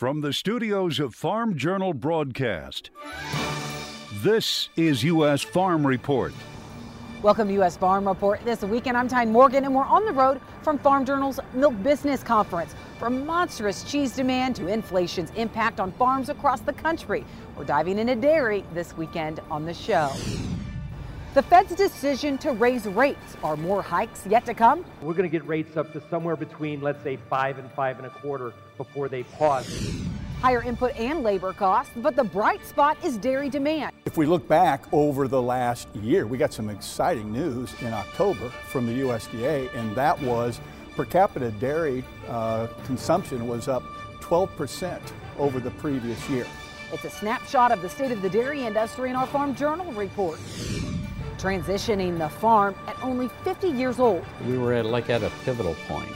From 0.00 0.22
the 0.22 0.32
studios 0.32 0.98
of 0.98 1.14
Farm 1.14 1.58
Journal 1.58 1.92
Broadcast, 1.92 2.88
this 4.22 4.70
is 4.74 5.04
U.S. 5.04 5.42
Farm 5.42 5.86
Report. 5.86 6.32
Welcome 7.20 7.48
to 7.48 7.54
U.S. 7.56 7.76
Farm 7.76 8.08
Report. 8.08 8.42
This 8.42 8.62
weekend, 8.62 8.96
I'm 8.96 9.08
Tyne 9.08 9.30
Morgan, 9.30 9.66
and 9.66 9.74
we're 9.74 9.84
on 9.84 10.06
the 10.06 10.12
road 10.12 10.40
from 10.62 10.78
Farm 10.78 11.04
Journal's 11.04 11.38
Milk 11.52 11.74
Business 11.82 12.22
Conference. 12.22 12.74
From 12.98 13.26
monstrous 13.26 13.84
cheese 13.84 14.16
demand 14.16 14.56
to 14.56 14.68
inflation's 14.68 15.32
impact 15.32 15.80
on 15.80 15.92
farms 15.92 16.30
across 16.30 16.62
the 16.62 16.72
country, 16.72 17.22
we're 17.54 17.64
diving 17.64 17.98
into 17.98 18.14
dairy 18.14 18.64
this 18.72 18.96
weekend 18.96 19.40
on 19.50 19.66
the 19.66 19.74
show. 19.74 20.10
The 21.32 21.42
Fed's 21.42 21.76
decision 21.76 22.38
to 22.38 22.50
raise 22.50 22.86
rates. 22.86 23.36
Are 23.44 23.56
more 23.56 23.82
hikes 23.82 24.26
yet 24.26 24.44
to 24.46 24.54
come? 24.54 24.84
We're 25.00 25.14
going 25.14 25.30
to 25.30 25.38
get 25.38 25.46
rates 25.46 25.76
up 25.76 25.92
to 25.92 26.02
somewhere 26.10 26.34
between, 26.34 26.80
let's 26.80 27.00
say, 27.04 27.18
five 27.28 27.60
and 27.60 27.70
five 27.70 27.98
and 27.98 28.06
a 28.08 28.10
quarter 28.10 28.52
before 28.76 29.08
they 29.08 29.22
pause. 29.22 30.02
Higher 30.40 30.60
input 30.60 30.92
and 30.96 31.22
labor 31.22 31.52
costs, 31.52 31.92
but 31.94 32.16
the 32.16 32.24
bright 32.24 32.66
spot 32.66 32.96
is 33.04 33.16
dairy 33.16 33.48
demand. 33.48 33.92
If 34.06 34.16
we 34.16 34.26
look 34.26 34.48
back 34.48 34.82
over 34.92 35.28
the 35.28 35.40
last 35.40 35.86
year, 35.94 36.26
we 36.26 36.36
got 36.36 36.52
some 36.52 36.68
exciting 36.68 37.30
news 37.30 37.72
in 37.80 37.92
October 37.92 38.48
from 38.66 38.88
the 38.88 39.02
USDA, 39.02 39.72
and 39.76 39.94
that 39.94 40.20
was 40.22 40.60
per 40.96 41.04
capita 41.04 41.52
dairy 41.52 42.02
uh, 42.26 42.66
consumption 42.86 43.46
was 43.46 43.68
up 43.68 43.84
12% 44.20 45.00
over 45.38 45.60
the 45.60 45.70
previous 45.72 46.28
year. 46.28 46.46
It's 46.92 47.04
a 47.04 47.10
snapshot 47.10 47.70
of 47.70 47.82
the 47.82 47.88
state 47.88 48.10
of 48.10 48.20
the 48.20 48.30
dairy 48.30 48.66
industry 48.66 49.10
in 49.10 49.16
our 49.16 49.28
Farm 49.28 49.54
Journal 49.54 49.92
report 49.92 50.40
transitioning 51.40 52.18
the 52.18 52.28
farm 52.28 52.74
at 52.86 53.02
only 53.02 53.28
50 53.44 53.68
years 53.68 53.98
old. 53.98 54.22
We 54.46 54.58
were 54.58 54.74
at, 54.74 54.84
like 54.84 55.08
at 55.08 55.22
a 55.22 55.30
pivotal 55.44 55.74
point, 55.88 56.12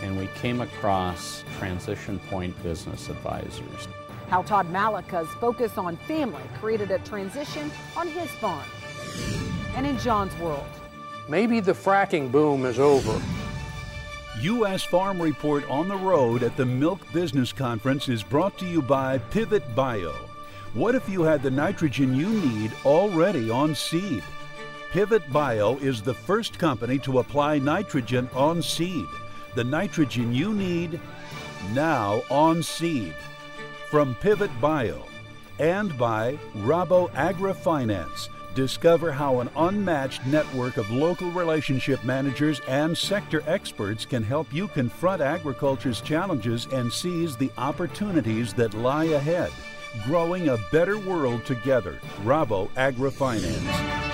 and 0.00 0.16
we 0.16 0.28
came 0.36 0.60
across 0.60 1.44
Transition 1.58 2.20
Point 2.30 2.60
Business 2.62 3.08
Advisors. 3.08 3.88
How 4.28 4.42
Todd 4.42 4.70
Malika's 4.70 5.28
focus 5.40 5.76
on 5.76 5.96
family 5.96 6.42
created 6.60 6.92
a 6.92 7.00
transition 7.00 7.68
on 7.96 8.06
his 8.06 8.30
farm. 8.30 8.64
And 9.74 9.84
in 9.84 9.98
John's 9.98 10.36
world, 10.38 10.66
maybe 11.28 11.58
the 11.58 11.72
fracking 11.72 12.30
boom 12.30 12.64
is 12.64 12.78
over. 12.78 13.20
U.S. 14.40 14.84
Farm 14.84 15.20
Report 15.20 15.68
on 15.68 15.88
the 15.88 15.96
road 15.96 16.44
at 16.44 16.56
the 16.56 16.64
Milk 16.64 17.00
Business 17.12 17.52
Conference 17.52 18.08
is 18.08 18.22
brought 18.22 18.56
to 18.58 18.66
you 18.66 18.80
by 18.80 19.18
Pivot 19.18 19.74
Bio. 19.74 20.14
What 20.74 20.94
if 20.94 21.08
you 21.08 21.22
had 21.22 21.42
the 21.42 21.50
nitrogen 21.50 22.14
you 22.14 22.28
need 22.28 22.70
already 22.84 23.50
on 23.50 23.74
seed? 23.74 24.22
Pivot 24.90 25.32
Bio 25.32 25.76
is 25.76 26.02
the 26.02 26.14
first 26.14 26.58
company 26.58 26.98
to 26.98 27.20
apply 27.20 27.60
nitrogen 27.60 28.28
on 28.34 28.60
seed. 28.60 29.06
The 29.54 29.62
nitrogen 29.62 30.34
you 30.34 30.52
need 30.52 30.98
now 31.72 32.24
on 32.28 32.60
seed. 32.64 33.14
From 33.88 34.16
Pivot 34.16 34.50
Bio 34.60 35.04
and 35.60 35.96
by 35.96 36.36
Rabo 36.56 37.08
Agri 37.14 37.54
Finance. 37.54 38.30
Discover 38.56 39.12
how 39.12 39.38
an 39.38 39.48
unmatched 39.54 40.26
network 40.26 40.76
of 40.76 40.90
local 40.90 41.30
relationship 41.30 42.02
managers 42.02 42.60
and 42.66 42.98
sector 42.98 43.44
experts 43.46 44.04
can 44.04 44.24
help 44.24 44.52
you 44.52 44.66
confront 44.66 45.22
agriculture's 45.22 46.00
challenges 46.00 46.66
and 46.72 46.92
seize 46.92 47.36
the 47.36 47.52
opportunities 47.58 48.52
that 48.54 48.74
lie 48.74 49.04
ahead. 49.04 49.52
Growing 50.04 50.48
a 50.48 50.58
better 50.72 50.98
world 50.98 51.44
together. 51.46 52.00
Rabo 52.24 52.68
Agri 52.76 53.12
Finance. 53.12 54.09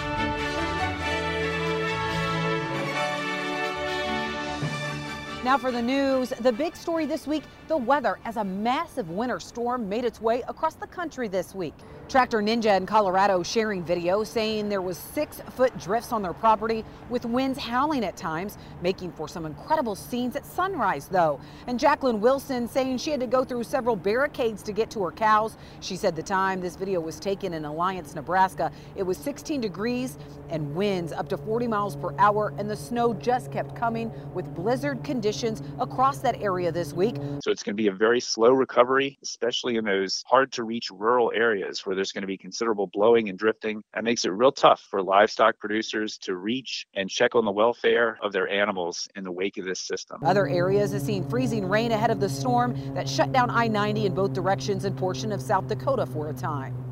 Now 5.47 5.57
for 5.57 5.71
the 5.71 5.81
news, 5.81 6.31
the 6.31 6.51
big 6.51 6.75
story 6.75 7.07
this 7.07 7.25
week, 7.25 7.45
the 7.69 7.77
weather 7.77 8.19
as 8.25 8.37
a 8.37 8.45
massive 8.45 9.11
winter 9.11 9.41
storm 9.41 9.89
made 9.89 10.05
its 10.05 10.21
way 10.21 10.43
across 10.49 10.75
the 10.75 10.87
country 10.87 11.29
this 11.29 11.55
week. 11.55 11.75
Tractor 12.09 12.39
Ninja 12.39 12.77
in 12.77 12.87
Colorado 12.87 13.43
sharing 13.43 13.83
video 13.83 14.23
saying 14.23 14.69
there 14.69 14.81
was 14.81 14.97
six 14.97 15.41
foot 15.57 15.77
drifts 15.77 16.13
on 16.13 16.23
their 16.23 16.33
property 16.33 16.85
with 17.11 17.25
winds 17.25 17.59
howling 17.59 18.05
at 18.05 18.17
times, 18.17 18.59
making 18.81 19.11
for 19.11 19.27
some 19.27 19.45
incredible 19.45 19.97
scenes 19.97 20.37
at 20.37 20.47
sunrise 20.47 21.09
though. 21.09 21.41
And 21.67 21.81
Jacqueline 21.81 22.21
Wilson 22.21 22.69
saying 22.69 22.99
she 22.99 23.11
had 23.11 23.19
to 23.19 23.27
go 23.27 23.45
through 23.45 23.65
several 23.65 23.97
barricades 23.97 24.63
to 24.63 24.73
get 24.73 24.89
to 24.91 25.03
her 25.03 25.11
cows. 25.11 25.57
She 25.81 25.97
said 25.97 26.15
the 26.15 26.23
time 26.23 26.61
this 26.61 26.77
video 26.77 27.01
was 27.01 27.19
taken 27.19 27.53
in 27.53 27.65
Alliance, 27.65 28.15
Nebraska, 28.15 28.71
it 28.95 29.03
was 29.03 29.19
16 29.19 29.61
degrees 29.61 30.17
and 30.49 30.77
winds 30.77 31.13
up 31.13 31.29
to 31.31 31.37
40 31.37 31.67
miles 31.67 31.97
per 31.97 32.15
hour 32.19 32.55
and 32.59 32.71
the 32.71 32.77
snow 32.77 33.15
just 33.15 33.51
kept 33.51 33.75
coming 33.75 34.13
with 34.33 34.47
blizzard 34.55 35.03
conditions 35.03 35.61
across 35.81 36.19
that 36.19 36.41
area 36.41 36.71
this 36.71 36.93
week. 36.93 37.17
So 37.43 37.56
it's 37.57 37.63
going 37.63 37.75
to 37.75 37.83
be 37.83 37.89
a 37.89 37.93
very 37.93 38.21
slow 38.21 38.51
recovery, 38.51 39.19
especially 39.23 39.77
in 39.77 39.85
those 39.87 40.23
hard 40.27 40.53
to 40.53 40.63
reach 40.63 40.91
rural 40.91 41.33
areas 41.35 41.87
where 41.87 41.97
there's 41.97 42.13
going 42.13 42.21
to 42.21 42.27
be 42.27 42.37
considerable 42.37 42.87
blowing 42.89 43.31
and 43.31 43.39
drifting. 43.39 43.83
That 43.95 44.05
makes 44.05 44.27
it 44.27 44.29
real 44.29 44.53
tough 44.53 44.87
for 44.91 45.03
livestock 45.03 45.59
producers 45.59 46.19
to 46.19 46.37
reach 46.37 46.87
and 46.93 47.09
check 47.09 47.35
on 47.35 47.47
the 47.47 47.51
welfare 47.51 48.19
of 48.23 48.35
their 48.35 48.47
animals 48.47 49.09
in 49.17 49.25
the 49.25 49.33
wake 49.33 49.57
of 49.57 49.65
this 49.65 49.81
system. 49.81 50.21
Other 50.23 50.47
areas 50.47 50.93
have 50.93 51.01
seen 51.01 51.27
freezing 51.31 51.67
rain 51.67 51.93
ahead 51.93 52.11
of 52.11 52.21
the 52.21 52.29
storm 52.29 52.77
that 52.93 53.09
shut 53.09 53.33
down 53.33 53.49
I 53.49 53.69
90 53.69 54.05
in 54.05 54.15
both 54.15 54.35
directions 54.35 54.85
and 54.85 54.95
portion 54.95 55.33
of 55.33 55.41
South 55.41 55.67
Dakota 55.67 56.05
for 56.05 56.29
a 56.29 56.35
time. 56.35 56.86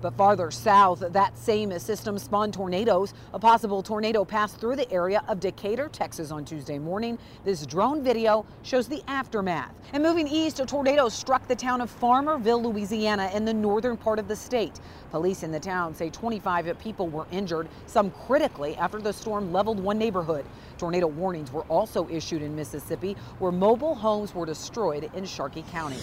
But 0.00 0.14
farther 0.16 0.50
south, 0.50 1.00
that 1.00 1.36
same 1.36 1.78
system 1.78 2.18
spawned 2.18 2.54
tornadoes. 2.54 3.12
A 3.34 3.38
possible 3.38 3.82
tornado 3.82 4.24
passed 4.24 4.56
through 4.58 4.76
the 4.76 4.90
area 4.90 5.22
of 5.28 5.40
Decatur, 5.40 5.90
Texas 5.90 6.30
on 6.30 6.44
Tuesday 6.44 6.78
morning. 6.78 7.18
This 7.44 7.66
drone 7.66 8.02
video 8.02 8.46
shows 8.62 8.88
the 8.88 9.02
aftermath. 9.08 9.74
And 9.92 10.02
moving 10.02 10.26
east, 10.26 10.58
a 10.60 10.64
tornado 10.64 11.10
struck 11.10 11.46
the 11.48 11.56
town 11.56 11.82
of 11.82 11.90
Farmerville, 12.00 12.62
Louisiana 12.62 13.30
in 13.34 13.44
the 13.44 13.52
northern 13.52 13.96
part 13.96 14.18
of 14.18 14.26
the 14.26 14.36
state. 14.36 14.80
Police 15.10 15.42
in 15.42 15.50
the 15.50 15.60
town 15.60 15.94
say 15.94 16.08
25 16.08 16.78
people 16.78 17.08
were 17.08 17.26
injured, 17.30 17.68
some 17.86 18.10
critically 18.26 18.76
after 18.76 19.00
the 19.00 19.12
storm 19.12 19.52
leveled 19.52 19.80
one 19.80 19.98
neighborhood. 19.98 20.46
Tornado 20.80 21.08
warnings 21.08 21.52
were 21.52 21.64
also 21.64 22.08
issued 22.08 22.40
in 22.40 22.56
Mississippi, 22.56 23.14
where 23.38 23.52
mobile 23.52 23.94
homes 23.94 24.34
were 24.34 24.46
destroyed 24.46 25.10
in 25.12 25.26
Sharkey 25.26 25.62
County. 25.70 25.98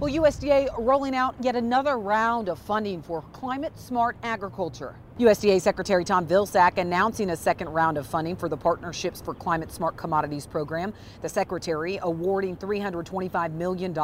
Well, 0.00 0.12
USDA 0.12 0.68
rolling 0.78 1.14
out 1.14 1.36
yet 1.40 1.54
another 1.54 1.96
round 1.96 2.48
of 2.48 2.58
funding 2.58 3.02
for 3.02 3.22
climate 3.32 3.78
smart 3.78 4.16
agriculture. 4.24 4.96
USDA 5.20 5.60
Secretary 5.60 6.02
Tom 6.02 6.26
Vilsack 6.26 6.78
announcing 6.78 7.28
a 7.28 7.36
second 7.36 7.68
round 7.68 7.98
of 7.98 8.06
funding 8.06 8.36
for 8.36 8.48
the 8.48 8.56
Partnerships 8.56 9.20
for 9.20 9.34
Climate 9.34 9.70
Smart 9.70 9.94
Commodities 9.98 10.46
program. 10.46 10.94
The 11.20 11.28
Secretary 11.28 11.98
awarding 12.00 12.56
$325 12.56 13.52
million 13.52 13.94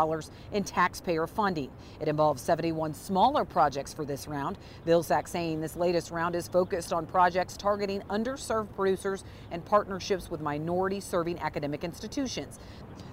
in 0.52 0.62
taxpayer 0.62 1.26
funding. 1.26 1.70
It 2.00 2.08
involves 2.08 2.42
71 2.42 2.92
smaller 2.92 3.46
projects 3.46 3.94
for 3.94 4.04
this 4.04 4.28
round. 4.28 4.58
Vilsack 4.86 5.26
saying 5.26 5.62
this 5.62 5.74
latest 5.74 6.10
round 6.10 6.34
is 6.34 6.48
focused 6.48 6.92
on 6.92 7.06
projects 7.06 7.56
targeting 7.56 8.02
underserved 8.10 8.74
producers 8.76 9.24
and 9.50 9.64
partnerships 9.64 10.30
with 10.30 10.42
minority 10.42 11.00
serving 11.00 11.38
academic 11.38 11.82
institutions. 11.82 12.58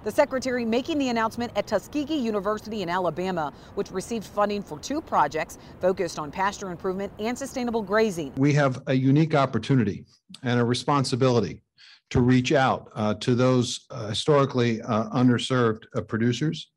The 0.04 0.10
secretary 0.10 0.64
making 0.64 0.98
the 0.98 1.08
announcement 1.08 1.52
at 1.56 1.66
Tuskegee 1.66 2.14
University 2.14 2.82
in 2.82 2.88
Alabama, 2.88 3.52
which 3.74 3.90
received 3.90 4.26
funding 4.26 4.62
for 4.62 4.78
two 4.78 5.00
projects 5.00 5.58
focused 5.80 6.18
on 6.18 6.30
pasture 6.30 6.70
improvement 6.70 7.12
and 7.18 7.36
sustainable 7.36 7.82
grazing. 7.82 8.32
We 8.36 8.52
have 8.54 8.82
a 8.86 8.94
unique 8.94 9.34
opportunity 9.34 10.04
and 10.42 10.60
a 10.60 10.64
responsibility 10.64 11.62
to 12.10 12.20
reach 12.20 12.52
out 12.52 12.90
uh, 12.94 13.14
to 13.14 13.34
those 13.34 13.86
uh, 13.90 14.08
historically 14.08 14.82
uh, 14.82 15.08
underserved 15.10 15.84
uh, 15.94 16.02
producers 16.02 16.70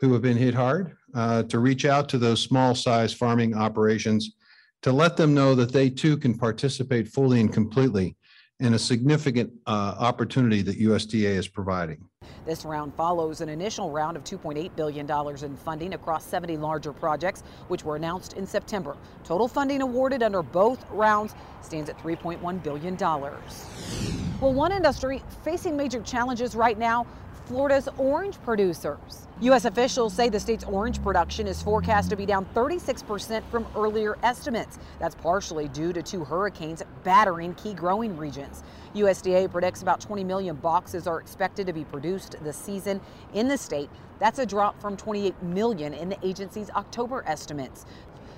who 0.00 0.12
have 0.12 0.22
been 0.22 0.36
hit 0.36 0.54
hard, 0.54 0.96
uh, 1.14 1.42
to 1.44 1.58
reach 1.58 1.84
out 1.84 2.08
to 2.08 2.18
those 2.18 2.40
small 2.40 2.74
size 2.74 3.12
farming 3.12 3.54
operations, 3.54 4.34
to 4.82 4.90
let 4.90 5.16
them 5.16 5.34
know 5.34 5.54
that 5.54 5.72
they 5.72 5.90
too 5.90 6.16
can 6.16 6.36
participate 6.36 7.06
fully 7.06 7.40
and 7.40 7.52
completely 7.52 8.16
in 8.60 8.74
a 8.74 8.78
significant 8.78 9.52
uh, 9.66 9.94
opportunity 9.98 10.62
that 10.62 10.78
USDA 10.78 11.30
is 11.36 11.48
providing. 11.48 12.04
This 12.44 12.64
round 12.64 12.94
follows 12.94 13.40
an 13.40 13.48
initial 13.48 13.90
round 13.90 14.16
of 14.16 14.24
$2.8 14.24 14.74
billion 14.76 15.10
in 15.44 15.56
funding 15.56 15.94
across 15.94 16.24
70 16.24 16.56
larger 16.56 16.92
projects, 16.92 17.42
which 17.68 17.84
were 17.84 17.96
announced 17.96 18.34
in 18.34 18.46
September. 18.46 18.96
Total 19.24 19.48
funding 19.48 19.82
awarded 19.82 20.22
under 20.22 20.42
both 20.42 20.84
rounds 20.90 21.34
stands 21.62 21.90
at 21.90 21.98
$3.1 21.98 22.62
billion. 22.62 22.96
Well, 22.96 24.54
one 24.54 24.72
industry 24.72 25.22
facing 25.42 25.76
major 25.76 26.00
challenges 26.02 26.54
right 26.54 26.78
now 26.78 27.06
Florida's 27.50 27.88
orange 27.98 28.40
producers. 28.44 29.26
U.S. 29.40 29.64
officials 29.64 30.12
say 30.12 30.28
the 30.28 30.38
state's 30.38 30.62
orange 30.62 31.02
production 31.02 31.48
is 31.48 31.60
forecast 31.60 32.08
to 32.10 32.14
be 32.14 32.24
down 32.24 32.46
36% 32.54 33.42
from 33.50 33.66
earlier 33.74 34.16
estimates. 34.22 34.78
That's 35.00 35.16
partially 35.16 35.66
due 35.66 35.92
to 35.92 36.00
two 36.00 36.22
hurricanes 36.22 36.80
battering 37.02 37.54
key 37.54 37.74
growing 37.74 38.16
regions. 38.16 38.62
USDA 38.94 39.50
predicts 39.50 39.82
about 39.82 40.00
20 40.00 40.22
million 40.22 40.54
boxes 40.54 41.08
are 41.08 41.18
expected 41.20 41.66
to 41.66 41.72
be 41.72 41.82
produced 41.82 42.36
this 42.44 42.56
season 42.56 43.00
in 43.34 43.48
the 43.48 43.58
state. 43.58 43.90
That's 44.20 44.38
a 44.38 44.46
drop 44.46 44.80
from 44.80 44.96
28 44.96 45.42
million 45.42 45.92
in 45.92 46.08
the 46.08 46.24
agency's 46.24 46.70
October 46.70 47.24
estimates. 47.26 47.84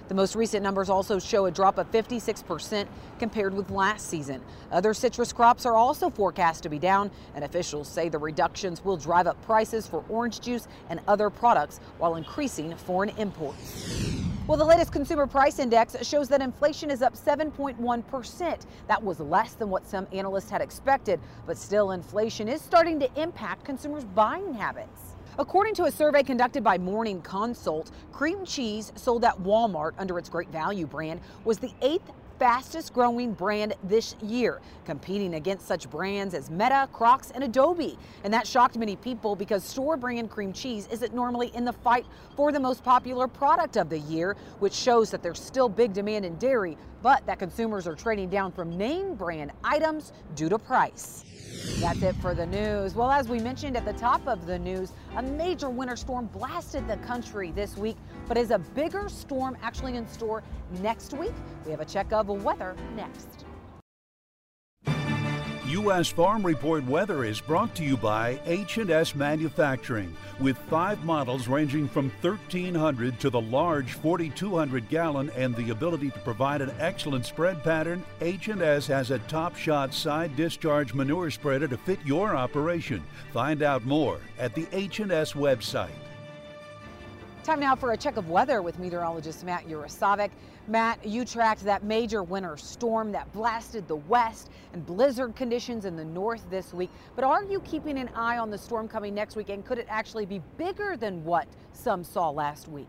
The 0.08 0.14
most 0.14 0.34
recent 0.34 0.62
numbers 0.62 0.90
also 0.90 1.18
show 1.18 1.46
a 1.46 1.50
drop 1.50 1.78
of 1.78 1.90
56% 1.90 2.86
compared 3.18 3.54
with 3.54 3.70
last 3.70 4.08
season. 4.08 4.42
Other 4.70 4.94
citrus 4.94 5.32
crops 5.32 5.64
are 5.64 5.76
also 5.76 6.10
forecast 6.10 6.62
to 6.64 6.68
be 6.68 6.78
down, 6.78 7.10
and 7.34 7.44
officials 7.44 7.88
say 7.88 8.08
the 8.08 8.18
reductions 8.18 8.84
will 8.84 8.96
drive 8.96 9.26
up 9.26 9.40
prices 9.46 9.86
for 9.86 10.04
orange 10.08 10.40
juice 10.40 10.66
and 10.90 11.00
other 11.08 11.30
products 11.30 11.78
while 11.98 12.16
increasing 12.16 12.74
foreign 12.76 13.10
imports. 13.10 14.12
Well, 14.48 14.58
the 14.58 14.64
latest 14.64 14.92
consumer 14.92 15.28
price 15.28 15.60
index 15.60 15.96
shows 16.04 16.28
that 16.28 16.42
inflation 16.42 16.90
is 16.90 17.00
up 17.00 17.14
7.1%. 17.14 18.66
That 18.88 19.02
was 19.02 19.20
less 19.20 19.54
than 19.54 19.70
what 19.70 19.86
some 19.86 20.08
analysts 20.12 20.50
had 20.50 20.60
expected, 20.60 21.20
but 21.46 21.56
still 21.56 21.92
inflation 21.92 22.48
is 22.48 22.60
starting 22.60 22.98
to 23.00 23.08
impact 23.20 23.64
consumers' 23.64 24.04
buying 24.04 24.52
habits. 24.52 25.11
According 25.38 25.74
to 25.76 25.84
a 25.84 25.90
survey 25.90 26.22
conducted 26.22 26.62
by 26.62 26.76
Morning 26.76 27.22
Consult, 27.22 27.90
cream 28.12 28.44
cheese 28.44 28.92
sold 28.96 29.24
at 29.24 29.38
Walmart 29.38 29.92
under 29.96 30.18
its 30.18 30.28
Great 30.28 30.50
Value 30.50 30.86
brand 30.86 31.20
was 31.46 31.56
the 31.56 31.72
eighth 31.80 32.12
fastest 32.38 32.92
growing 32.92 33.32
brand 33.32 33.74
this 33.84 34.14
year, 34.20 34.60
competing 34.84 35.34
against 35.34 35.66
such 35.66 35.88
brands 35.88 36.34
as 36.34 36.50
Meta, 36.50 36.86
Crocs, 36.92 37.30
and 37.30 37.44
Adobe. 37.44 37.96
And 38.24 38.34
that 38.34 38.46
shocked 38.46 38.76
many 38.76 38.94
people 38.96 39.34
because 39.34 39.64
store 39.64 39.96
brand 39.96 40.28
cream 40.28 40.52
cheese 40.52 40.86
isn't 40.90 41.14
normally 41.14 41.50
in 41.54 41.64
the 41.64 41.72
fight 41.72 42.04
for 42.36 42.52
the 42.52 42.60
most 42.60 42.84
popular 42.84 43.26
product 43.26 43.78
of 43.78 43.88
the 43.88 44.00
year, 44.00 44.36
which 44.58 44.74
shows 44.74 45.10
that 45.12 45.22
there's 45.22 45.40
still 45.40 45.68
big 45.68 45.94
demand 45.94 46.26
in 46.26 46.36
dairy, 46.36 46.76
but 47.02 47.26
that 47.26 47.38
consumers 47.38 47.86
are 47.86 47.94
trading 47.94 48.28
down 48.28 48.52
from 48.52 48.76
name 48.76 49.14
brand 49.14 49.50
items 49.64 50.12
due 50.34 50.48
to 50.48 50.58
price. 50.58 51.24
That's 51.80 52.02
it 52.02 52.16
for 52.16 52.34
the 52.34 52.46
news. 52.46 52.94
Well, 52.94 53.10
as 53.10 53.28
we 53.28 53.38
mentioned 53.38 53.76
at 53.76 53.84
the 53.84 53.92
top 53.92 54.26
of 54.26 54.46
the 54.46 54.58
news, 54.58 54.92
a 55.16 55.22
major 55.22 55.68
winter 55.68 55.96
storm 55.96 56.26
blasted 56.26 56.88
the 56.88 56.96
country 56.98 57.52
this 57.52 57.76
week, 57.76 57.96
but 58.26 58.36
is 58.36 58.50
a 58.50 58.58
bigger 58.58 59.08
storm 59.08 59.56
actually 59.62 59.96
in 59.96 60.08
store 60.08 60.42
next 60.80 61.12
week? 61.12 61.32
We 61.64 61.70
have 61.70 61.80
a 61.80 61.84
check 61.84 62.12
of 62.12 62.28
weather 62.28 62.74
next. 62.96 63.44
U.S. 65.72 66.08
Farm 66.08 66.44
Report 66.44 66.84
weather 66.84 67.24
is 67.24 67.40
brought 67.40 67.74
to 67.76 67.82
you 67.82 67.96
by 67.96 68.38
H&S 68.44 69.14
Manufacturing 69.14 70.14
with 70.38 70.58
five 70.68 71.02
models 71.02 71.48
ranging 71.48 71.88
from 71.88 72.10
1300 72.20 73.18
to 73.20 73.30
the 73.30 73.40
large 73.40 73.94
4200 73.94 74.86
gallon 74.90 75.30
and 75.30 75.56
the 75.56 75.70
ability 75.70 76.10
to 76.10 76.18
provide 76.18 76.60
an 76.60 76.74
excellent 76.78 77.24
spread 77.24 77.64
pattern. 77.64 78.04
H&S 78.20 78.86
has 78.86 79.10
a 79.10 79.18
top 79.20 79.56
shot 79.56 79.94
side 79.94 80.36
discharge 80.36 80.92
manure 80.92 81.30
spreader 81.30 81.68
to 81.68 81.78
fit 81.78 82.00
your 82.04 82.36
operation. 82.36 83.02
Find 83.32 83.62
out 83.62 83.86
more 83.86 84.18
at 84.38 84.54
the 84.54 84.66
H&S 84.72 85.32
website. 85.32 85.88
Time 87.44 87.60
now 87.60 87.74
for 87.74 87.92
a 87.92 87.96
check 87.96 88.18
of 88.18 88.28
weather 88.28 88.60
with 88.60 88.78
meteorologist 88.78 89.42
Matt 89.42 89.66
Yurosavik. 89.66 90.32
Matt, 90.68 91.04
you 91.04 91.24
tracked 91.24 91.64
that 91.64 91.82
major 91.82 92.22
winter 92.22 92.56
storm 92.56 93.10
that 93.12 93.30
blasted 93.32 93.88
the 93.88 93.96
west 93.96 94.48
and 94.72 94.86
blizzard 94.86 95.34
conditions 95.34 95.84
in 95.84 95.96
the 95.96 96.04
north 96.04 96.48
this 96.50 96.72
week. 96.72 96.90
But 97.16 97.24
are 97.24 97.42
you 97.42 97.60
keeping 97.60 97.98
an 97.98 98.08
eye 98.14 98.38
on 98.38 98.48
the 98.48 98.58
storm 98.58 98.86
coming 98.86 99.12
next 99.14 99.34
week? 99.34 99.48
And 99.48 99.64
could 99.64 99.78
it 99.78 99.86
actually 99.88 100.24
be 100.24 100.40
bigger 100.56 100.96
than 100.96 101.24
what 101.24 101.48
some 101.72 102.04
saw 102.04 102.30
last 102.30 102.68
week? 102.68 102.88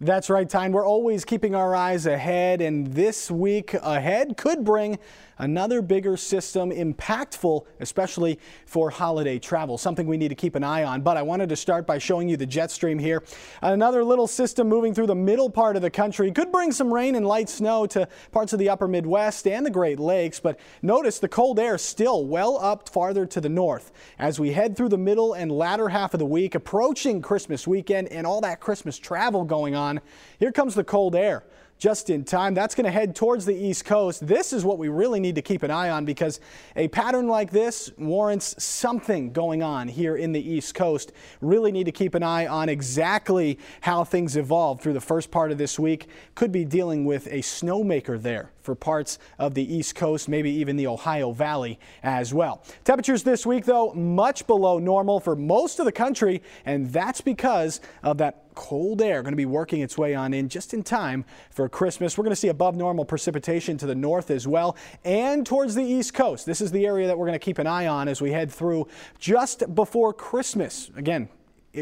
That's 0.00 0.30
right, 0.30 0.48
Tyne. 0.48 0.72
We're 0.72 0.86
always 0.86 1.24
keeping 1.24 1.56
our 1.56 1.74
eyes 1.74 2.06
ahead, 2.06 2.60
and 2.60 2.86
this 2.86 3.32
week 3.32 3.74
ahead 3.74 4.36
could 4.36 4.64
bring 4.64 4.98
another 5.38 5.82
bigger 5.82 6.16
system 6.16 6.70
impactful, 6.70 7.64
especially 7.80 8.38
for 8.66 8.90
holiday 8.90 9.38
travel, 9.38 9.78
something 9.78 10.06
we 10.06 10.16
need 10.16 10.28
to 10.28 10.34
keep 10.34 10.54
an 10.54 10.64
eye 10.64 10.84
on. 10.84 11.02
But 11.02 11.16
I 11.16 11.22
wanted 11.22 11.48
to 11.48 11.56
start 11.56 11.86
by 11.86 11.98
showing 11.98 12.28
you 12.28 12.36
the 12.36 12.46
jet 12.46 12.70
stream 12.70 12.98
here. 12.98 13.22
Another 13.62 14.04
little 14.04 14.26
system 14.26 14.68
moving 14.68 14.94
through 14.94 15.06
the 15.06 15.14
middle 15.14 15.50
part 15.50 15.76
of 15.76 15.82
the 15.82 15.90
country 15.90 16.30
could 16.32 16.52
bring 16.52 16.72
some 16.72 16.92
rain 16.92 17.14
and 17.14 17.26
light 17.26 17.48
snow 17.48 17.86
to 17.86 18.08
parts 18.32 18.52
of 18.52 18.58
the 18.58 18.68
upper 18.68 18.88
Midwest 18.88 19.46
and 19.46 19.64
the 19.64 19.70
Great 19.70 19.98
Lakes. 19.98 20.40
But 20.40 20.58
notice 20.82 21.18
the 21.18 21.28
cold 21.28 21.58
air 21.58 21.78
still 21.78 22.26
well 22.26 22.58
up 22.58 22.88
farther 22.88 23.26
to 23.26 23.40
the 23.40 23.48
north 23.48 23.92
as 24.18 24.38
we 24.40 24.52
head 24.52 24.76
through 24.76 24.90
the 24.90 24.98
middle 24.98 25.34
and 25.34 25.50
latter 25.50 25.88
half 25.88 26.14
of 26.14 26.18
the 26.18 26.26
week, 26.26 26.54
approaching 26.54 27.22
Christmas 27.22 27.66
weekend 27.66 28.08
and 28.08 28.26
all 28.26 28.40
that 28.40 28.60
Christmas 28.60 28.98
travel 28.98 29.44
going 29.44 29.74
on. 29.74 30.00
Here 30.38 30.52
comes 30.52 30.74
the 30.74 30.84
cold 30.84 31.14
air 31.14 31.44
just 31.78 32.10
in 32.10 32.24
time. 32.24 32.54
That's 32.54 32.74
going 32.74 32.84
to 32.84 32.90
head 32.90 33.14
towards 33.14 33.46
the 33.46 33.54
east 33.54 33.84
coast. 33.84 34.26
This 34.26 34.52
is 34.52 34.64
what 34.64 34.78
we 34.78 34.88
really 34.88 35.20
need 35.20 35.36
to 35.36 35.42
keep 35.42 35.62
an 35.62 35.70
eye 35.70 35.90
on 35.90 36.04
because 36.04 36.40
a 36.76 36.88
pattern 36.88 37.28
like 37.28 37.50
this 37.50 37.90
warrants 37.96 38.62
something 38.62 39.32
going 39.32 39.62
on 39.62 39.88
here 39.88 40.16
in 40.16 40.32
the 40.32 40.40
east 40.40 40.74
coast. 40.74 41.12
Really 41.40 41.72
need 41.72 41.84
to 41.84 41.92
keep 41.92 42.14
an 42.14 42.22
eye 42.22 42.46
on 42.46 42.68
exactly 42.68 43.58
how 43.80 44.04
things 44.04 44.36
evolve 44.36 44.80
through 44.80 44.94
the 44.94 45.00
first 45.00 45.30
part 45.30 45.52
of 45.52 45.58
this 45.58 45.78
week. 45.78 46.08
Could 46.34 46.52
be 46.52 46.64
dealing 46.64 47.04
with 47.04 47.26
a 47.28 47.38
snowmaker 47.38 48.20
there 48.20 48.50
for 48.68 48.74
parts 48.74 49.18
of 49.38 49.54
the 49.54 49.74
east 49.74 49.94
coast, 49.94 50.28
maybe 50.28 50.50
even 50.50 50.76
the 50.76 50.86
Ohio 50.86 51.32
Valley 51.32 51.78
as 52.02 52.34
well. 52.34 52.62
Temperatures 52.84 53.22
this 53.22 53.46
week, 53.46 53.64
though, 53.64 53.94
much 53.94 54.46
below 54.46 54.78
normal 54.78 55.20
for 55.20 55.34
most 55.34 55.78
of 55.78 55.86
the 55.86 55.92
country, 55.92 56.42
and 56.66 56.92
that's 56.92 57.22
because 57.22 57.80
of 58.02 58.18
that 58.18 58.47
cold 58.58 59.00
air 59.00 59.22
going 59.22 59.32
to 59.32 59.36
be 59.36 59.46
working 59.46 59.82
its 59.82 59.96
way 59.96 60.16
on 60.16 60.34
in 60.34 60.48
just 60.48 60.74
in 60.74 60.82
time 60.82 61.24
for 61.48 61.68
Christmas. 61.68 62.18
We're 62.18 62.24
going 62.24 62.32
to 62.32 62.36
see 62.36 62.48
above 62.48 62.74
normal 62.74 63.04
precipitation 63.04 63.78
to 63.78 63.86
the 63.86 63.94
north 63.94 64.32
as 64.32 64.48
well 64.48 64.76
and 65.04 65.46
towards 65.46 65.76
the 65.76 65.84
east 65.84 66.12
coast. 66.12 66.44
This 66.44 66.60
is 66.60 66.72
the 66.72 66.84
area 66.84 67.06
that 67.06 67.16
we're 67.16 67.26
going 67.26 67.38
to 67.38 67.44
keep 67.44 67.58
an 67.58 67.68
eye 67.68 67.86
on 67.86 68.08
as 68.08 68.20
we 68.20 68.32
head 68.32 68.50
through 68.50 68.88
just 69.20 69.76
before 69.76 70.12
Christmas. 70.12 70.90
Again, 70.96 71.28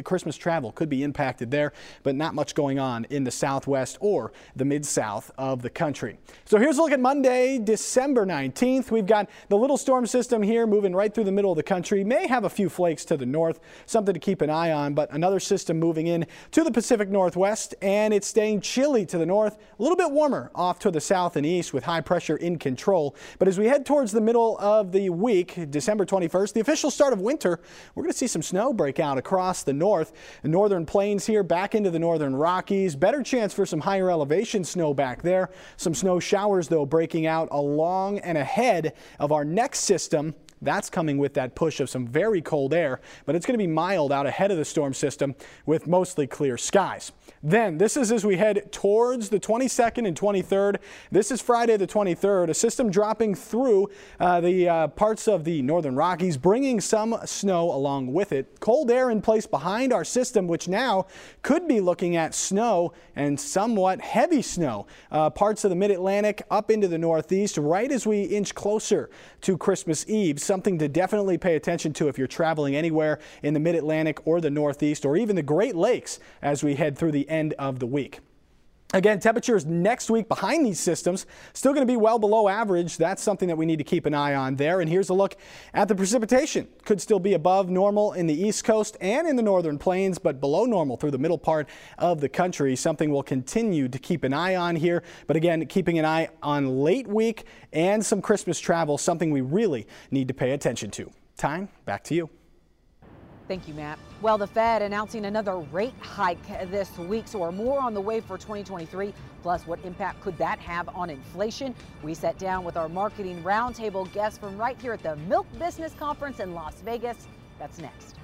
Christmas 0.04 0.36
travel 0.36 0.72
could 0.72 0.88
be 0.88 1.02
impacted 1.02 1.50
there, 1.50 1.72
but 2.02 2.14
not 2.14 2.34
much 2.34 2.54
going 2.54 2.78
on 2.78 3.04
in 3.10 3.24
the 3.24 3.30
southwest 3.30 3.98
or 4.00 4.32
the 4.54 4.64
mid 4.64 4.84
south 4.84 5.30
of 5.38 5.62
the 5.62 5.70
country. 5.70 6.18
So 6.44 6.58
here's 6.58 6.78
a 6.78 6.82
look 6.82 6.92
at 6.92 7.00
Monday, 7.00 7.58
December 7.58 8.26
19th. 8.26 8.90
We've 8.90 9.06
got 9.06 9.28
the 9.48 9.56
little 9.56 9.76
storm 9.76 10.06
system 10.06 10.42
here 10.42 10.66
moving 10.66 10.94
right 10.94 11.12
through 11.12 11.24
the 11.24 11.32
middle 11.32 11.52
of 11.52 11.56
the 11.56 11.62
country. 11.62 12.04
May 12.04 12.26
have 12.26 12.44
a 12.44 12.50
few 12.50 12.68
flakes 12.68 13.04
to 13.06 13.16
the 13.16 13.26
north, 13.26 13.60
something 13.86 14.14
to 14.14 14.20
keep 14.20 14.42
an 14.42 14.50
eye 14.50 14.72
on, 14.72 14.94
but 14.94 15.10
another 15.12 15.40
system 15.40 15.78
moving 15.78 16.06
in 16.06 16.26
to 16.50 16.64
the 16.64 16.70
Pacific 16.70 17.08
Northwest, 17.08 17.74
and 17.80 18.12
it's 18.12 18.26
staying 18.26 18.60
chilly 18.60 19.06
to 19.06 19.18
the 19.18 19.26
north, 19.26 19.56
a 19.78 19.82
little 19.82 19.96
bit 19.96 20.10
warmer 20.10 20.50
off 20.54 20.78
to 20.80 20.90
the 20.90 21.00
south 21.00 21.36
and 21.36 21.46
east 21.46 21.72
with 21.72 21.84
high 21.84 22.00
pressure 22.00 22.36
in 22.36 22.58
control. 22.58 23.14
But 23.38 23.48
as 23.48 23.58
we 23.58 23.66
head 23.66 23.86
towards 23.86 24.12
the 24.12 24.20
middle 24.20 24.58
of 24.58 24.92
the 24.92 25.10
week, 25.10 25.70
December 25.70 26.04
21st, 26.04 26.54
the 26.54 26.60
official 26.60 26.90
start 26.90 27.12
of 27.12 27.20
winter, 27.20 27.60
we're 27.94 28.02
going 28.02 28.12
to 28.12 28.18
see 28.18 28.26
some 28.26 28.42
snow 28.42 28.72
break 28.72 28.98
out 28.98 29.18
across 29.18 29.62
the 29.62 29.72
north. 29.76 30.12
The 30.42 30.48
northern 30.48 30.86
plains 30.86 31.26
here 31.26 31.42
back 31.42 31.74
into 31.74 31.90
the 31.90 31.98
northern 31.98 32.34
Rockies. 32.34 32.96
Better 32.96 33.22
chance 33.22 33.54
for 33.54 33.66
some 33.66 33.80
higher 33.80 34.10
elevation 34.10 34.64
snow 34.64 34.94
back 34.94 35.22
there. 35.22 35.50
Some 35.76 35.94
snow 35.94 36.18
showers, 36.18 36.68
though, 36.68 36.86
breaking 36.86 37.26
out 37.26 37.48
along 37.50 38.18
and 38.20 38.36
ahead 38.36 38.94
of 39.18 39.32
our 39.32 39.44
next 39.44 39.80
system 39.80 40.34
that's 40.62 40.88
coming 40.88 41.18
with 41.18 41.34
that 41.34 41.54
push 41.54 41.80
of 41.80 41.90
some 41.90 42.06
very 42.06 42.40
cold 42.40 42.72
air, 42.72 43.00
but 43.26 43.34
it's 43.34 43.44
going 43.44 43.58
to 43.58 43.62
be 43.62 43.66
mild 43.66 44.10
out 44.10 44.26
ahead 44.26 44.50
of 44.50 44.56
the 44.56 44.64
storm 44.64 44.94
system 44.94 45.34
with 45.66 45.86
mostly 45.86 46.26
clear 46.26 46.56
skies. 46.56 47.12
Then, 47.46 47.78
this 47.78 47.96
is 47.96 48.10
as 48.10 48.26
we 48.26 48.38
head 48.38 48.72
towards 48.72 49.28
the 49.28 49.38
22nd 49.38 50.04
and 50.04 50.18
23rd. 50.18 50.78
This 51.12 51.30
is 51.30 51.40
Friday 51.40 51.76
the 51.76 51.86
23rd, 51.86 52.50
a 52.50 52.54
system 52.54 52.90
dropping 52.90 53.36
through 53.36 53.88
uh, 54.18 54.40
the 54.40 54.68
uh, 54.68 54.88
parts 54.88 55.28
of 55.28 55.44
the 55.44 55.62
northern 55.62 55.94
Rockies, 55.94 56.36
bringing 56.36 56.80
some 56.80 57.16
snow 57.24 57.70
along 57.70 58.12
with 58.12 58.32
it. 58.32 58.58
Cold 58.58 58.90
air 58.90 59.10
in 59.10 59.22
place 59.22 59.46
behind 59.46 59.92
our 59.92 60.04
system, 60.04 60.48
which 60.48 60.66
now 60.66 61.06
could 61.42 61.68
be 61.68 61.78
looking 61.78 62.16
at 62.16 62.34
snow 62.34 62.92
and 63.14 63.38
somewhat 63.38 64.00
heavy 64.00 64.42
snow. 64.42 64.88
Uh, 65.12 65.30
parts 65.30 65.62
of 65.62 65.70
the 65.70 65.76
mid 65.76 65.92
Atlantic 65.92 66.42
up 66.50 66.68
into 66.68 66.88
the 66.88 66.98
northeast, 66.98 67.58
right 67.58 67.92
as 67.92 68.08
we 68.08 68.22
inch 68.24 68.56
closer 68.56 69.08
to 69.42 69.56
Christmas 69.56 70.04
Eve 70.08 70.40
something 70.40 70.80
to 70.80 70.88
definitely 70.88 71.38
pay 71.38 71.54
attention 71.54 71.92
to 71.92 72.08
if 72.08 72.18
you're 72.18 72.26
traveling 72.26 72.74
anywhere 72.74 73.20
in 73.44 73.54
the 73.54 73.60
mid-Atlantic 73.60 74.26
or 74.26 74.40
the 74.40 74.50
Northeast 74.50 75.04
or 75.04 75.16
even 75.16 75.36
the 75.36 75.42
Great 75.44 75.76
Lakes 75.76 76.18
as 76.42 76.64
we 76.64 76.74
head 76.74 76.98
through 76.98 77.12
the 77.12 77.28
end 77.28 77.35
of 77.58 77.78
the 77.78 77.86
week. 77.86 78.20
Again, 78.94 79.18
temperatures 79.18 79.66
next 79.66 80.10
week 80.10 80.28
behind 80.28 80.64
these 80.64 80.78
systems 80.78 81.26
still 81.54 81.72
going 81.72 81.84
to 81.84 81.92
be 81.92 81.96
well 81.96 82.20
below 82.20 82.48
average. 82.48 82.96
That's 82.96 83.20
something 83.20 83.48
that 83.48 83.56
we 83.56 83.66
need 83.66 83.78
to 83.78 83.84
keep 83.84 84.06
an 84.06 84.14
eye 84.14 84.34
on 84.34 84.54
there. 84.54 84.80
And 84.80 84.88
here's 84.88 85.08
a 85.08 85.14
look 85.14 85.36
at 85.74 85.88
the 85.88 85.94
precipitation. 85.94 86.68
Could 86.84 87.00
still 87.00 87.18
be 87.18 87.34
above 87.34 87.68
normal 87.68 88.12
in 88.12 88.28
the 88.28 88.40
east 88.40 88.64
coast 88.64 88.96
and 89.00 89.26
in 89.26 89.34
the 89.34 89.42
northern 89.42 89.76
plains, 89.76 90.18
but 90.18 90.40
below 90.40 90.66
normal 90.66 90.96
through 90.96 91.10
the 91.10 91.18
middle 91.18 91.36
part 91.36 91.68
of 91.98 92.20
the 92.20 92.28
country. 92.28 92.76
Something 92.76 93.10
we'll 93.10 93.24
continue 93.24 93.88
to 93.88 93.98
keep 93.98 94.22
an 94.22 94.32
eye 94.32 94.54
on 94.54 94.76
here. 94.76 95.02
But 95.26 95.36
again, 95.36 95.66
keeping 95.66 95.98
an 95.98 96.04
eye 96.04 96.28
on 96.40 96.68
late 96.68 97.08
week 97.08 97.44
and 97.72 98.06
some 98.06 98.22
Christmas 98.22 98.60
travel, 98.60 98.98
something 98.98 99.32
we 99.32 99.40
really 99.40 99.88
need 100.12 100.28
to 100.28 100.34
pay 100.34 100.52
attention 100.52 100.92
to. 100.92 101.10
Time 101.36 101.68
back 101.84 102.04
to 102.04 102.14
you. 102.14 102.30
Thank 103.48 103.68
you, 103.68 103.74
Matt. 103.74 103.98
Well, 104.22 104.38
the 104.38 104.46
Fed 104.46 104.82
announcing 104.82 105.26
another 105.26 105.58
rate 105.58 105.94
hike 106.00 106.44
this 106.70 106.96
week, 106.98 107.28
so 107.28 107.50
more 107.52 107.80
on 107.80 107.94
the 107.94 108.00
way 108.00 108.20
for 108.20 108.36
2023. 108.36 109.14
Plus, 109.42 109.66
what 109.66 109.78
impact 109.84 110.20
could 110.20 110.36
that 110.38 110.58
have 110.58 110.88
on 110.88 111.10
inflation? 111.10 111.74
We 112.02 112.14
sat 112.14 112.38
down 112.38 112.64
with 112.64 112.76
our 112.76 112.88
marketing 112.88 113.42
roundtable 113.42 114.12
guests 114.12 114.38
from 114.38 114.56
right 114.56 114.80
here 114.80 114.94
at 114.94 115.02
the 115.02 115.16
Milk 115.16 115.46
Business 115.58 115.94
Conference 115.94 116.40
in 116.40 116.54
Las 116.54 116.74
Vegas. 116.84 117.28
That's 117.58 117.78
next. 117.78 118.16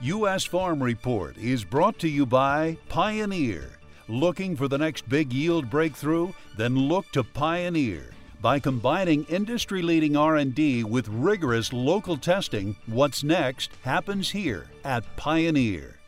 U.S. 0.00 0.44
Farm 0.44 0.82
Report 0.82 1.36
is 1.36 1.62
brought 1.64 1.98
to 1.98 2.08
you 2.08 2.24
by 2.24 2.78
Pioneer 2.88 3.80
Looking 4.10 4.56
for 4.56 4.66
the 4.66 4.76
next 4.76 5.08
big 5.08 5.32
yield 5.32 5.70
breakthrough? 5.70 6.32
Then 6.56 6.74
look 6.74 7.08
to 7.12 7.22
Pioneer. 7.22 8.10
By 8.40 8.58
combining 8.58 9.24
industry-leading 9.24 10.16
R&D 10.16 10.84
with 10.84 11.08
rigorous 11.08 11.74
local 11.74 12.16
testing, 12.16 12.74
what's 12.86 13.22
next 13.22 13.70
happens 13.82 14.30
here 14.30 14.70
at 14.82 15.04
Pioneer. 15.16 15.99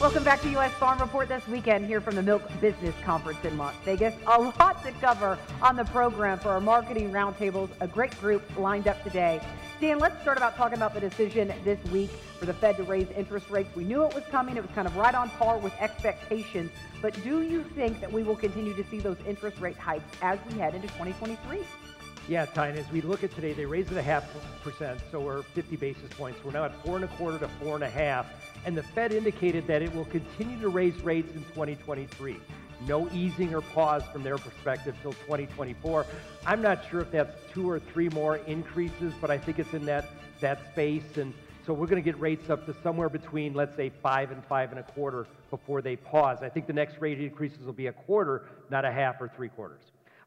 Welcome 0.00 0.22
back 0.22 0.40
to 0.42 0.50
U.S. 0.50 0.72
Farm 0.74 1.00
Report 1.00 1.26
this 1.26 1.44
weekend 1.48 1.84
here 1.86 2.00
from 2.00 2.14
the 2.14 2.22
Milk 2.22 2.48
Business 2.60 2.94
Conference 3.02 3.44
in 3.44 3.58
Las 3.58 3.74
Vegas. 3.84 4.14
A 4.28 4.40
lot 4.40 4.80
to 4.84 4.92
cover 4.92 5.36
on 5.60 5.74
the 5.74 5.84
program 5.86 6.38
for 6.38 6.50
our 6.50 6.60
marketing 6.60 7.10
roundtables. 7.10 7.68
A 7.80 7.88
great 7.88 8.16
group 8.20 8.44
lined 8.56 8.86
up 8.86 9.02
today. 9.02 9.40
Dan, 9.80 9.98
let's 9.98 10.22
start 10.22 10.36
about 10.36 10.56
talking 10.56 10.76
about 10.76 10.94
the 10.94 11.00
decision 11.00 11.52
this 11.64 11.82
week 11.90 12.10
for 12.38 12.46
the 12.46 12.54
Fed 12.54 12.76
to 12.76 12.84
raise 12.84 13.10
interest 13.10 13.50
rates. 13.50 13.74
We 13.74 13.82
knew 13.82 14.04
it 14.04 14.14
was 14.14 14.22
coming. 14.30 14.56
It 14.56 14.62
was 14.62 14.70
kind 14.70 14.86
of 14.86 14.96
right 14.96 15.16
on 15.16 15.30
par 15.30 15.58
with 15.58 15.72
expectations. 15.80 16.70
But 17.02 17.20
do 17.24 17.42
you 17.42 17.64
think 17.64 18.00
that 18.00 18.12
we 18.12 18.22
will 18.22 18.36
continue 18.36 18.74
to 18.74 18.84
see 18.84 19.00
those 19.00 19.18
interest 19.26 19.58
rate 19.58 19.76
hikes 19.76 20.04
as 20.22 20.38
we 20.48 20.60
head 20.60 20.76
into 20.76 20.86
2023? 20.86 21.58
Yeah, 22.28 22.44
Tyne, 22.44 22.76
as 22.76 22.90
we 22.92 23.00
look 23.00 23.24
at 23.24 23.34
today, 23.34 23.54
they 23.54 23.64
raised 23.64 23.90
it 23.90 23.96
a 23.96 24.02
half 24.02 24.28
percent, 24.62 25.00
so 25.10 25.18
we're 25.18 25.40
50 25.40 25.76
basis 25.76 26.12
points. 26.12 26.38
We're 26.44 26.52
now 26.52 26.64
at 26.64 26.84
four 26.84 26.96
and 26.96 27.04
a 27.06 27.08
quarter 27.08 27.38
to 27.38 27.48
four 27.48 27.74
and 27.74 27.82
a 27.82 27.88
half, 27.88 28.26
and 28.66 28.76
the 28.76 28.82
Fed 28.82 29.12
indicated 29.12 29.66
that 29.66 29.80
it 29.80 29.94
will 29.94 30.04
continue 30.04 30.60
to 30.60 30.68
raise 30.68 30.94
rates 31.00 31.34
in 31.34 31.42
2023. 31.44 32.36
No 32.86 33.08
easing 33.14 33.54
or 33.54 33.62
pause 33.62 34.02
from 34.12 34.22
their 34.22 34.36
perspective 34.36 34.94
till 35.00 35.14
2024. 35.14 36.04
I'm 36.44 36.60
not 36.60 36.84
sure 36.90 37.00
if 37.00 37.10
that's 37.10 37.34
two 37.50 37.68
or 37.68 37.78
three 37.80 38.10
more 38.10 38.36
increases, 38.36 39.14
but 39.22 39.30
I 39.30 39.38
think 39.38 39.58
it's 39.58 39.72
in 39.72 39.86
that 39.86 40.04
that 40.40 40.60
space, 40.72 41.16
and 41.16 41.32
so 41.64 41.72
we're 41.72 41.86
going 41.86 42.02
to 42.02 42.04
get 42.04 42.20
rates 42.20 42.50
up 42.50 42.66
to 42.66 42.74
somewhere 42.82 43.08
between, 43.08 43.54
let's 43.54 43.74
say, 43.74 43.90
five 44.02 44.32
and 44.32 44.44
five 44.44 44.70
and 44.70 44.78
a 44.78 44.82
quarter 44.82 45.26
before 45.48 45.80
they 45.80 45.96
pause. 45.96 46.42
I 46.42 46.50
think 46.50 46.66
the 46.66 46.74
next 46.74 47.00
rate 47.00 47.18
increases 47.20 47.64
will 47.64 47.72
be 47.72 47.86
a 47.86 47.92
quarter, 47.92 48.42
not 48.70 48.84
a 48.84 48.92
half 48.92 49.18
or 49.18 49.28
three 49.34 49.48
quarters. 49.48 49.80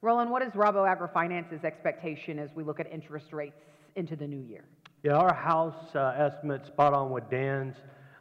Roland, 0.03 0.31
what 0.31 0.41
is 0.41 0.51
Rabo 0.53 0.87
AgriFinance's 0.87 1.63
expectation 1.63 2.39
as 2.39 2.49
we 2.55 2.63
look 2.63 2.79
at 2.79 2.91
interest 2.91 3.33
rates 3.33 3.61
into 3.95 4.15
the 4.15 4.25
new 4.25 4.41
year? 4.41 4.65
Yeah, 5.03 5.13
our 5.13 5.33
house 5.33 5.95
uh, 5.95 6.13
estimate 6.17 6.65
spot 6.65 6.93
on 6.93 7.11
with 7.11 7.29
Dan's. 7.29 7.75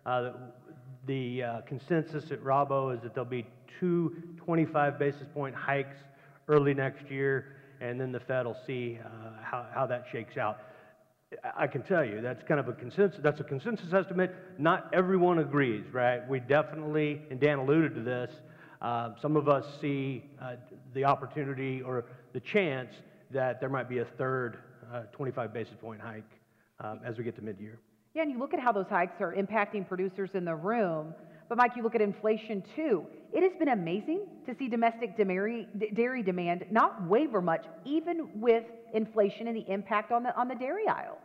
Uh, 0.04 0.32
the 1.06 1.42
uh, 1.42 1.60
consensus 1.62 2.30
at 2.32 2.44
Rabo 2.44 2.94
is 2.94 3.02
that 3.02 3.14
there'll 3.14 3.28
be 3.28 3.46
two 3.78 4.14
25 4.36 4.98
basis 4.98 5.26
point 5.32 5.54
hikes 5.54 5.96
early 6.48 6.74
next 6.74 7.10
year, 7.10 7.56
and 7.80 7.98
then 7.98 8.12
the 8.12 8.20
Fed 8.20 8.44
will 8.44 8.58
see 8.66 8.98
uh, 9.02 9.08
how, 9.42 9.66
how 9.74 9.86
that 9.86 10.04
shakes 10.12 10.36
out. 10.36 10.58
I 11.56 11.66
can 11.66 11.82
tell 11.82 12.04
you 12.04 12.20
that's 12.20 12.42
kind 12.42 12.60
of 12.60 12.68
a 12.68 12.74
consensus. 12.74 13.20
That's 13.22 13.40
a 13.40 13.44
consensus 13.44 13.94
estimate. 13.94 14.34
Not 14.58 14.90
everyone 14.92 15.38
agrees, 15.38 15.84
right? 15.92 16.28
We 16.28 16.40
definitely, 16.40 17.22
and 17.30 17.40
Dan 17.40 17.58
alluded 17.58 17.94
to 17.94 18.02
this. 18.02 18.30
Uh, 18.80 19.10
some 19.20 19.36
of 19.36 19.48
us 19.48 19.64
see 19.80 20.24
uh, 20.40 20.54
the 20.94 21.04
opportunity 21.04 21.82
or 21.82 22.04
the 22.32 22.40
chance 22.40 22.90
that 23.30 23.60
there 23.60 23.68
might 23.68 23.88
be 23.88 23.98
a 23.98 24.04
third 24.04 24.58
uh, 24.92 25.02
25 25.12 25.52
basis 25.52 25.74
point 25.80 26.00
hike 26.00 26.24
um, 26.80 27.00
as 27.04 27.18
we 27.18 27.24
get 27.24 27.36
to 27.36 27.42
mid-year. 27.42 27.78
Yeah, 28.14 28.22
and 28.22 28.30
you 28.32 28.38
look 28.38 28.54
at 28.54 28.60
how 28.60 28.72
those 28.72 28.88
hikes 28.88 29.20
are 29.20 29.34
impacting 29.34 29.86
producers 29.86 30.30
in 30.34 30.44
the 30.44 30.54
room. 30.54 31.14
But 31.48 31.58
Mike, 31.58 31.72
you 31.76 31.82
look 31.82 31.94
at 31.94 32.00
inflation 32.00 32.62
too. 32.74 33.04
It 33.32 33.42
has 33.42 33.52
been 33.58 33.68
amazing 33.68 34.26
to 34.46 34.54
see 34.56 34.68
domestic 34.68 35.16
dairy, 35.16 35.68
dairy 35.94 36.22
demand 36.22 36.64
not 36.70 37.06
waver 37.06 37.40
much, 37.40 37.64
even 37.84 38.28
with 38.40 38.64
inflation 38.94 39.48
and 39.48 39.56
the 39.56 39.68
impact 39.70 40.12
on 40.12 40.22
the 40.22 40.36
on 40.38 40.48
the 40.48 40.54
dairy 40.54 40.86
aisle. 40.88 41.18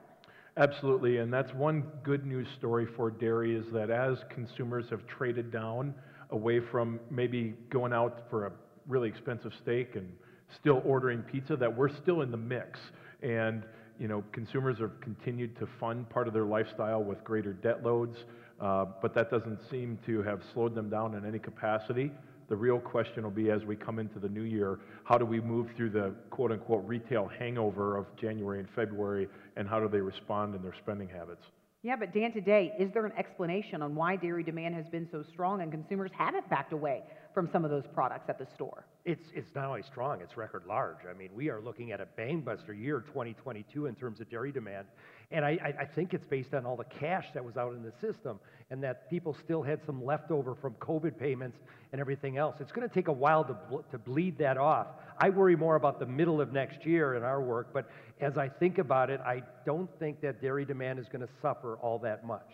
Absolutely, 0.57 1.17
and 1.17 1.31
that's 1.31 1.53
one 1.53 1.83
good 2.03 2.25
news 2.25 2.47
story 2.57 2.85
for 2.85 3.11
dairy 3.11 3.55
is 3.55 3.65
that 3.71 3.89
as 3.89 4.17
consumers 4.29 4.85
have 4.89 5.05
traded 5.05 5.51
down 5.51 5.93
away 6.31 6.59
from 6.59 6.99
maybe 7.09 7.55
going 7.69 7.93
out 7.93 8.23
for 8.29 8.47
a 8.47 8.51
really 8.87 9.09
expensive 9.09 9.51
steak 9.61 9.95
and 9.95 10.11
still 10.59 10.81
ordering 10.85 11.21
pizza, 11.21 11.55
that 11.55 11.75
we're 11.75 11.89
still 11.89 12.21
in 12.21 12.31
the 12.31 12.37
mix. 12.37 12.79
And 13.21 13.63
you 13.99 14.07
know, 14.07 14.23
consumers 14.31 14.77
have 14.79 14.99
continued 15.01 15.57
to 15.57 15.67
fund 15.79 16.09
part 16.09 16.27
of 16.27 16.33
their 16.33 16.45
lifestyle 16.45 17.03
with 17.03 17.23
greater 17.23 17.53
debt 17.53 17.83
loads, 17.83 18.17
uh, 18.59 18.85
but 19.01 19.13
that 19.15 19.31
doesn't 19.31 19.59
seem 19.69 19.97
to 20.05 20.21
have 20.23 20.41
slowed 20.53 20.75
them 20.75 20.89
down 20.89 21.15
in 21.15 21.25
any 21.25 21.39
capacity. 21.39 22.11
The 22.47 22.55
real 22.55 22.79
question 22.79 23.23
will 23.23 23.31
be 23.31 23.49
as 23.49 23.63
we 23.63 23.75
come 23.75 23.97
into 23.97 24.19
the 24.19 24.29
new 24.29 24.43
year, 24.43 24.79
how 25.03 25.17
do 25.17 25.25
we 25.25 25.39
move 25.41 25.67
through 25.75 25.89
the 25.91 26.13
quote 26.29 26.51
unquote 26.51 26.85
retail 26.85 27.27
hangover 27.39 27.97
of 27.97 28.05
January 28.17 28.59
and 28.59 28.69
February, 28.75 29.27
and 29.55 29.67
how 29.67 29.79
do 29.79 29.87
they 29.87 30.01
respond 30.01 30.55
in 30.55 30.61
their 30.61 30.75
spending 30.83 31.07
habits? 31.07 31.43
Yeah, 31.85 31.95
but 31.95 32.15
Dan, 32.15 32.31
today, 32.31 32.73
is 32.79 32.89
there 32.95 33.05
an 33.05 33.11
explanation 33.15 33.83
on 33.83 33.93
why 33.93 34.15
dairy 34.15 34.41
demand 34.41 34.73
has 34.73 34.87
been 34.87 35.07
so 35.11 35.21
strong 35.31 35.61
and 35.61 35.71
consumers 35.71 36.09
haven't 36.17 36.49
backed 36.49 36.73
away 36.73 37.03
from 37.31 37.47
some 37.53 37.63
of 37.63 37.69
those 37.69 37.83
products 37.93 38.27
at 38.27 38.39
the 38.39 38.47
store? 38.55 38.87
It's, 39.05 39.23
it's 39.35 39.53
not 39.53 39.65
only 39.65 39.83
strong, 39.83 40.19
it's 40.21 40.35
record 40.35 40.63
large. 40.67 41.05
I 41.07 41.13
mean, 41.13 41.29
we 41.35 41.51
are 41.51 41.61
looking 41.61 41.91
at 41.91 42.01
a 42.01 42.07
bangbuster 42.19 42.75
year 42.75 43.01
2022 43.01 43.85
in 43.85 43.93
terms 43.93 44.19
of 44.19 44.27
dairy 44.31 44.51
demand. 44.51 44.87
And 45.29 45.45
I, 45.45 45.75
I, 45.79 45.85
think 45.85 46.15
it's 46.15 46.25
based 46.25 46.55
on 46.55 46.65
all 46.65 46.75
the 46.75 46.85
cash 46.85 47.25
that 47.35 47.45
was 47.45 47.55
out 47.55 47.73
in 47.73 47.83
the 47.83 47.91
system 48.01 48.39
and 48.71 48.83
that 48.83 49.07
people 49.09 49.35
still 49.43 49.61
had 49.61 49.79
some 49.85 50.03
leftover 50.03 50.55
from 50.55 50.73
COVID 50.75 51.19
payments 51.19 51.57
and 51.91 52.01
everything 52.01 52.37
else. 52.37 52.55
It's 52.59 52.71
going 52.71 52.87
to 52.87 52.93
take 52.93 53.07
a 53.07 53.13
while 53.13 53.43
to, 53.43 53.83
to 53.91 53.97
bleed 53.99 54.39
that 54.39 54.57
off. 54.57 54.87
I 55.19 55.29
worry 55.29 55.55
more 55.55 55.75
about 55.75 55.99
the 55.99 56.07
middle 56.07 56.41
of 56.41 56.51
next 56.51 56.83
year 56.83 57.13
in 57.13 57.23
our 57.23 57.41
work, 57.41 57.69
but 57.73 57.87
as 58.19 58.39
I 58.39 58.49
think 58.49 58.79
about 58.79 59.11
it, 59.11 59.19
I 59.21 59.43
don't 59.67 59.89
think 59.99 60.19
that 60.21 60.41
dairy 60.41 60.65
demand 60.65 60.97
is 60.97 61.05
going 61.11 61.25
to 61.25 61.33
suffer 61.43 61.77
all 61.77 61.99
that 61.99 62.25
much. 62.25 62.49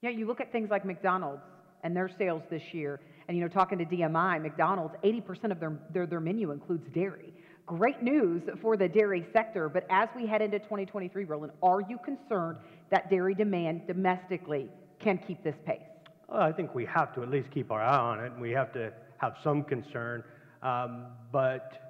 Yeah, 0.00 0.10
you 0.10 0.26
look 0.26 0.40
at 0.40 0.52
things 0.52 0.70
like 0.70 0.86
McDonald's 0.86 1.42
and 1.82 1.94
their 1.94 2.10
sales 2.18 2.42
this 2.50 2.62
year, 2.72 3.00
and 3.28 3.36
you 3.36 3.42
know, 3.42 3.48
talking 3.48 3.78
to 3.78 3.84
DMI, 3.84 4.40
McDonald's, 4.40 4.94
80% 5.02 5.50
of 5.50 5.60
their, 5.60 5.78
their, 5.92 6.06
their 6.06 6.20
menu 6.20 6.52
includes 6.52 6.84
dairy. 6.94 7.32
Great 7.66 8.00
news 8.02 8.42
for 8.62 8.76
the 8.76 8.88
dairy 8.88 9.26
sector, 9.32 9.68
but 9.68 9.84
as 9.90 10.08
we 10.14 10.26
head 10.26 10.40
into 10.40 10.58
2023, 10.60 11.24
Roland, 11.24 11.52
are 11.62 11.80
you 11.80 11.98
concerned 12.04 12.58
that 12.90 13.10
dairy 13.10 13.34
demand 13.34 13.86
domestically 13.88 14.68
can 15.00 15.18
keep 15.18 15.42
this 15.42 15.56
pace? 15.64 15.80
Well, 16.28 16.42
I 16.42 16.52
think 16.52 16.74
we 16.74 16.84
have 16.86 17.12
to 17.14 17.22
at 17.22 17.28
least 17.28 17.50
keep 17.52 17.72
our 17.72 17.82
eye 17.82 17.98
on 17.98 18.24
it, 18.24 18.32
and 18.32 18.40
we 18.40 18.52
have 18.52 18.72
to 18.74 18.92
have 19.18 19.34
some 19.42 19.64
concern. 19.64 20.22
Um, 20.62 21.06
but 21.32 21.86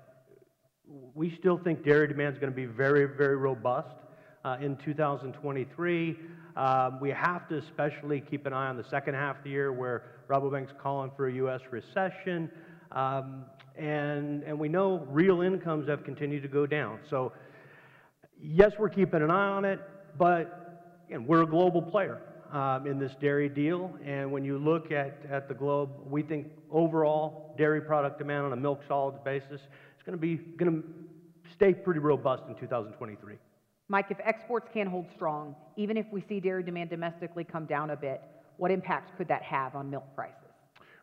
we 1.15 1.37
still 1.39 1.59
think 1.59 1.85
dairy 1.85 2.09
demand 2.09 2.35
is 2.35 2.41
going 2.41 2.53
to 2.53 2.57
be 2.57 2.67
very, 2.67 3.05
very 3.05 3.37
robust 3.37 3.97
uh, 4.45 4.57
in 4.61 4.77
2023. 4.77 6.17
Um, 6.57 6.99
we 7.01 7.11
have 7.11 7.49
to 7.49 7.59
especially 7.59 8.21
keep 8.21 8.47
an 8.47 8.53
eye 8.53 8.69
on 8.69 8.77
the 8.77 8.85
second 8.89 9.15
half 9.15 9.39
of 9.39 9.45
the 9.45 9.51
year 9.51 9.73
where 9.73 10.05
Rabobank's 10.29 10.73
calling 10.83 11.11
for 11.15 11.29
a 11.29 11.33
U.S. 11.35 11.61
recession. 11.71 12.51
Um, 12.93 13.45
and, 13.77 14.43
and 14.45 14.59
we 14.59 14.69
know 14.69 15.07
real 15.11 15.43
incomes 15.43 15.89
have 15.89 16.03
continued 16.03 16.43
to 16.43 16.49
go 16.49 16.67
down. 16.67 16.99
So, 17.11 17.33
yes, 18.41 18.73
we're 18.79 18.89
keeping 18.89 19.23
an 19.23 19.31
eye 19.31 19.49
on 19.49 19.65
it, 19.67 19.81
but 20.19 21.03
again, 21.07 21.27
we're 21.27 21.43
a 21.43 21.47
global 21.47 21.83
player 21.83 22.23
um, 22.53 22.87
in 22.87 22.99
this 22.99 23.13
dairy 23.21 23.51
deal. 23.51 23.95
And 24.05 24.33
when 24.33 24.45
you 24.45 24.57
look 24.59 24.91
at, 24.93 25.19
at 25.31 25.49
the 25.49 25.55
globe, 25.55 25.91
we 26.09 26.23
think 26.23 26.47
overall 26.71 27.55
dairy 27.59 27.83
product 27.83 28.19
demand 28.19 28.47
on 28.47 28.53
a 28.53 28.57
milk 28.57 28.81
solids 28.89 29.19
basis 29.25 29.61
is 29.61 30.03
going 30.05 30.17
to 30.17 30.21
be 30.21 30.37
going 30.37 30.73
to 30.73 30.89
stay 31.53 31.75
pretty 31.75 32.01
robust 32.01 32.45
in 32.49 32.55
2023. 32.55 33.37
Mike, 33.89 34.07
if 34.11 34.19
exports 34.25 34.69
can't 34.75 34.89
hold 34.89 35.07
strong, 35.15 35.55
even 35.77 35.97
if 35.97 36.07
we 36.11 36.25
see 36.29 36.41
dairy 36.41 36.63
demand 36.63 36.91
domestically 36.91 37.45
come 37.45 37.67
down 37.67 37.91
a 37.91 37.97
bit, 37.97 38.21
what 38.57 38.71
impact 38.71 39.17
could 39.17 39.29
that 39.29 39.43
have 39.43 39.75
on 39.77 39.89
milk 39.89 40.05
prices? 40.15 40.35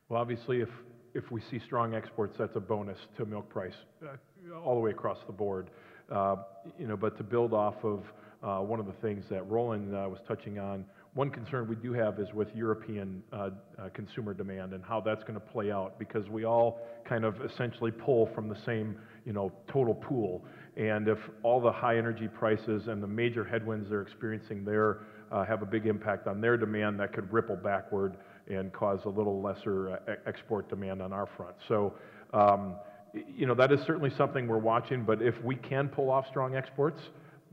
Well, 0.10 0.20
obviously, 0.20 0.62
if 0.62 0.70
if 1.13 1.32
we 1.32 1.42
see 1.52 1.60
strong 1.60 1.94
exports, 1.94 2.36
that's 2.40 2.56
a 2.56 2.60
bonus 2.60 2.98
to 3.18 3.25
milk 3.25 3.48
price 3.48 3.75
uh, 4.04 4.60
all 4.60 4.74
the 4.74 4.82
way 4.82 4.92
across 4.92 5.20
the 5.28 5.34
board. 5.34 5.70
Uh, 6.12 6.38
you 6.80 6.88
know, 6.88 6.98
but 6.98 7.16
to 7.18 7.24
build 7.24 7.54
off 7.54 7.75
of 7.84 8.02
uh, 8.42 8.60
one 8.60 8.80
of 8.80 8.88
the 8.88 8.94
things 8.94 9.24
that 9.30 9.48
Roland 9.50 9.96
uh, 9.96 10.08
was 10.10 10.20
touching 10.28 10.58
on, 10.60 10.86
one 11.13 11.29
concern 11.29 11.67
we 11.67 11.75
do 11.75 11.93
have 11.93 12.20
is 12.20 12.34
with 12.34 12.48
European 12.55 13.22
uh, 13.32 13.50
uh, 13.77 13.89
consumer 13.93 14.34
demand 14.34 14.74
and 14.74 14.84
how 14.84 15.00
that's 15.00 15.22
going 15.24 15.36
to 15.36 15.39
play 15.39 15.72
out 15.72 16.00
because 16.00 16.27
we 16.29 16.43
all 16.43 16.79
kind 17.08 17.24
of 17.24 17.36
essentially 17.41 17.91
pull 17.91 18.27
from 18.34 18.50
the 18.50 18.58
same, 18.65 18.96
you 19.25 19.32
know, 19.32 19.51
total 19.72 19.93
pool. 19.93 20.43
And 20.75 21.08
if 21.08 21.20
all 21.43 21.62
the 21.62 21.72
high 21.72 21.98
energy 21.98 22.27
prices 22.27 22.88
and 22.88 23.01
the 23.01 23.08
major 23.08 23.43
headwinds 23.43 23.89
they're 23.89 24.01
experiencing 24.01 24.65
there 24.65 25.01
have 25.48 25.63
a 25.63 25.65
big 25.65 25.88
impact 25.88 26.27
on 26.27 26.39
their 26.39 26.58
demand, 26.58 27.00
that 27.00 27.12
could 27.12 27.32
ripple 27.34 27.55
backward 27.55 28.17
and 28.48 28.72
cause 28.74 29.00
a 29.05 29.10
little 29.10 29.41
lesser 29.41 29.93
uh, 30.08 30.15
export 30.25 30.70
demand 30.70 31.01
on 31.01 31.13
our 31.13 31.27
front. 31.38 31.55
So, 31.67 31.93
um, 32.34 32.75
you 33.13 33.46
know, 33.46 33.55
that 33.55 33.72
is 33.72 33.79
certainly 33.86 34.12
something 34.17 34.48
we're 34.48 34.58
watching, 34.58 35.03
but 35.03 35.22
if 35.22 35.41
we 35.43 35.55
can 35.55 35.88
pull 35.88 36.10
off 36.10 36.27
strong 36.27 36.55
exports, 36.55 37.01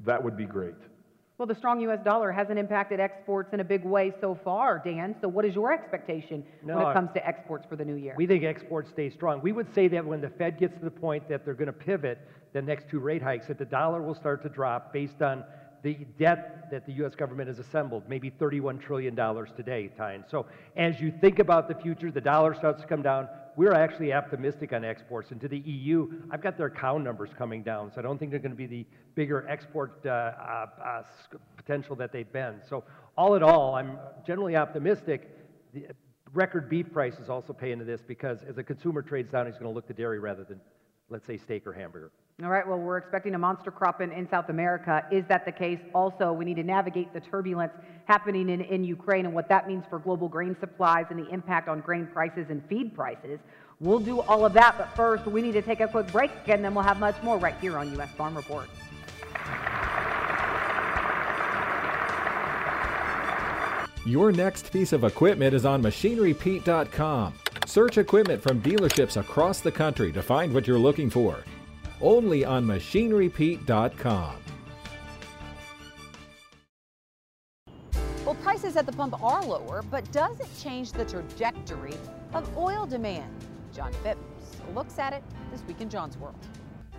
that 0.05 0.23
would 0.23 0.37
be 0.37 0.47
great. 0.47 0.75
Well, 1.41 1.47
the 1.47 1.55
strong 1.55 1.81
U.S. 1.81 2.01
dollar 2.05 2.33
hasn't 2.33 2.59
impacted 2.59 3.01
exports 3.01 3.55
in 3.55 3.61
a 3.61 3.65
big 3.65 3.83
way 3.83 4.13
so 4.21 4.39
far, 4.45 4.79
Dan. 4.85 5.17
So, 5.23 5.29
what 5.29 5.47
is 5.47 5.55
your 5.55 5.73
expectation 5.73 6.45
no, 6.63 6.77
when 6.77 6.87
it 6.89 6.93
comes 6.93 7.09
to 7.15 7.27
exports 7.27 7.65
for 7.67 7.77
the 7.77 7.85
new 7.87 7.95
year? 7.95 8.13
We 8.15 8.27
think 8.27 8.45
exports 8.45 8.91
stay 8.91 9.09
strong. 9.09 9.41
We 9.41 9.53
would 9.53 9.75
say 9.75 9.89
that 9.89 10.05
when 10.05 10.21
the 10.21 10.29
Fed 10.29 10.61
gets 10.61 10.77
to 10.77 10.85
the 10.85 10.91
point 10.91 11.27
that 11.31 11.47
they're 11.47 11.55
going 11.55 11.69
to 11.69 11.73
pivot 11.73 12.19
the 12.53 12.61
next 12.61 12.91
two 12.91 12.99
rate 12.99 13.23
hikes, 13.23 13.47
that 13.47 13.59
the 13.59 13.65
dollar 13.65 14.03
will 14.03 14.15
start 14.15 14.43
to 14.43 14.51
drop 14.51 14.93
based 14.93 15.23
on 15.23 15.43
the 15.83 15.95
debt 16.19 16.69
that 16.71 16.87
the 16.87 16.93
U.S. 16.95 17.15
government 17.15 17.49
has 17.49 17.59
assembled, 17.59 18.05
maybe 18.09 18.31
$31 18.31 18.81
trillion 18.81 19.17
today, 19.57 19.91
Tyne. 19.97 20.25
So 20.29 20.47
as 20.77 21.01
you 21.01 21.13
think 21.21 21.39
about 21.39 21.69
the 21.69 21.75
future, 21.75 22.11
the 22.11 22.21
dollar 22.21 22.55
starts 22.55 22.81
to 22.83 22.87
come 22.87 23.03
down. 23.03 23.29
We're 23.57 23.75
actually 23.75 24.13
optimistic 24.13 24.73
on 24.73 24.85
exports. 24.85 25.33
And 25.33 25.41
to 25.41 25.49
the 25.49 25.59
EU, 25.59 26.23
I've 26.31 26.43
got 26.43 26.57
their 26.57 26.71
cow 26.71 26.99
numbers 26.99 27.31
coming 27.37 27.63
down, 27.63 27.91
so 27.93 27.99
I 27.99 28.03
don't 28.03 28.19
think 28.19 28.31
they're 28.31 28.41
going 28.41 28.53
to 28.53 28.57
be 28.57 28.67
the 28.67 28.87
bigger 29.15 29.49
export 29.49 30.01
uh, 30.07 30.09
uh, 30.09 30.67
uh, 30.85 31.03
potential 31.57 31.97
that 31.97 32.13
they've 32.13 32.33
been. 32.33 32.61
So 32.69 32.85
all 33.17 33.35
in 33.35 33.43
all, 33.43 33.75
I'm 33.75 33.99
generally 34.27 34.57
optimistic. 34.57 35.37
The 35.75 35.87
record 36.33 36.69
beef 36.69 36.93
prices 36.93 37.29
also 37.29 37.53
pay 37.53 37.73
into 37.73 37.85
this 37.85 38.01
because 38.07 38.43
as 38.49 38.59
a 38.59 38.63
consumer 38.63 39.03
trades 39.03 39.33
down, 39.33 39.47
he's 39.47 39.57
going 39.57 39.65
to 39.67 39.75
look 39.75 39.87
to 39.89 39.95
dairy 39.95 40.21
rather 40.21 40.45
than, 40.45 40.61
let's 41.11 41.27
say, 41.27 41.37
steak 41.37 41.67
or 41.67 41.73
hamburger. 41.73 42.11
All 42.43 42.49
right, 42.49 42.67
well, 42.67 42.79
we're 42.79 42.97
expecting 42.97 43.35
a 43.35 43.39
monster 43.39 43.71
crop 43.71 44.01
in, 44.01 44.11
in 44.13 44.29
South 44.31 44.49
America. 44.49 45.05
Is 45.13 45.25
that 45.29 45.45
the 45.45 45.53
case? 45.53 45.79
Also, 45.95 46.33
we 46.33 46.47
need 46.47 46.57
to 46.57 46.63
navigate 46.63 47.13
the 47.13 47.21
turbulence 47.21 47.73
happening 48.07 48.49
in, 48.49 48.63
in 48.63 48.83
Ukraine 48.83 49.27
and 49.27 49.35
what 49.35 49.49
that 49.51 49.69
means 49.69 49.85
for 49.91 49.99
global 49.99 50.27
grain 50.27 50.57
supplies 50.59 51.05
and 51.11 51.19
the 51.19 51.29
impact 51.29 51.69
on 51.69 51.81
grain 51.81 52.07
prices 52.07 52.47
and 52.49 52.63
feed 52.67 52.95
prices. 52.95 53.41
We'll 53.79 53.99
do 53.99 54.21
all 54.21 54.47
of 54.47 54.55
that, 54.55 54.79
but 54.79 54.95
first, 54.97 55.27
we 55.27 55.43
need 55.43 55.53
to 55.53 55.63
take 55.63 55.81
a 55.81 55.89
quick 55.89 56.11
break, 56.13 56.31
and 56.47 56.65
then 56.65 56.75
we'll 56.75 56.85
have 56.85 56.99
much 56.99 57.23
more 57.23 57.37
right 57.37 57.57
here 57.61 57.77
on 57.77 57.93
U.S. 57.95 58.11
Farm 58.13 58.35
Report. 58.35 58.69
Your 64.07 64.33
next 64.33 64.73
piece 64.73 64.95
of 64.95 65.05
equipment 65.05 65.55
is 65.55 65.67
on 65.67 65.83
machinerypete.com. 65.83 67.35
Search 67.71 67.99
equipment 67.99 68.43
from 68.43 68.61
dealerships 68.63 69.17
across 69.17 69.61
the 69.61 69.71
country 69.71 70.11
to 70.11 70.21
find 70.21 70.53
what 70.53 70.67
you're 70.67 70.77
looking 70.77 71.09
for 71.09 71.45
only 72.01 72.45
on 72.45 72.65
machinerypete.com. 72.67 74.37
Well, 78.25 78.35
prices 78.43 78.75
at 78.75 78.87
the 78.87 78.93
pump 78.93 79.23
are 79.23 79.45
lower, 79.45 79.83
but 79.83 80.11
does 80.11 80.41
it 80.41 80.49
change 80.61 80.91
the 80.91 81.05
trajectory 81.05 81.95
of 82.33 82.59
oil 82.59 82.87
demand? 82.87 83.33
John 83.73 83.93
Phipps 84.03 84.19
looks 84.75 84.99
at 84.99 85.13
it 85.13 85.23
this 85.53 85.63
week 85.69 85.81
in 85.81 85.89
John's 85.89 86.17
World. 86.17 86.35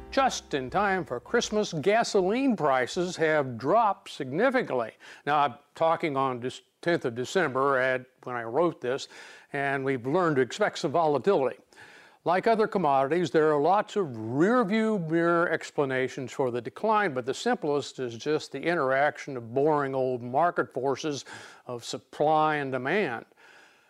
Just 0.10 0.54
in 0.54 0.70
time 0.70 1.04
for 1.04 1.20
Christmas, 1.20 1.74
gasoline 1.74 2.56
prices 2.56 3.18
have 3.18 3.58
dropped 3.58 4.10
significantly. 4.10 4.92
Now, 5.26 5.40
I'm 5.40 5.56
talking 5.76 6.16
on 6.16 6.40
this 6.40 6.62
10th 6.82 7.06
of 7.06 7.16
December 7.16 7.78
at, 7.78 8.06
when 8.24 8.36
I 8.36 8.44
wrote 8.44 8.82
this, 8.82 9.08
and 9.54 9.84
we've 9.84 10.06
learned 10.06 10.38
to 10.38 10.42
expect 10.42 10.80
some 10.80 10.92
volatility. 10.92 11.58
Like 12.24 12.46
other 12.46 12.68
commodities, 12.68 13.32
there 13.32 13.52
are 13.52 13.60
lots 13.60 13.96
of 13.96 14.16
rear 14.16 14.64
view 14.64 15.00
mirror 15.10 15.50
explanations 15.50 16.32
for 16.32 16.52
the 16.52 16.62
decline, 16.62 17.16
but 17.16 17.26
the 17.26 17.34
simplest 17.34 18.00
is 18.00 18.16
just 18.16 18.52
the 18.52 18.62
interaction 18.62 19.36
of 19.38 19.54
boring 19.56 19.96
old 19.96 20.22
market 20.22 20.72
forces 20.72 21.26
of 21.66 21.84
supply 21.84 22.58
and 22.58 22.72
demand. 22.72 23.26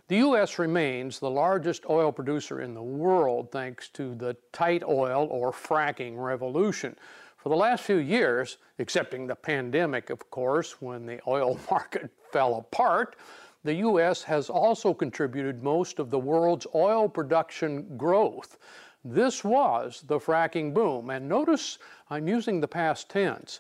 The 0.07 0.17
U.S. 0.17 0.59
remains 0.59 1.19
the 1.19 1.29
largest 1.29 1.85
oil 1.89 2.11
producer 2.11 2.61
in 2.61 2.73
the 2.73 2.81
world 2.81 3.51
thanks 3.51 3.89
to 3.89 4.15
the 4.15 4.35
tight 4.53 4.83
oil 4.83 5.27
or 5.29 5.51
fracking 5.51 6.15
revolution. 6.17 6.95
For 7.41 7.49
the 7.49 7.55
last 7.55 7.85
few 7.85 7.95
years, 7.95 8.59
excepting 8.77 9.25
the 9.25 9.35
pandemic, 9.35 10.11
of 10.11 10.29
course, 10.29 10.79
when 10.79 11.07
the 11.07 11.19
oil 11.25 11.59
market 11.71 12.11
fell 12.31 12.57
apart, 12.57 13.15
the 13.63 13.73
U.S. 13.75 14.21
has 14.21 14.47
also 14.47 14.93
contributed 14.93 15.63
most 15.63 15.97
of 15.97 16.11
the 16.11 16.19
world's 16.19 16.67
oil 16.75 17.09
production 17.09 17.97
growth. 17.97 18.59
This 19.03 19.43
was 19.43 20.03
the 20.05 20.19
fracking 20.19 20.71
boom. 20.71 21.09
And 21.09 21.27
notice 21.27 21.79
I'm 22.11 22.27
using 22.27 22.61
the 22.61 22.67
past 22.67 23.09
tense. 23.09 23.59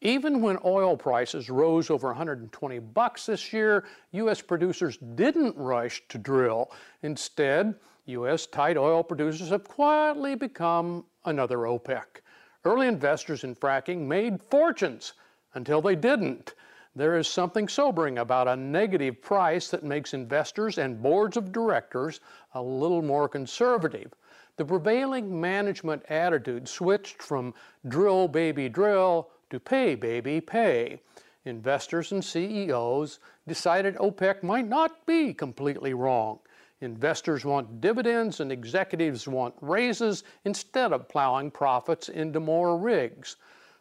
Even 0.00 0.42
when 0.42 0.58
oil 0.64 0.96
prices 0.96 1.48
rose 1.48 1.88
over 1.88 2.08
120 2.08 2.80
bucks 2.80 3.26
this 3.26 3.52
year, 3.52 3.84
U.S. 4.10 4.42
producers 4.42 4.98
didn't 5.14 5.56
rush 5.56 6.02
to 6.08 6.18
drill. 6.18 6.72
Instead, 7.04 7.76
U.S. 8.06 8.46
tight 8.46 8.76
oil 8.76 9.04
producers 9.04 9.50
have 9.50 9.62
quietly 9.62 10.34
become 10.34 11.04
another 11.26 11.58
OPEC. 11.58 12.22
Early 12.64 12.88
investors 12.88 13.42
in 13.42 13.54
fracking 13.54 14.06
made 14.06 14.42
fortunes 14.42 15.14
until 15.54 15.80
they 15.80 15.96
didn't. 15.96 16.54
There 16.94 17.16
is 17.16 17.26
something 17.26 17.68
sobering 17.68 18.18
about 18.18 18.48
a 18.48 18.56
negative 18.56 19.22
price 19.22 19.68
that 19.68 19.82
makes 19.82 20.12
investors 20.12 20.76
and 20.76 21.02
boards 21.02 21.36
of 21.38 21.52
directors 21.52 22.20
a 22.52 22.62
little 22.62 23.00
more 23.00 23.28
conservative. 23.28 24.12
The 24.56 24.64
prevailing 24.66 25.40
management 25.40 26.04
attitude 26.10 26.68
switched 26.68 27.22
from 27.22 27.54
drill 27.88 28.28
baby 28.28 28.68
drill 28.68 29.30
to 29.48 29.58
pay 29.58 29.94
baby 29.94 30.40
pay. 30.40 31.00
Investors 31.46 32.12
and 32.12 32.22
CEOs 32.22 33.20
decided 33.48 33.96
OPEC 33.96 34.42
might 34.42 34.68
not 34.68 35.06
be 35.06 35.32
completely 35.32 35.94
wrong. 35.94 36.40
Investors 36.82 37.44
want 37.44 37.82
dividends 37.82 38.40
and 38.40 38.50
executives 38.50 39.28
want 39.28 39.54
raises 39.60 40.24
instead 40.44 40.92
of 40.92 41.08
plowing 41.08 41.50
profits 41.50 42.08
into 42.08 42.40
more 42.40 42.78
rigs. 42.78 43.36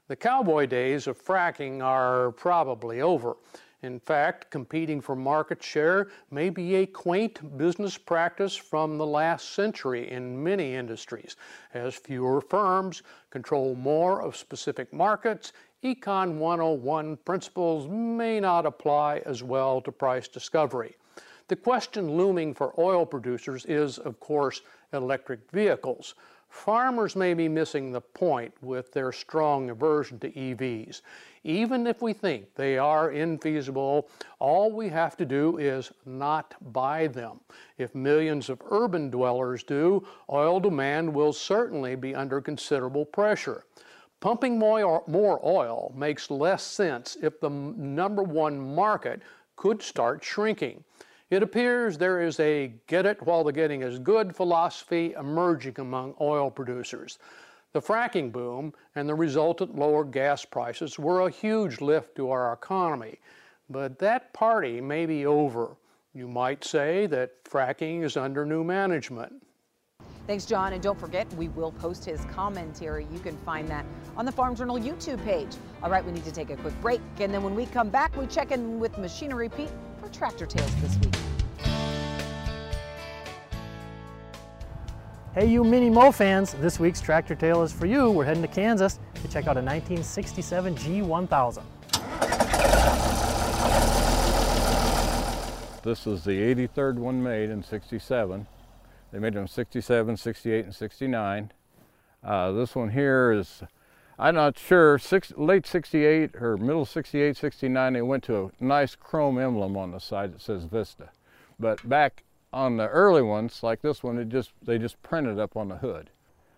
The 0.10 0.18
cowboy 0.18 0.66
days 0.66 1.08
of 1.08 1.24
fracking 1.24 1.82
are 1.82 2.32
probably 2.32 3.00
over. 3.00 3.38
In 3.82 4.02
fact, 4.02 4.52
competing 4.52 5.00
for 5.00 5.16
market 5.16 5.64
share 5.64 6.10
may 6.30 6.50
be 6.50 6.76
a 6.76 6.86
quaint 6.86 7.58
business 7.58 7.98
practice 7.98 8.54
from 8.54 8.98
the 8.98 9.06
last 9.06 9.54
century 9.54 10.12
in 10.12 10.44
many 10.44 10.76
industries. 10.76 11.38
As 11.74 11.96
fewer 11.96 12.42
firms 12.42 13.04
control 13.30 13.76
more 13.76 14.22
of 14.22 14.36
specific 14.36 14.92
markets, 14.92 15.54
Econ 15.82 16.38
101 16.38 17.16
principles 17.24 17.88
may 17.88 18.42
not 18.42 18.66
apply 18.66 19.20
as 19.26 19.42
well 19.42 19.80
to 19.80 19.92
price 19.94 20.28
discovery. 20.28 20.98
The 21.50 21.56
question 21.56 22.16
looming 22.16 22.54
for 22.54 22.76
oil 22.78 23.08
producers 23.08 23.66
is, 23.66 23.98
of 23.98 24.20
course, 24.20 24.62
electric 24.94 25.50
vehicles. 25.52 26.14
Farmers 26.48 27.16
may 27.16 27.34
be 27.34 27.48
missing 27.48 27.92
the 27.92 28.02
point 28.02 28.54
with 28.62 28.92
their 28.92 29.12
strong 29.12 29.72
aversion 29.72 30.20
to 30.20 30.32
EVs. 30.32 31.02
Even 31.44 31.88
if 31.88 32.04
we 32.04 32.14
think 32.14 32.54
they 32.54 32.78
are 32.78 33.10
infeasible, 33.10 34.08
all 34.38 34.72
we 34.72 34.90
have 34.90 35.18
to 35.18 35.26
do 35.26 35.58
is 35.58 35.92
not 36.06 36.54
buy 36.72 37.08
them. 37.08 37.40
If 37.80 37.96
millions 37.96 38.50
of 38.50 38.62
urban 38.70 39.10
dwellers 39.10 39.64
do, 39.64 40.06
oil 40.30 40.60
demand 40.60 41.12
will 41.12 41.34
certainly 41.34 41.96
be 41.96 42.14
under 42.14 42.42
considerable 42.42 43.06
pressure. 43.06 43.64
Pumping 44.20 44.60
more, 44.60 45.04
oil 45.44 45.94
makes 45.96 46.30
less 46.30 46.62
sense 46.62 47.18
if 47.24 47.40
the 47.40 47.50
number 47.50 48.22
one 48.22 48.76
market 48.76 49.24
could 49.56 49.82
start 49.82 50.24
shrinking. 50.24 50.84
It 51.30 51.44
appears 51.44 51.96
there 51.96 52.22
is 52.22 52.40
a 52.40 52.74
get 52.88 53.06
it 53.06 53.22
while 53.22 53.44
the 53.44 53.54
getting 53.54 53.84
is 53.84 54.00
good 54.00 54.36
philosophy 54.36 55.14
emerging 55.14 55.76
among 55.78 56.16
oil 56.20 56.50
producers. 56.50 57.20
The 57.72 57.82
fracking 57.82 58.32
boom 58.32 58.74
and 58.96 59.08
the 59.08 59.14
resultant 59.14 59.76
lower 59.76 60.04
gas 60.04 60.44
prices 60.44 60.98
were 60.98 61.28
a 61.28 61.30
huge 61.30 61.82
lift 61.82 62.16
to 62.16 62.32
our 62.32 62.52
economy, 62.52 63.20
but 63.70 64.00
that 64.00 64.34
party 64.34 64.82
may 64.82 65.06
be 65.06 65.28
over. 65.28 65.76
You 66.16 66.28
might 66.28 66.64
say 66.64 67.06
that 67.08 67.44
fracking 67.44 68.04
is 68.04 68.18
under 68.18 68.44
new 68.44 68.64
management. 68.64 69.32
Thanks, 70.26 70.48
John. 70.48 70.74
And 70.74 70.82
don't 70.82 71.00
forget, 71.00 71.32
we 71.34 71.50
will 71.50 71.72
post 71.74 72.06
his 72.06 72.26
commentary. 72.26 73.06
You 73.12 73.20
can 73.20 73.38
find 73.38 73.68
that 73.70 73.86
on 74.18 74.26
the 74.26 74.32
Farm 74.32 74.56
Journal 74.56 74.80
YouTube 74.80 75.24
page. 75.24 75.56
All 75.84 75.92
right, 75.92 76.04
we 76.04 76.12
need 76.12 76.26
to 76.26 76.32
take 76.32 76.50
a 76.50 76.56
quick 76.58 76.80
break. 76.82 77.02
And 77.20 77.32
then 77.32 77.44
when 77.44 77.56
we 77.56 77.68
come 77.68 77.90
back, 77.90 78.16
we 78.18 78.26
check 78.26 78.52
in 78.52 78.80
with 78.80 78.98
Machinery 78.98 79.50
Pete 79.50 79.70
for 80.10 80.18
Tractor 80.18 80.46
Tales 80.46 80.76
this 80.82 80.98
week. 81.00 81.16
Hey, 85.34 85.46
you 85.46 85.64
Mini 85.64 85.90
Mo 85.90 86.12
fans, 86.12 86.54
this 86.56 86.80
week's 86.80 87.02
Tractor 87.02 87.36
Tale 87.36 87.62
is 87.64 87.72
for 87.72 87.86
you. 87.86 88.12
We're 88.12 88.26
heading 88.26 88.42
to 88.42 88.48
Kansas 88.48 89.00
to 89.16 89.28
check 89.28 89.48
out 89.48 89.58
a 89.58 89.62
1967 89.62 90.76
G1000. 90.76 91.64
This 95.84 96.08
is 96.08 96.24
the 96.24 96.32
83rd 96.32 96.96
one 96.96 97.24
made 97.24 97.50
in 97.50 97.64
67. 97.64 98.48
They 99.12 99.20
made 99.20 99.34
them 99.34 99.48
67, 99.48 100.18
68, 100.18 100.66
and 100.66 100.76
69. 100.76 101.52
Uh, 102.24 102.52
this 102.52 102.76
one 102.76 102.90
here 102.90 103.32
is, 103.32 103.64
I'm 104.22 104.36
not 104.36 104.60
sure, 104.60 105.00
six, 105.00 105.32
late 105.38 105.66
68 105.66 106.36
or 106.36 106.58
middle 106.58 106.86
68, 106.86 107.38
69, 107.38 107.94
they 107.94 108.02
went 108.02 108.26
to 108.26 108.52
a 108.60 108.64
nice 108.64 108.94
chrome 108.94 109.40
emblem 109.40 109.78
on 109.78 109.92
the 109.92 110.00
side 110.00 110.34
that 110.34 110.42
says 110.42 110.66
Vista. 110.66 111.12
But 111.58 111.88
back 111.88 112.24
on 112.52 112.76
the 112.76 112.90
early 112.90 113.22
ones, 113.22 113.64
like 113.64 113.82
this 113.82 114.04
one, 114.04 114.18
it 114.18 114.28
just 114.28 114.52
they 114.62 114.78
just 114.78 115.02
printed 115.04 115.40
up 115.40 115.56
on 115.56 115.70
the 115.70 115.78
hood. 115.78 116.10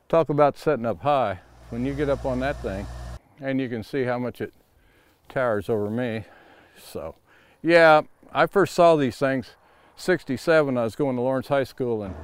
Talk 0.10 0.30
about 0.30 0.58
setting 0.58 0.88
up 0.88 1.02
high. 1.04 1.42
When 1.70 1.86
you 1.86 1.94
get 1.94 2.10
up 2.10 2.26
on 2.26 2.40
that 2.40 2.60
thing, 2.64 2.88
and 3.40 3.62
you 3.62 3.70
can 3.70 3.84
see 3.84 4.06
how 4.06 4.18
much 4.18 4.42
it 4.42 4.54
towers 5.30 5.70
over 5.70 5.90
me. 5.90 6.26
So, 6.84 7.16
yeah, 7.62 8.02
I 8.34 8.48
first 8.48 8.74
saw 8.74 8.96
these 8.96 9.18
things 9.18 9.52
67. 9.98 10.78
I 10.78 10.84
was 10.84 10.96
going 10.96 11.16
to 11.16 11.22
Lawrence 11.22 11.48
High 11.48 11.64
School 11.64 12.02
and 12.02 12.16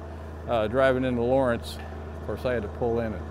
uh, 0.48 0.66
driving 0.66 1.04
into 1.04 1.22
Lawrence. 1.22 1.78
Of 2.20 2.26
course, 2.26 2.44
I 2.44 2.54
had 2.54 2.62
to 2.62 2.68
pull 2.68 2.98
in 2.98 3.12
and 3.14 3.24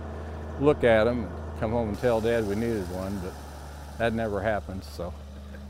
look 0.62 0.86
at 0.86 1.04
them 1.04 1.30
come 1.60 1.72
home 1.72 1.90
and 1.90 2.00
tell 2.00 2.22
Dad 2.22 2.48
we 2.48 2.56
needed 2.56 2.90
one. 2.92 3.20
But 3.20 3.34
That 3.98 4.14
never 4.14 4.42
happens, 4.42 4.88
so 4.88 5.14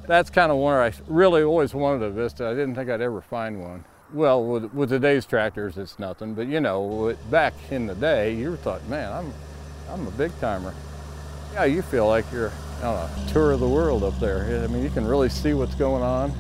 that's 0.08 0.30
kind 0.30 0.52
of 0.52 0.58
where 0.58 0.82
I 0.82 0.94
really 1.08 1.44
always 1.44 1.74
wanted 1.74 2.04
a 2.04 2.10
Vista. 2.10 2.48
I 2.48 2.52
didn't 2.52 2.76
think 2.76 2.90
I'd 2.90 3.02
ever 3.02 3.22
find 3.22 3.62
one. 3.62 3.84
Well, 4.14 4.44
with, 4.44 4.74
with 4.74 4.90
today's 4.90 5.26
tractors, 5.26 5.78
it's 5.78 6.00
nothing, 6.00 6.34
but 6.34 6.48
you 6.48 6.62
know, 6.62 7.16
back 7.30 7.54
in 7.72 7.88
the 7.88 7.96
day, 7.96 8.34
you 8.34 8.56
thought, 8.56 8.86
man, 8.88 9.12
I'm, 9.12 9.34
I'm 9.90 10.08
a 10.08 10.12
big 10.12 10.32
timer. 10.40 10.74
Yeah, 11.54 11.66
you 11.66 11.82
feel 11.82 12.08
like 12.08 12.26
you're 12.32 12.52
on 12.84 12.96
a 12.96 13.30
tour 13.30 13.52
of 13.52 13.60
the 13.60 13.68
world 13.68 14.04
up 14.04 14.18
there. 14.20 14.64
I 14.64 14.68
mean, 14.68 14.82
you 14.82 14.90
can 14.90 15.06
really 15.06 15.28
see 15.30 15.54
what's 15.54 15.76
going 15.76 16.04
on. 16.04 16.32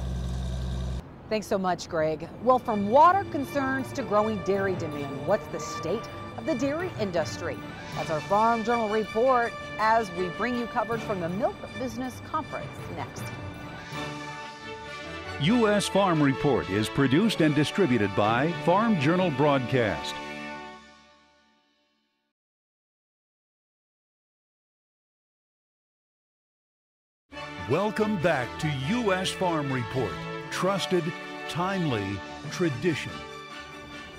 Thanks 1.29 1.47
so 1.47 1.57
much, 1.57 1.89
Greg. 1.89 2.29
Well, 2.41 2.59
from 2.59 2.89
water 2.89 3.25
concerns 3.31 3.91
to 3.93 4.01
growing 4.01 4.37
dairy 4.45 4.75
demand, 4.75 5.27
what's 5.27 5.45
the 5.47 5.59
state 5.59 6.07
of 6.37 6.45
the 6.45 6.55
dairy 6.55 6.89
industry? 7.01 7.57
That's 7.97 8.11
our 8.11 8.21
Farm 8.21 8.63
Journal 8.63 8.89
report 8.89 9.51
as 9.79 10.11
we 10.11 10.29
bring 10.29 10.55
you 10.55 10.67
coverage 10.67 11.01
from 11.01 11.19
the 11.19 11.29
Milk 11.29 11.55
Business 11.79 12.21
Conference 12.29 12.69
next. 12.95 13.23
U.S. 15.41 15.87
Farm 15.87 16.21
Report 16.21 16.69
is 16.69 16.89
produced 16.89 17.41
and 17.41 17.55
distributed 17.55 18.15
by 18.15 18.51
Farm 18.65 18.99
Journal 18.99 19.31
Broadcast. 19.31 20.13
Welcome 27.67 28.21
back 28.21 28.47
to 28.59 28.67
U.S. 28.89 29.31
Farm 29.31 29.73
Report. 29.73 30.13
Trusted, 30.51 31.03
timely, 31.49 32.05
tradition. 32.51 33.11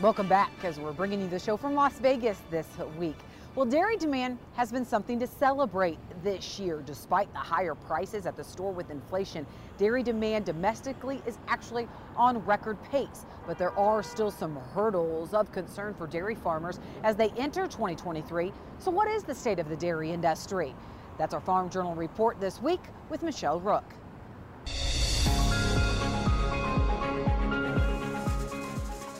Welcome 0.00 0.26
back 0.26 0.50
as 0.64 0.80
we're 0.80 0.92
bringing 0.92 1.20
you 1.20 1.28
the 1.28 1.38
show 1.38 1.56
from 1.56 1.74
Las 1.74 2.00
Vegas 2.00 2.40
this 2.50 2.66
week. 2.98 3.16
Well, 3.58 3.66
dairy 3.66 3.96
demand 3.96 4.38
has 4.54 4.70
been 4.70 4.84
something 4.84 5.18
to 5.18 5.26
celebrate 5.26 5.98
this 6.22 6.60
year. 6.60 6.80
Despite 6.86 7.32
the 7.32 7.40
higher 7.40 7.74
prices 7.74 8.24
at 8.24 8.36
the 8.36 8.44
store 8.44 8.70
with 8.70 8.88
inflation, 8.88 9.44
dairy 9.78 10.04
demand 10.04 10.44
domestically 10.44 11.20
is 11.26 11.38
actually 11.48 11.88
on 12.14 12.38
record 12.46 12.80
pace. 12.84 13.26
But 13.48 13.58
there 13.58 13.76
are 13.76 14.00
still 14.00 14.30
some 14.30 14.54
hurdles 14.74 15.34
of 15.34 15.50
concern 15.50 15.92
for 15.94 16.06
dairy 16.06 16.36
farmers 16.36 16.78
as 17.02 17.16
they 17.16 17.30
enter 17.30 17.64
2023. 17.64 18.52
So 18.78 18.92
what 18.92 19.08
is 19.08 19.24
the 19.24 19.34
state 19.34 19.58
of 19.58 19.68
the 19.68 19.76
dairy 19.76 20.12
industry? 20.12 20.72
That's 21.18 21.34
our 21.34 21.40
Farm 21.40 21.68
Journal 21.68 21.96
report 21.96 22.38
this 22.38 22.62
week 22.62 22.82
with 23.10 23.24
Michelle 23.24 23.58
Rook. 23.58 23.82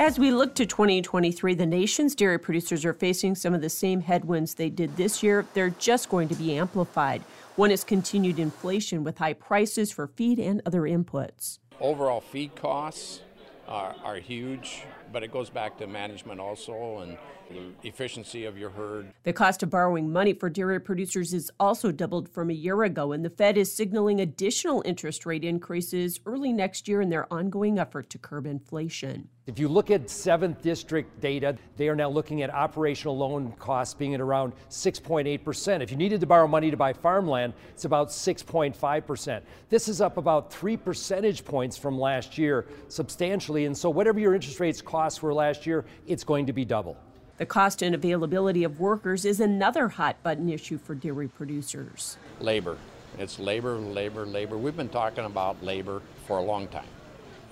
As 0.00 0.16
we 0.16 0.30
look 0.30 0.54
to 0.54 0.64
2023, 0.64 1.54
the 1.54 1.66
nation's 1.66 2.14
dairy 2.14 2.38
producers 2.38 2.84
are 2.84 2.94
facing 2.94 3.34
some 3.34 3.52
of 3.52 3.60
the 3.60 3.68
same 3.68 4.00
headwinds 4.00 4.54
they 4.54 4.70
did 4.70 4.96
this 4.96 5.24
year. 5.24 5.44
They're 5.54 5.70
just 5.70 6.08
going 6.08 6.28
to 6.28 6.36
be 6.36 6.56
amplified. 6.56 7.20
One 7.56 7.72
is 7.72 7.82
continued 7.82 8.38
inflation 8.38 9.02
with 9.02 9.18
high 9.18 9.32
prices 9.32 9.90
for 9.90 10.06
feed 10.06 10.38
and 10.38 10.62
other 10.64 10.82
inputs. 10.82 11.58
Overall 11.80 12.20
feed 12.20 12.54
costs 12.54 13.22
are, 13.66 13.96
are 14.04 14.18
huge, 14.18 14.84
but 15.12 15.24
it 15.24 15.32
goes 15.32 15.50
back 15.50 15.76
to 15.78 15.88
management 15.88 16.38
also 16.38 16.98
and 16.98 17.18
the 17.48 17.88
efficiency 17.88 18.44
of 18.44 18.58
your 18.58 18.70
herd. 18.70 19.12
The 19.22 19.32
cost 19.32 19.62
of 19.62 19.70
borrowing 19.70 20.12
money 20.12 20.32
for 20.32 20.48
dairy 20.48 20.80
producers 20.80 21.32
is 21.32 21.50
also 21.58 21.92
doubled 21.92 22.28
from 22.28 22.50
a 22.50 22.54
year 22.54 22.82
ago, 22.82 23.12
and 23.12 23.24
the 23.24 23.30
Fed 23.30 23.56
is 23.56 23.74
signaling 23.74 24.20
additional 24.20 24.82
interest 24.84 25.26
rate 25.26 25.44
increases 25.44 26.20
early 26.26 26.52
next 26.52 26.88
year 26.88 27.00
in 27.00 27.10
their 27.10 27.32
ongoing 27.32 27.78
effort 27.78 28.10
to 28.10 28.18
curb 28.18 28.46
inflation. 28.46 29.28
If 29.46 29.58
you 29.58 29.66
look 29.66 29.90
at 29.90 30.08
7th 30.08 30.60
District 30.60 31.20
data, 31.22 31.56
they 31.78 31.88
are 31.88 31.96
now 31.96 32.10
looking 32.10 32.42
at 32.42 32.50
operational 32.50 33.16
loan 33.16 33.52
costs 33.52 33.94
being 33.94 34.12
at 34.12 34.20
around 34.20 34.52
6.8%. 34.68 35.80
If 35.80 35.90
you 35.90 35.96
needed 35.96 36.20
to 36.20 36.26
borrow 36.26 36.46
money 36.46 36.70
to 36.70 36.76
buy 36.76 36.92
farmland, 36.92 37.54
it's 37.70 37.86
about 37.86 38.08
6.5%. 38.08 39.40
This 39.70 39.88
is 39.88 40.02
up 40.02 40.18
about 40.18 40.52
three 40.52 40.76
percentage 40.76 41.46
points 41.46 41.78
from 41.78 41.98
last 41.98 42.36
year, 42.36 42.66
substantially. 42.88 43.64
And 43.64 43.74
so, 43.76 43.88
whatever 43.88 44.20
your 44.20 44.34
interest 44.34 44.60
rates 44.60 44.82
costs 44.82 45.22
were 45.22 45.32
last 45.32 45.66
year, 45.66 45.86
it's 46.06 46.24
going 46.24 46.44
to 46.44 46.52
be 46.52 46.66
double. 46.66 46.98
The 47.38 47.46
cost 47.46 47.82
and 47.82 47.94
availability 47.94 48.64
of 48.64 48.80
workers 48.80 49.24
is 49.24 49.38
another 49.38 49.86
hot 49.90 50.20
button 50.24 50.48
issue 50.48 50.76
for 50.76 50.96
dairy 50.96 51.28
producers. 51.28 52.16
Labor. 52.40 52.76
It's 53.16 53.38
labor, 53.38 53.76
labor, 53.76 54.26
labor. 54.26 54.58
We've 54.58 54.76
been 54.76 54.88
talking 54.88 55.24
about 55.24 55.62
labor 55.62 56.02
for 56.26 56.38
a 56.38 56.42
long 56.42 56.66
time. 56.66 56.88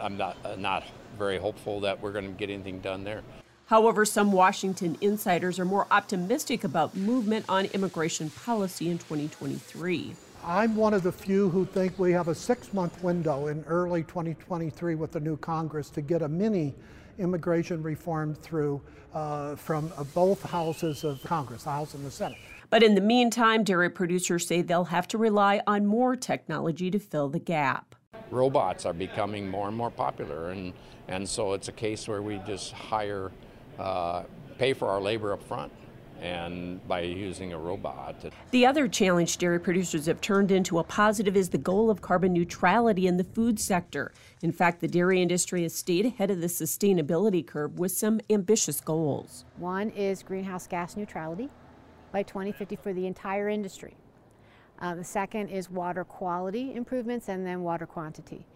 I'm 0.01 0.17
not, 0.17 0.37
uh, 0.45 0.57
not 0.57 0.83
very 1.17 1.39
hopeful 1.39 1.79
that 1.81 2.03
we're 2.03 2.11
going 2.11 2.25
to 2.25 2.33
get 2.33 2.51
anything 2.51 2.81
done 2.81 3.05
there. 3.05 3.23
However, 3.67 4.05
some 4.05 4.33
Washington 4.33 4.99
insiders 5.01 5.61
are 5.61 5.65
more 5.65 5.87
optimistic 5.93 6.65
about 6.65 6.97
movement 6.97 7.45
on 7.49 7.67
immigration 7.67 8.31
policy 8.31 8.91
in 8.91 8.99
2023. 8.99 10.17
I'm 10.45 10.75
one 10.75 10.95
of 10.95 11.05
the 11.05 11.13
few 11.13 11.49
who 11.51 11.65
think 11.65 11.97
we 11.97 12.11
have 12.11 12.27
a 12.27 12.35
six 12.35 12.73
month 12.75 13.05
window 13.05 13.47
in 13.47 13.65
early 13.69 14.03
2023 14.03 14.97
with 14.97 15.13
the 15.13 15.21
new 15.21 15.37
Congress 15.37 15.91
to 15.91 16.01
get 16.01 16.23
a 16.23 16.29
mini 16.29 16.75
immigration 17.19 17.83
reform 17.83 18.35
through 18.35 18.81
uh, 19.15 19.57
from 19.57 19.93
uh, 19.97 20.05
both 20.05 20.43
houses 20.43 21.05
of 21.05 21.23
Congress, 21.25 21.65
the 21.65 21.71
House 21.71 21.95
and 21.95 22.05
the 22.05 22.11
Senate. 22.11 22.39
But 22.69 22.83
in 22.83 22.95
the 22.95 23.01
meantime, 23.01 23.65
dairy 23.65 23.89
producers 23.91 24.47
say 24.47 24.61
they'll 24.61 24.85
have 24.85 25.09
to 25.09 25.19
rely 25.19 25.63
on 25.67 25.87
more 25.87 26.17
technology 26.17 26.91
to 26.91 26.99
fill 26.99 27.29
the 27.29 27.39
gap. 27.39 27.95
Robots 28.31 28.85
are 28.85 28.93
becoming 28.93 29.49
more 29.49 29.69
and 29.69 29.77
more 29.77 29.91
popular, 29.91 30.51
and, 30.51 30.73
and 31.09 31.29
so 31.29 31.53
it's 31.53 31.69
a 31.69 31.73
case 31.73 32.09
where 32.09 32.23
we 32.23 32.39
just 32.47 32.73
hire, 32.73 33.31
uh, 33.79 34.25
pay 34.59 34.73
for 34.73 34.89
our 34.89 35.01
labor 35.01 35.33
up 35.33 35.43
front 35.43 35.73
and 36.21 36.87
by 36.89 37.01
using 37.01 37.53
a 37.53 37.59
robot. 37.59 38.17
The 38.51 38.67
other 38.67 38.89
challenge 38.89 39.37
dairy 39.39 39.61
producers 39.61 40.07
have 40.07 40.21
turned 40.21 40.51
into 40.51 40.79
a 40.79 40.85
positive 40.85 41.37
is 41.37 41.51
the 41.51 41.59
goal 41.59 41.91
of 41.91 42.01
carbon 42.01 42.33
neutrality 42.33 43.07
in 43.07 43.17
the 43.17 43.25
food 43.25 43.61
sector. 43.61 44.13
In 44.43 44.53
fact, 44.53 44.81
the 44.81 44.89
dairy 44.89 45.23
industry 45.23 45.63
has 45.63 45.75
stayed 45.75 46.05
ahead 46.05 46.31
of 46.31 46.41
the 46.41 46.47
sustainability 46.47 47.47
curve 47.47 47.79
with 47.79 47.93
some 47.93 48.21
ambitious 48.29 48.81
goals. 48.83 49.47
One 49.57 49.91
is 49.91 50.23
greenhouse 50.23 50.67
gas 50.67 50.97
neutrality 50.97 51.49
by 52.13 52.23
2050 52.23 52.77
for 52.77 52.93
the 52.93 53.07
entire 53.07 53.49
industry. 53.49 53.97
Uh, 54.79 54.95
the 54.95 55.05
second 55.05 55.49
is 55.49 55.71
water 55.71 56.05
quality 56.05 56.75
improvements 56.75 57.29
and 57.29 57.47
then 57.47 57.63
water 57.63 57.87
quantity 57.87 58.47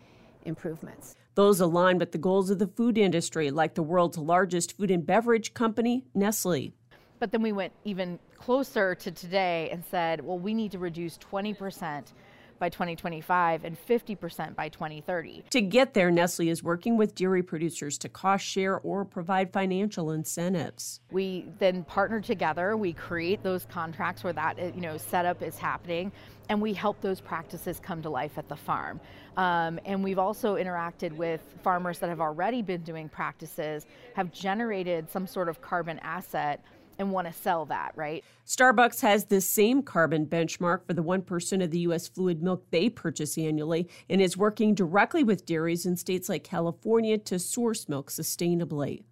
improvements. 0.45 1.17
Those 1.35 1.61
align 1.61 1.97
with 1.97 2.13
the 2.13 2.19
goals 2.19 2.51
of 2.51 2.59
the 2.59 2.67
food 2.67 2.99
industry, 2.99 3.51
like 3.51 3.75
the 3.75 3.83
world's 3.83 4.19
largest 4.19 4.77
food 4.77 4.91
and 4.91 5.07
beverage 5.07 5.55
company, 5.55 6.05
Nestle. 6.15 6.75
But 7.19 7.33
then 7.33 7.41
we 7.41 7.53
went 7.53 7.73
even 7.85 8.19
closer 8.37 8.95
to 8.97 9.11
today 9.11 9.71
and 9.73 9.83
said, 9.91 10.21
well, 10.21 10.39
we 10.39 10.53
need 10.53 10.73
to 10.73 10.79
reduce 10.79 11.17
20% 11.19 12.13
by 12.61 12.69
2025 12.69 13.65
and 13.65 13.77
50% 13.77 14.55
by 14.55 14.69
2030. 14.69 15.45
To 15.51 15.61
get 15.61 15.95
there, 15.95 16.13
Nestle 16.13 16.49
is 16.49 16.63
working 16.63 16.97
with 16.97 17.17
dairy 17.17 17.43
producers 17.43 17.99
to 17.99 18.09
cost 18.09 18.45
share 18.45 18.79
or 18.79 19.05
provide 19.05 19.53
financial 19.53 20.13
incentives. 20.13 21.01
We 21.11 21.47
then 21.59 21.83
partner 21.83 22.21
together, 22.21 22.77
we 22.77 22.93
create 22.93 23.43
those 23.43 23.65
contracts 23.65 24.23
where 24.23 24.35
that 24.35 24.75
you 24.75 24.81
know 24.83 24.97
setup 24.97 25.43
is 25.43 25.59
happening 25.59 26.13
and 26.51 26.61
we 26.61 26.75
help 26.75 27.01
those 27.01 27.21
practices 27.21 27.81
come 27.81 28.03
to 28.03 28.11
life 28.11 28.37
at 28.37 28.49
the 28.49 28.57
farm. 28.57 29.01
Um, 29.37 29.79
and 29.85 30.03
we've 30.03 30.19
also 30.19 30.57
interacted 30.57 31.13
with 31.13 31.41
farmers 31.63 32.01
that 32.01 32.09
have 32.09 32.21
already 32.21 32.61
been 32.61 32.83
doing 32.83 33.09
practices, 33.09 33.87
have 34.15 34.33
generated 34.33 35.09
some 35.11 35.29
sort 35.29 35.49
of 35.49 35.63
carbon 35.63 36.01
asset 36.01 36.61
and 37.01 37.11
want 37.11 37.27
to 37.27 37.33
sell 37.33 37.65
that, 37.65 37.93
right? 37.97 38.23
Starbucks 38.47 39.01
has 39.01 39.25
the 39.25 39.41
same 39.41 39.83
carbon 39.83 40.27
benchmark 40.27 40.87
for 40.87 40.93
the 40.93 41.03
1% 41.03 41.65
of 41.65 41.71
the 41.71 41.79
U.S. 41.81 42.07
fluid 42.07 42.43
milk 42.43 42.65
they 42.71 42.91
purchase 42.91 43.39
annually 43.39 43.89
and 44.09 44.21
is 44.21 44.37
working 44.37 44.75
directly 44.75 45.25
with 45.25 45.47
dairies 45.47 45.87
in 45.87 45.97
states 45.97 46.29
like 46.29 46.45
California 46.45 47.17
to 47.19 47.39
source 47.39 47.89
milk 47.89 48.11
sustainably 48.11 49.03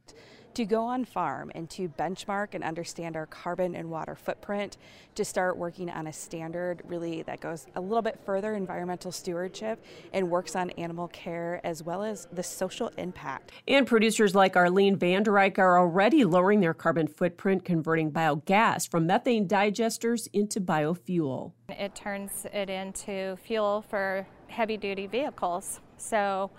to 0.58 0.64
go 0.64 0.86
on 0.86 1.04
farm 1.04 1.52
and 1.54 1.70
to 1.70 1.88
benchmark 1.90 2.48
and 2.50 2.64
understand 2.64 3.14
our 3.14 3.26
carbon 3.26 3.76
and 3.76 3.88
water 3.88 4.16
footprint, 4.16 4.76
to 5.14 5.24
start 5.24 5.56
working 5.56 5.88
on 5.88 6.08
a 6.08 6.12
standard 6.12 6.82
really 6.84 7.22
that 7.22 7.38
goes 7.38 7.68
a 7.76 7.80
little 7.80 8.02
bit 8.02 8.18
further 8.26 8.54
environmental 8.54 9.12
stewardship 9.12 9.80
and 10.12 10.28
works 10.28 10.56
on 10.56 10.70
animal 10.70 11.06
care 11.08 11.60
as 11.62 11.84
well 11.84 12.02
as 12.02 12.26
the 12.32 12.42
social 12.42 12.88
impact. 12.98 13.52
And 13.68 13.86
producers 13.86 14.34
like 14.34 14.56
Arlene 14.56 14.98
Vandereyck 14.98 15.58
are 15.58 15.78
already 15.78 16.24
lowering 16.24 16.58
their 16.58 16.74
carbon 16.74 17.06
footprint, 17.06 17.64
converting 17.64 18.10
biogas 18.10 18.90
from 18.90 19.06
methane 19.06 19.46
digesters 19.46 20.26
into 20.32 20.60
biofuel. 20.60 21.52
It 21.68 21.94
turns 21.94 22.46
it 22.52 22.68
into 22.68 23.36
fuel 23.36 23.84
for 23.88 24.26
heavy 24.48 24.76
duty 24.76 25.06
vehicles. 25.06 25.78
So 25.98 26.50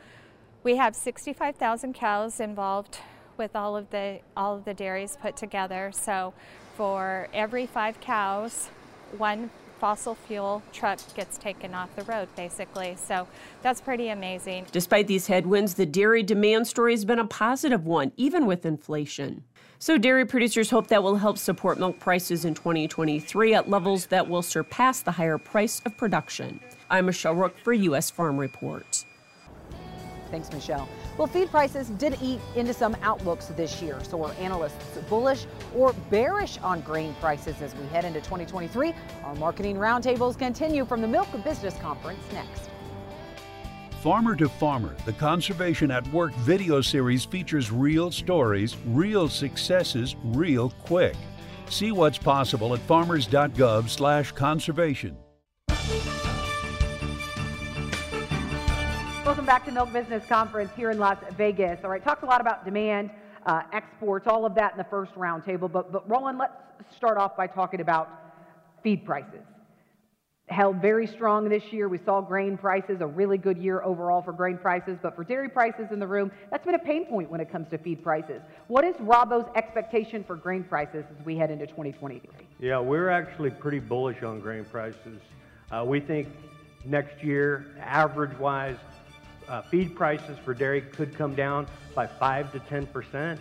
we 0.64 0.78
have 0.78 0.96
65,000 0.96 1.92
cows 1.92 2.40
involved 2.40 3.00
with 3.39 3.56
all 3.56 3.75
of 3.75 3.89
the 3.89 4.19
all 4.38 4.58
of 4.58 4.65
the 4.65 4.73
dairies 4.75 5.17
put 5.19 5.36
together. 5.36 5.91
So 5.91 6.34
for 6.75 7.28
every 7.34 7.65
five 7.65 7.99
cows, 7.99 8.69
one 9.17 9.49
fossil 9.80 10.13
fuel 10.13 10.62
truck 10.73 10.99
gets 11.15 11.38
taken 11.38 11.73
off 11.73 11.95
the 11.95 12.04
road, 12.04 12.28
basically. 12.36 12.95
So 12.97 13.28
that's 13.62 13.82
pretty 13.82 14.10
amazing. 14.10 14.67
Despite 14.71 15.08
these 15.08 15.25
headwinds, 15.28 15.73
the 15.73 15.86
dairy 15.86 16.21
demand 16.21 16.67
story 16.67 16.93
has 16.93 17.06
been 17.06 17.19
a 17.19 17.25
positive 17.25 17.86
one, 17.86 18.12
even 18.17 18.45
with 18.45 18.65
inflation. 18.65 19.43
So, 19.82 19.97
dairy 19.97 20.25
producers 20.25 20.69
hope 20.69 20.88
that 20.88 21.02
will 21.02 21.15
help 21.15 21.38
support 21.38 21.80
milk 21.80 22.02
prices 22.02 22.43
in 22.43 22.54
2023 22.54 23.54
at 23.54 23.69
levels 23.69 24.08
that 24.08 24.28
will 24.28 24.41
surpass 24.41 25.02
the 25.02 25.12
higher 25.12 25.38
price 25.38 25.82
of 25.86 25.95
production. 25.95 26.60
I'm 26.89 27.06
Michelle 27.06 27.34
Rook 27.34 27.58
for 27.58 27.71
U.S. 27.71 28.10
Farm 28.10 28.38
Report. 28.38 29.06
Thanks, 30.32 30.52
Michelle. 30.52 30.88
Well, 31.18 31.28
feed 31.28 31.50
prices 31.50 31.89
did 31.89 32.18
eat 32.22 32.39
into 32.56 32.74
some 32.74 32.96
outlooks 33.02 33.48
this 33.48 33.82
year. 33.82 34.02
So 34.04 34.24
are 34.24 34.34
analysts 34.39 34.98
bullish 35.10 35.46
or 35.76 35.94
bearish 36.10 36.58
on 36.60 36.82
grain 36.82 37.15
prices 37.20 37.62
as 37.62 37.76
we 37.76 37.86
head 37.88 38.06
into 38.06 38.20
2023? 38.20 38.94
Our 39.24 39.36
marketing 39.36 39.78
roundtables 39.78 40.38
continue 40.38 40.86
from 40.86 41.02
the 41.02 41.08
Milk 41.08 41.28
Business 41.44 41.76
Conference 41.78 42.22
next. 42.34 42.70
Farmer 44.02 44.36
to 44.38 44.48
Farmer, 44.48 44.96
the 45.06 45.13
Conservation 45.13 45.92
at 45.92 46.08
Work 46.13 46.34
video 46.36 46.80
series 46.80 47.26
features 47.26 47.70
real 47.70 48.12
stories, 48.12 48.78
real 48.86 49.28
successes, 49.28 50.15
real 50.24 50.70
quick. 50.70 51.15
See 51.70 51.92
what's 51.92 52.18
possible 52.18 52.74
at 52.74 52.80
farmers.gov/conservation. 52.80 55.18
Welcome 59.30 59.46
back 59.46 59.63
to 59.65 59.72
Milk 59.72 59.94
Business 59.94 60.26
Conference 60.26 60.72
here 60.76 60.89
in 60.89 60.98
Las 60.98 61.20
Vegas. 61.38 61.82
All 61.84 61.92
right, 61.92 62.04
talked 62.04 62.24
a 62.24 62.26
lot 62.26 62.42
about 62.42 62.65
demand, 62.65 63.12
uh, 63.46 63.62
exports, 63.74 64.26
all 64.26 64.44
of 64.44 64.56
that 64.56 64.72
in 64.72 64.80
the 64.80 64.84
first 64.86 65.13
roundtable. 65.13 65.72
But, 65.72 65.92
but 65.92 66.10
Roland, 66.10 66.39
let's 66.39 66.52
start 66.96 67.20
off 67.20 67.38
by 67.38 67.46
talking 67.46 67.80
about 67.80 68.10
feed 68.82 69.06
prices. 69.06 69.44
Held 70.48 70.82
very 70.82 71.06
strong 71.06 71.48
this 71.48 71.72
year. 71.72 71.88
We 71.88 72.00
saw 72.00 72.22
grain 72.22 72.58
prices, 72.58 73.02
a 73.02 73.06
really 73.06 73.38
good 73.38 73.60
year 73.60 73.84
overall 73.84 74.24
for 74.24 74.32
grain 74.32 74.58
prices. 74.58 74.98
But 75.00 75.15
for 75.15 75.24
dairy 75.24 75.48
prices 75.48 75.92
in 75.92 76.00
the 76.00 76.08
room, 76.08 76.32
that's 76.50 76.65
been 76.65 76.74
a 76.74 76.80
pain 76.80 77.06
point 77.06 77.30
when 77.30 77.39
it 77.39 77.52
comes 77.52 77.70
to 77.70 77.78
feed 77.78 78.04
prices. 78.04 78.42
What 78.68 78.84
is 78.84 78.96
Rabo's 79.00 79.46
expectation 79.54 80.24
for 80.24 80.38
grain 80.38 80.63
prices 80.63 81.06
as 81.08 81.24
we 81.24 81.38
head 81.38 81.52
into 81.52 81.68
2023? 81.68 82.48
Yeah, 82.60 82.80
we're 82.80 83.10
actually 83.10 83.52
pretty 83.52 83.80
bullish 83.80 84.24
on 84.24 84.39
grain 84.39 84.65
prices. 84.65 85.22
Uh, 85.72 85.84
we 85.86 86.00
think 86.00 86.30
next 86.84 87.24
year, 87.24 87.68
average 87.80 88.36
wise, 88.39 88.78
uh, 89.50 89.64
feed 89.64 89.96
prices 89.96 90.38
for 90.46 90.54
dairy 90.54 90.82
could 90.82 91.16
come 91.18 91.36
down 91.36 91.68
by 91.96 92.08
5 92.08 92.52
to 92.54 92.60
10 92.60 92.86
percent, 92.88 93.40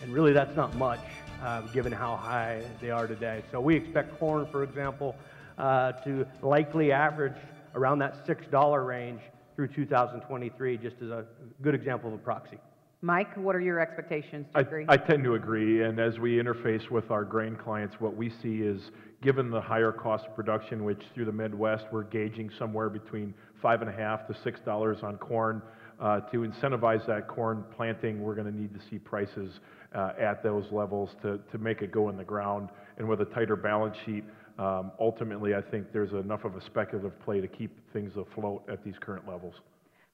and 0.00 0.12
really 0.12 0.32
that's 0.32 0.56
not 0.56 0.74
much 0.76 1.00
uh, 1.42 1.60
given 1.72 1.92
how 1.92 2.16
high 2.16 2.62
they 2.80 2.90
are 2.90 3.06
today. 3.06 3.42
So 3.50 3.60
we 3.60 3.76
expect 3.76 4.18
corn, 4.18 4.46
for 4.50 4.64
example, 4.64 5.14
uh, 5.58 5.92
to 6.04 6.26
likely 6.42 6.92
average 6.92 7.36
around 7.74 7.98
that 8.00 8.26
$6 8.26 8.86
range 8.86 9.20
through 9.56 9.68
2023, 9.68 10.76
just 10.78 10.96
as 11.02 11.10
a 11.10 11.24
good 11.60 11.74
example 11.74 12.08
of 12.08 12.14
a 12.14 12.18
proxy. 12.18 12.58
Mike, 13.04 13.36
what 13.36 13.56
are 13.56 13.60
your 13.60 13.80
expectations? 13.80 14.46
I, 14.54 14.64
I, 14.88 14.96
tend 14.96 15.24
to 15.24 15.34
agree, 15.34 15.82
and 15.82 15.98
as 15.98 16.20
we 16.20 16.36
interface 16.36 16.88
with 16.88 17.10
our 17.10 17.24
grain 17.24 17.56
clients, 17.56 17.96
what 17.98 18.14
we 18.14 18.30
see 18.30 18.62
is 18.62 18.92
given 19.20 19.50
the 19.50 19.60
higher 19.60 19.90
cost 19.90 20.26
of 20.26 20.36
production, 20.36 20.84
which 20.84 21.02
through 21.12 21.24
the 21.24 21.32
Midwest 21.32 21.86
we're 21.90 22.04
gauging 22.04 22.48
somewhere 22.56 22.88
between 22.88 23.34
five 23.62 23.80
and 23.80 23.88
a 23.88 23.92
half 23.92 24.26
to 24.26 24.34
six 24.42 24.60
dollars 24.60 24.98
on 25.02 25.16
corn. 25.16 25.62
Uh, 26.00 26.18
to 26.32 26.38
incentivize 26.38 27.06
that 27.06 27.28
corn 27.28 27.64
planting, 27.76 28.20
we're 28.20 28.34
going 28.34 28.52
to 28.52 28.58
need 28.60 28.74
to 28.74 28.80
see 28.90 28.98
prices 28.98 29.60
uh, 29.94 30.10
at 30.20 30.42
those 30.42 30.64
levels 30.72 31.10
to, 31.22 31.38
to 31.52 31.58
make 31.58 31.80
it 31.80 31.92
go 31.92 32.08
in 32.08 32.16
the 32.16 32.24
ground. 32.24 32.70
And 32.98 33.08
with 33.08 33.20
a 33.20 33.24
tighter 33.26 33.54
balance 33.54 33.96
sheet, 34.04 34.24
um, 34.58 34.90
ultimately, 34.98 35.54
I 35.54 35.62
think 35.62 35.92
there's 35.92 36.12
enough 36.12 36.44
of 36.44 36.56
a 36.56 36.64
speculative 36.66 37.18
play 37.20 37.40
to 37.40 37.46
keep 37.46 37.70
things 37.92 38.12
afloat 38.16 38.64
at 38.68 38.84
these 38.84 38.96
current 39.00 39.28
levels. 39.28 39.54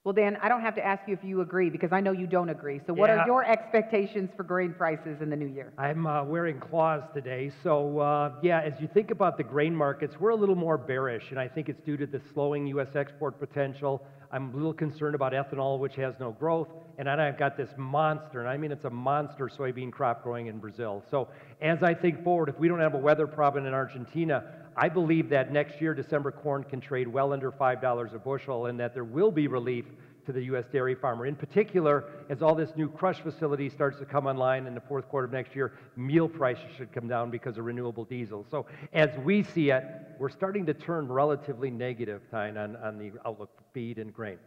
Well, 0.05 0.15
Dan, 0.15 0.39
I 0.41 0.49
don't 0.49 0.61
have 0.61 0.77
to 0.77 0.87
ask 0.87 1.07
you 1.09 1.15
if 1.15 1.25
you 1.25 1.41
agree 1.41 1.71
because 1.71 1.93
I 1.93 2.01
know 2.01 2.13
you 2.13 2.27
don't 2.27 2.49
agree. 2.49 2.81
So, 2.87 2.93
what 2.95 3.11
yeah. 3.11 3.19
are 3.19 3.27
your 3.27 3.45
expectations 3.45 4.31
for 4.37 4.45
grain 4.45 4.73
prices 4.73 5.21
in 5.21 5.29
the 5.29 5.37
new 5.37 5.47
year? 5.47 5.73
I'm 5.77 6.07
uh, 6.07 6.25
wearing 6.25 6.61
claws 6.61 7.03
today. 7.13 7.51
So, 7.63 7.99
uh, 7.99 8.33
yeah, 8.41 8.61
as 8.61 8.75
you 8.81 8.89
think 8.95 9.11
about 9.11 9.37
the 9.37 9.43
grain 9.43 9.75
markets, 9.75 10.15
we're 10.21 10.31
a 10.31 10.37
little 10.37 10.55
more 10.55 10.79
bearish, 10.79 11.25
and 11.31 11.39
I 11.39 11.49
think 11.49 11.69
it's 11.69 11.85
due 11.85 11.97
to 11.97 12.07
the 12.07 12.23
slowing 12.33 12.67
U.S. 12.69 12.89
export 12.95 13.41
potential. 13.41 14.03
I'm 14.31 14.51
a 14.55 14.57
little 14.57 14.73
concerned 14.73 15.17
about 15.17 15.33
ethanol, 15.33 15.81
which 15.81 15.97
has 15.97 16.15
no 16.21 16.31
growth. 16.31 16.69
And 16.99 17.07
then 17.07 17.21
I've 17.21 17.39
got 17.39 17.57
this 17.57 17.71
monster, 17.77 18.41
and 18.41 18.49
I 18.49 18.57
mean 18.57 18.73
it's 18.73 18.85
a 18.85 18.91
monster 18.91 19.49
soybean 19.49 19.93
crop 19.93 20.25
growing 20.25 20.49
in 20.49 20.59
Brazil. 20.59 21.05
So, 21.09 21.29
as 21.63 21.85
I 21.85 21.95
think 21.95 22.25
forward, 22.25 22.49
if 22.49 22.59
we 22.59 22.67
don't 22.67 22.81
have 22.81 22.95
a 22.95 22.99
weather 22.99 23.29
problem 23.29 23.67
in 23.67 23.73
Argentina, 23.73 24.45
I 24.77 24.89
believe 24.89 25.29
that 25.29 25.53
next 25.53 25.81
year 25.81 25.95
December 25.95 26.33
corn 26.33 26.65
can 26.65 26.81
trade 26.81 27.07
well 27.07 27.33
under 27.33 27.53
$5 27.53 28.15
a 28.15 28.19
bushel 28.19 28.67
and 28.67 28.79
that 28.81 28.95
there 28.95 29.05
will 29.05 29.31
be 29.31 29.47
relief 29.47 29.85
to 30.27 30.33
the 30.33 30.43
U.S. 30.45 30.67
dairy 30.71 30.95
farmer. 30.95 31.25
In 31.27 31.35
particular, 31.35 32.05
as 32.29 32.43
all 32.43 32.55
this 32.55 32.71
new 32.77 32.89
crush 32.89 33.21
facility 33.21 33.71
starts 33.71 33.99
to 33.99 34.05
come 34.05 34.27
online 34.27 34.67
in 34.67 34.75
the 34.75 34.81
fourth 34.81 35.09
quarter 35.09 35.25
of 35.25 35.33
next 35.33 35.57
year, 35.57 35.73
meal 35.97 36.29
prices 36.29 36.67
should 36.77 36.93
come 36.93 37.09
down 37.09 37.31
because 37.31 37.59
of 37.59 37.65
renewable 37.65 38.05
diesel. 38.05 38.45
So 38.51 38.67
as 38.93 39.09
we 39.25 39.43
see 39.43 39.71
it, 39.71 39.85
we're 40.19 40.29
starting 40.29 40.67
to 40.67 40.75
turn 40.75 41.09
relatively 41.09 41.71
negative, 41.71 42.23
Tyne, 42.31 42.57
on, 42.57 42.77
on 42.77 42.99
the 42.99 43.13
outlook 43.25 43.51
for 43.57 43.65
feed 43.73 43.99
and 43.99 44.13
grain. 44.13 44.39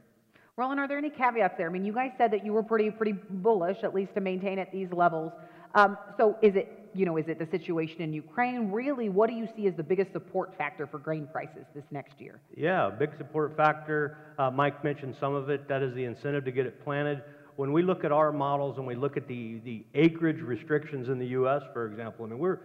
Roland, 0.58 0.80
are 0.80 0.88
there 0.88 0.98
any 0.98 1.10
caveats 1.10 1.56
there? 1.58 1.68
I 1.68 1.72
mean, 1.72 1.86
you 1.86 1.94
guys 1.94 2.12
said 2.18 2.32
that 2.32 2.46
you 2.46 2.54
were 2.54 2.64
pretty 2.64 2.92
pretty 2.92 3.14
bullish, 3.14 3.78
at 3.84 3.96
least 3.96 4.14
to 4.16 4.22
maintain 4.22 4.60
at 4.60 4.72
these 4.72 4.92
levels. 4.92 5.32
Um, 5.74 5.98
so 6.18 6.38
is 6.42 6.56
it 6.56 6.82
you 6.94 7.06
know, 7.06 7.18
is 7.18 7.28
it 7.28 7.40
the 7.40 7.48
situation 7.58 8.02
in 8.02 8.14
Ukraine? 8.14 8.70
Really, 8.72 9.10
what 9.10 9.30
do 9.30 9.36
you 9.36 9.48
see 9.56 9.68
as 9.68 9.74
the 9.76 9.84
biggest 9.84 10.12
support 10.12 10.56
factor 10.58 10.86
for 10.86 11.00
grain 11.00 11.28
prices 11.32 11.66
this 11.74 11.86
next 11.92 12.20
year? 12.20 12.42
Yeah, 12.56 12.90
big 12.90 13.12
support 13.18 13.56
factor. 13.56 14.18
Uh, 14.38 14.52
Mike 14.52 14.84
mentioned 14.84 15.16
some 15.20 15.34
of 15.34 15.50
it. 15.50 15.68
That 15.68 15.82
is 15.82 15.94
the 15.96 16.04
incentive 16.04 16.46
to 16.46 16.52
get 16.52 16.66
it 16.66 16.84
planted. 16.84 17.24
When 17.56 17.72
we 17.72 17.82
look 17.82 18.04
at 18.04 18.12
our 18.12 18.32
models 18.32 18.78
and 18.78 18.86
we 18.86 18.96
look 18.96 19.18
at 19.18 19.28
the, 19.28 19.62
the 19.64 19.86
acreage 19.94 20.42
restrictions 20.42 21.10
in 21.10 21.20
the 21.20 21.28
U.S., 21.28 21.62
for 21.74 21.86
example, 21.86 22.26
I 22.26 22.30
mean, 22.30 22.40
we're, 22.40 22.60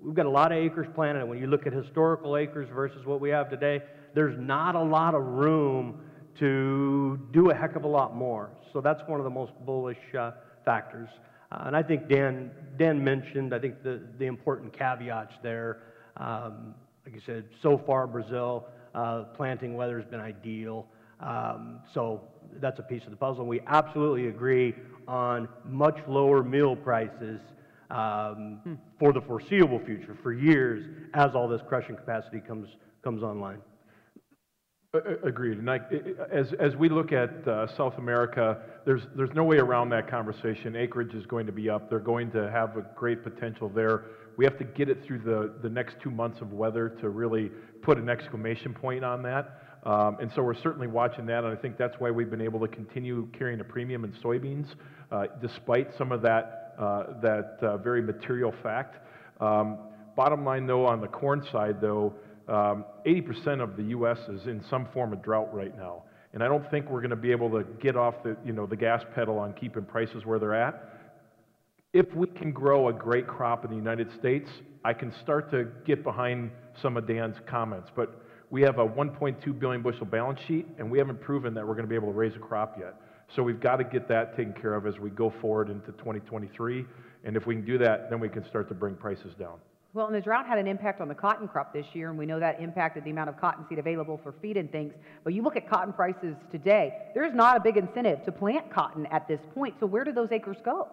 we've 0.00 0.14
got 0.14 0.26
a 0.26 0.30
lot 0.30 0.52
of 0.52 0.58
acres 0.58 0.88
planted. 0.94 1.24
When 1.24 1.38
you 1.38 1.46
look 1.46 1.66
at 1.66 1.72
historical 1.72 2.36
acres 2.36 2.68
versus 2.74 3.06
what 3.06 3.20
we 3.20 3.30
have 3.30 3.48
today, 3.48 3.82
there's 4.14 4.38
not 4.38 4.74
a 4.74 4.82
lot 4.82 5.14
of 5.14 5.22
room 5.22 6.00
to 6.38 7.18
do 7.32 7.50
a 7.50 7.54
heck 7.54 7.76
of 7.76 7.84
a 7.84 7.88
lot 7.88 8.16
more. 8.16 8.50
So 8.72 8.80
that's 8.80 9.02
one 9.06 9.20
of 9.20 9.24
the 9.24 9.30
most 9.30 9.52
bullish 9.64 9.98
uh, 10.18 10.32
factors. 10.64 11.08
Uh, 11.50 11.64
and 11.66 11.76
I 11.76 11.82
think 11.82 12.08
Dan, 12.08 12.50
Dan 12.78 13.02
mentioned, 13.02 13.54
I 13.54 13.58
think 13.58 13.82
the, 13.82 14.00
the 14.18 14.24
important 14.26 14.76
caveats 14.76 15.34
there. 15.42 15.82
Um, 16.16 16.74
like 17.04 17.14
you 17.14 17.20
said, 17.24 17.44
so 17.62 17.78
far 17.86 18.06
Brazil, 18.06 18.68
uh, 18.94 19.24
planting 19.36 19.74
weather 19.74 20.00
has 20.00 20.08
been 20.08 20.20
ideal. 20.20 20.86
Um, 21.20 21.80
so 21.92 22.22
that's 22.60 22.78
a 22.78 22.82
piece 22.82 23.04
of 23.04 23.10
the 23.10 23.16
puzzle. 23.16 23.46
We 23.46 23.60
absolutely 23.66 24.28
agree 24.28 24.74
on 25.08 25.48
much 25.64 25.98
lower 26.06 26.42
meal 26.42 26.76
prices 26.76 27.40
um, 27.90 28.60
hmm. 28.64 28.74
for 28.98 29.12
the 29.12 29.20
foreseeable 29.20 29.80
future, 29.84 30.16
for 30.22 30.32
years, 30.32 30.86
as 31.14 31.34
all 31.34 31.48
this 31.48 31.60
crushing 31.68 31.96
capacity 31.96 32.40
comes, 32.40 32.68
comes 33.02 33.22
online. 33.22 33.58
Agreed. 34.94 35.56
And 35.56 35.70
I, 35.70 35.80
as, 36.30 36.52
as 36.60 36.76
we 36.76 36.90
look 36.90 37.12
at 37.12 37.48
uh, 37.48 37.66
South 37.78 37.96
America, 37.96 38.58
there's, 38.84 39.00
there's 39.16 39.32
no 39.32 39.42
way 39.42 39.56
around 39.56 39.88
that 39.88 40.06
conversation. 40.06 40.76
Acreage 40.76 41.14
is 41.14 41.24
going 41.24 41.46
to 41.46 41.52
be 41.52 41.70
up. 41.70 41.88
They're 41.88 41.98
going 41.98 42.30
to 42.32 42.50
have 42.50 42.76
a 42.76 42.84
great 42.94 43.24
potential 43.24 43.70
there. 43.70 44.04
We 44.36 44.44
have 44.44 44.58
to 44.58 44.64
get 44.64 44.90
it 44.90 45.02
through 45.06 45.20
the, 45.20 45.54
the 45.62 45.70
next 45.70 45.96
two 46.02 46.10
months 46.10 46.42
of 46.42 46.52
weather 46.52 46.90
to 47.00 47.08
really 47.08 47.50
put 47.80 47.96
an 47.96 48.10
exclamation 48.10 48.74
point 48.74 49.02
on 49.02 49.22
that. 49.22 49.62
Um, 49.84 50.18
and 50.20 50.30
so 50.34 50.42
we're 50.42 50.60
certainly 50.60 50.88
watching 50.88 51.24
that, 51.24 51.42
and 51.42 51.56
I 51.56 51.56
think 51.58 51.78
that's 51.78 51.98
why 51.98 52.10
we've 52.10 52.30
been 52.30 52.42
able 52.42 52.60
to 52.60 52.68
continue 52.68 53.28
carrying 53.32 53.60
a 53.60 53.64
premium 53.64 54.04
in 54.04 54.12
soybeans, 54.22 54.66
uh, 55.10 55.24
despite 55.40 55.96
some 55.96 56.12
of 56.12 56.20
that, 56.20 56.74
uh, 56.78 57.18
that 57.22 57.56
uh, 57.62 57.78
very 57.78 58.02
material 58.02 58.52
fact. 58.62 58.98
Um, 59.40 59.78
bottom 60.16 60.44
line, 60.44 60.66
though, 60.66 60.84
on 60.84 61.00
the 61.00 61.08
corn 61.08 61.42
side, 61.50 61.80
though, 61.80 62.12
um, 62.48 62.84
80% 63.06 63.62
of 63.62 63.76
the 63.76 63.84
U.S. 63.84 64.18
is 64.28 64.46
in 64.46 64.62
some 64.68 64.86
form 64.92 65.12
of 65.12 65.22
drought 65.22 65.52
right 65.54 65.76
now. 65.76 66.02
And 66.32 66.42
I 66.42 66.48
don't 66.48 66.68
think 66.70 66.88
we're 66.88 67.00
going 67.00 67.10
to 67.10 67.16
be 67.16 67.30
able 67.30 67.50
to 67.50 67.64
get 67.80 67.96
off 67.96 68.22
the, 68.22 68.36
you 68.44 68.52
know, 68.52 68.66
the 68.66 68.76
gas 68.76 69.02
pedal 69.14 69.38
on 69.38 69.52
keeping 69.52 69.84
prices 69.84 70.24
where 70.24 70.38
they're 70.38 70.54
at. 70.54 70.88
If 71.92 72.12
we 72.14 72.26
can 72.26 72.52
grow 72.52 72.88
a 72.88 72.92
great 72.92 73.26
crop 73.26 73.64
in 73.64 73.70
the 73.70 73.76
United 73.76 74.08
States, 74.18 74.48
I 74.84 74.94
can 74.94 75.12
start 75.22 75.50
to 75.50 75.68
get 75.84 76.02
behind 76.02 76.50
some 76.80 76.96
of 76.96 77.06
Dan's 77.06 77.36
comments. 77.46 77.90
But 77.94 78.22
we 78.50 78.62
have 78.62 78.78
a 78.78 78.86
1.2 78.86 79.58
billion 79.58 79.82
bushel 79.82 80.06
balance 80.06 80.40
sheet, 80.48 80.66
and 80.78 80.90
we 80.90 80.98
haven't 80.98 81.20
proven 81.20 81.54
that 81.54 81.66
we're 81.66 81.74
going 81.74 81.84
to 81.84 81.88
be 81.88 81.94
able 81.94 82.08
to 82.08 82.18
raise 82.18 82.34
a 82.34 82.38
crop 82.38 82.76
yet. 82.78 82.94
So 83.36 83.42
we've 83.42 83.60
got 83.60 83.76
to 83.76 83.84
get 83.84 84.08
that 84.08 84.36
taken 84.36 84.52
care 84.54 84.74
of 84.74 84.86
as 84.86 84.98
we 84.98 85.10
go 85.10 85.32
forward 85.40 85.70
into 85.70 85.92
2023. 85.92 86.84
And 87.24 87.36
if 87.36 87.46
we 87.46 87.54
can 87.54 87.64
do 87.64 87.78
that, 87.78 88.10
then 88.10 88.20
we 88.20 88.28
can 88.28 88.44
start 88.48 88.68
to 88.68 88.74
bring 88.74 88.94
prices 88.94 89.34
down. 89.38 89.58
Well, 89.94 90.06
and 90.06 90.14
the 90.14 90.22
drought 90.22 90.46
had 90.46 90.56
an 90.56 90.66
impact 90.66 91.02
on 91.02 91.08
the 91.08 91.14
cotton 91.14 91.46
crop 91.46 91.74
this 91.74 91.84
year, 91.92 92.08
and 92.08 92.18
we 92.18 92.24
know 92.24 92.40
that 92.40 92.58
impacted 92.60 93.04
the 93.04 93.10
amount 93.10 93.28
of 93.28 93.38
cotton 93.38 93.66
seed 93.68 93.78
available 93.78 94.18
for 94.22 94.32
feed 94.40 94.56
and 94.56 94.72
things. 94.72 94.94
But 95.22 95.34
you 95.34 95.42
look 95.42 95.54
at 95.54 95.68
cotton 95.68 95.92
prices 95.92 96.34
today, 96.50 97.10
there's 97.14 97.34
not 97.34 97.58
a 97.58 97.60
big 97.60 97.76
incentive 97.76 98.24
to 98.24 98.32
plant 98.32 98.72
cotton 98.72 99.04
at 99.06 99.28
this 99.28 99.40
point. 99.54 99.74
So 99.80 99.84
where 99.84 100.02
do 100.02 100.12
those 100.12 100.32
acres 100.32 100.56
go? 100.64 100.88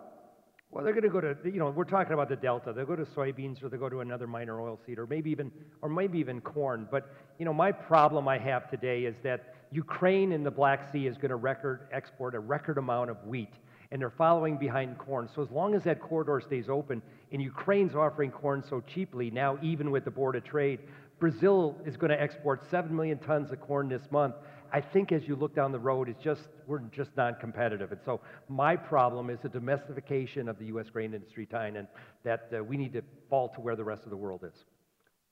Well, 0.71 0.83
they're 0.83 0.93
going 0.93 1.03
to 1.03 1.09
go 1.09 1.21
to, 1.21 1.35
you 1.45 1.59
know, 1.59 1.69
we're 1.69 1.85
talking 1.85 2.11
about 2.13 2.27
the 2.27 2.35
Delta. 2.35 2.73
They'll 2.73 2.85
go 2.85 2.97
to 2.97 3.05
soybeans 3.05 3.63
or 3.63 3.69
they'll 3.69 3.79
go 3.79 3.89
to 3.89 4.01
another 4.01 4.27
minor 4.27 4.59
oil 4.61 4.77
seed 4.85 4.99
or 4.99 5.07
maybe 5.07 5.31
even, 5.31 5.49
or 5.81 5.89
maybe 5.89 6.19
even 6.19 6.41
corn. 6.41 6.85
But, 6.91 7.09
you 7.39 7.45
know, 7.45 7.53
my 7.53 7.71
problem 7.71 8.27
I 8.27 8.37
have 8.37 8.69
today 8.69 9.05
is 9.05 9.15
that 9.23 9.55
Ukraine 9.71 10.33
in 10.33 10.43
the 10.43 10.51
Black 10.51 10.91
Sea 10.91 11.07
is 11.07 11.15
going 11.15 11.29
to 11.29 11.37
record 11.37 11.87
export 11.91 12.35
a 12.35 12.39
record 12.39 12.77
amount 12.77 13.09
of 13.09 13.17
wheat, 13.25 13.53
and 13.91 14.01
they're 14.01 14.13
following 14.15 14.57
behind 14.57 14.97
corn. 14.97 15.29
So 15.33 15.41
as 15.41 15.49
long 15.49 15.73
as 15.73 15.83
that 15.85 16.01
corridor 16.01 16.41
stays 16.45 16.69
open, 16.69 17.01
and 17.31 17.41
Ukraine's 17.41 17.95
offering 17.95 18.31
corn 18.31 18.63
so 18.67 18.81
cheaply 18.81 19.29
now, 19.29 19.57
even 19.61 19.91
with 19.91 20.05
the 20.05 20.11
Board 20.11 20.35
of 20.35 20.43
Trade, 20.43 20.79
Brazil 21.19 21.75
is 21.85 21.97
going 21.97 22.11
to 22.11 22.21
export 22.21 22.69
7 22.69 22.95
million 22.95 23.17
tons 23.19 23.51
of 23.51 23.59
corn 23.59 23.89
this 23.89 24.09
month. 24.09 24.35
I 24.71 24.81
think 24.81 25.11
as 25.11 25.27
you 25.27 25.35
look 25.35 25.55
down 25.55 25.71
the 25.71 25.79
road, 25.79 26.09
it's 26.09 26.23
just 26.23 26.47
we're 26.67 26.79
just 26.79 27.09
not 27.17 27.39
competitive. 27.39 27.91
And 27.91 27.99
so 28.05 28.21
my 28.47 28.75
problem 28.75 29.29
is 29.29 29.39
the 29.41 29.49
domestication 29.49 30.47
of 30.47 30.59
the 30.59 30.65
U.S. 30.65 30.89
grain 30.89 31.13
industry, 31.13 31.45
Tyne, 31.45 31.77
and 31.77 31.87
that 32.23 32.49
uh, 32.55 32.63
we 32.63 32.77
need 32.77 32.93
to 32.93 33.01
fall 33.29 33.49
to 33.49 33.61
where 33.61 33.75
the 33.75 33.83
rest 33.83 34.03
of 34.03 34.11
the 34.11 34.17
world 34.17 34.43
is. 34.43 34.65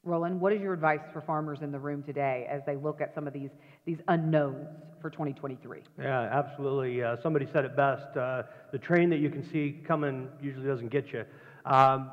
Roland, 0.04 0.40
what 0.40 0.54
is 0.54 0.62
your 0.62 0.74
advice 0.74 1.02
for 1.12 1.22
farmers 1.22 1.60
in 1.62 1.72
the 1.72 1.80
room 1.80 2.02
today 2.02 2.48
as 2.50 2.62
they 2.66 2.76
look 2.76 3.02
at 3.02 3.14
some 3.14 3.28
of 3.28 3.34
these 3.34 3.50
these 3.86 3.98
unknowns 4.08 4.68
for 5.02 5.10
2023? 5.10 5.82
Yeah, 6.00 6.22
absolutely. 6.22 7.04
Uh, 7.04 7.18
somebody 7.22 7.48
said 7.52 7.66
it 7.66 7.76
best. 7.76 8.16
Uh, 8.16 8.44
the 8.72 8.80
train 8.80 9.10
that 9.10 9.20
you 9.20 9.30
can 9.30 9.48
see 9.52 9.82
coming 9.86 10.30
usually 10.42 10.68
doesn't 10.68 10.90
get 10.90 11.12
you. 11.12 11.26
Um, 11.68 12.12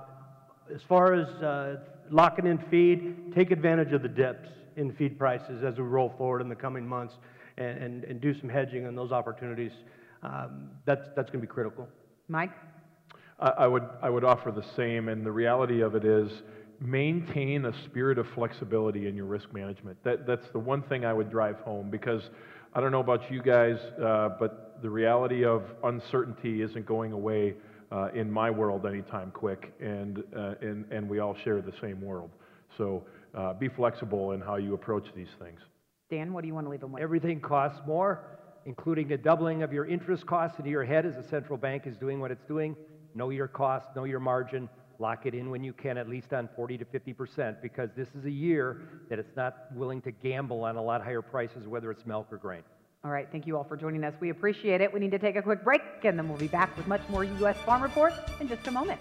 as 0.75 0.83
far 0.89 1.15
as 1.15 1.29
uh, 1.43 1.77
locking 2.11 2.47
in 2.47 2.59
feed, 2.71 3.33
take 3.35 3.53
advantage 3.53 3.93
of 3.93 4.03
the 4.03 4.09
dips 4.09 4.49
in 4.77 4.93
feed 4.95 5.17
prices 5.17 5.63
as 5.63 5.77
we 5.77 5.85
roll 5.85 6.13
forward 6.19 6.41
in 6.41 6.49
the 6.49 6.57
coming 6.57 6.87
months 6.87 7.15
and, 7.57 7.79
and, 7.79 8.05
and 8.05 8.21
do 8.21 8.39
some 8.39 8.49
hedging 8.49 8.85
on 8.87 8.97
those 8.97 9.13
opportunities. 9.13 9.71
Um, 10.25 10.71
that's 10.87 11.07
that's 11.15 11.31
going 11.31 11.41
to 11.41 11.47
be 11.47 11.53
critical. 11.53 11.89
Mike? 12.29 12.51
I, 13.39 13.49
I 13.51 13.67
would, 13.69 13.89
I 14.03 14.11
would 14.11 14.25
offer 14.25 14.51
the 14.51 14.65
same, 14.75 15.09
and 15.09 15.25
the 15.25 15.31
reality 15.31 15.83
of 15.83 15.95
it 15.95 16.05
is 16.05 16.31
maintain 16.81 17.67
a 17.67 17.85
spirit 17.85 18.19
of 18.19 18.27
flexibility 18.35 19.07
in 19.07 19.15
your 19.15 19.27
risk 19.27 19.53
management. 19.53 20.03
That, 20.03 20.27
that's 20.27 20.49
the 20.53 20.59
one 20.59 20.83
thing 20.83 21.05
I 21.05 21.13
would 21.13 21.31
drive 21.31 21.61
home 21.61 21.91
because 21.91 22.31
I 22.75 22.81
don't 22.81 22.91
know 22.91 23.01
about 23.01 23.31
you 23.31 23.41
guys, 23.41 23.79
uh, 24.03 24.31
but 24.41 24.83
the 24.83 24.91
reality 24.91 25.45
of 25.45 25.63
uncertainty 25.85 26.63
isn't 26.63 26.87
going 26.87 27.13
away 27.13 27.55
uh, 27.95 28.09
in 28.13 28.31
my 28.31 28.51
world 28.51 28.87
anytime 28.87 29.31
quick, 29.31 29.73
and, 29.81 30.25
uh, 30.37 30.55
and, 30.61 30.85
and 30.91 31.09
we 31.09 31.21
all 31.21 31.37
share 31.45 31.63
the 31.63 31.73
same 31.81 32.01
world. 32.01 32.31
So 32.77 33.05
uh, 33.35 33.55
be 33.55 33.69
flexible 33.69 34.33
in 34.33 34.41
how 34.41 34.57
you 34.57 34.75
approach 34.75 35.07
these 35.15 35.29
things. 35.39 35.61
Dan, 36.11 36.33
what 36.33 36.43
do 36.43 36.49
you 36.49 36.55
want 36.55 36.67
to 36.67 36.71
leave 36.71 36.81
them 36.81 36.93
with? 36.93 37.03
Everything 37.03 37.41
costs 37.41 37.81
more, 37.87 38.25
including 38.67 39.13
a 39.13 39.17
doubling 39.17 39.63
of 39.63 39.73
your 39.73 39.87
interest 39.87 40.27
costs 40.27 40.59
into 40.59 40.71
your 40.71 40.85
head 40.85 41.07
as 41.07 41.15
the 41.15 41.23
central 41.23 41.57
bank 41.57 41.87
is 41.87 41.97
doing 41.97 42.19
what 42.19 42.33
it's 42.33 42.45
doing. 42.45 42.75
Know 43.15 43.31
your 43.31 43.47
cost, 43.47 43.87
know 43.95 44.05
your 44.05 44.21
margin, 44.21 44.69
lock 44.99 45.25
it 45.25 45.35
in 45.35 45.51
when 45.51 45.63
you 45.63 45.73
can, 45.73 45.97
at 45.97 46.09
least 46.09 46.33
on 46.33 46.49
40 46.57 46.79
to 46.79 46.85
50 46.85 47.13
percent, 47.13 47.63
because 47.63 47.91
this 47.97 48.09
is 48.17 48.25
a 48.25 48.31
year 48.31 48.83
that 49.09 49.21
it's 49.21 49.37
not 49.37 49.67
willing 49.73 50.03
to 50.03 50.11
gamble 50.11 50.65
on 50.65 50.75
a 50.75 50.83
lot 50.83 51.01
higher 51.01 51.23
prices, 51.23 51.69
whether 51.69 51.93
it's 51.93 52.05
milk 52.07 52.27
or 52.33 52.39
grain. 52.39 52.63
All 53.05 53.11
right, 53.11 53.29
thank 53.31 53.47
you 53.47 53.59
all 53.59 53.65
for 53.65 53.77
joining 53.77 54.03
us. 54.03 54.15
We 54.19 54.31
appreciate 54.31 54.81
it. 54.81 54.91
We 54.91 54.99
need 54.99 55.11
to 55.11 55.19
take 55.19 55.37
a 55.37 55.43
quick 55.43 55.63
break, 55.63 55.83
and 56.05 56.19
then 56.19 56.27
we'll 56.27 56.39
be 56.39 56.49
back 56.49 56.75
with 56.75 56.87
much 56.87 57.03
more 57.11 57.23
U.S. 57.23 57.59
Farm 57.59 57.83
Report 57.83 58.15
in 58.41 58.49
just 58.49 58.67
a 58.67 58.71
moment. 58.71 58.99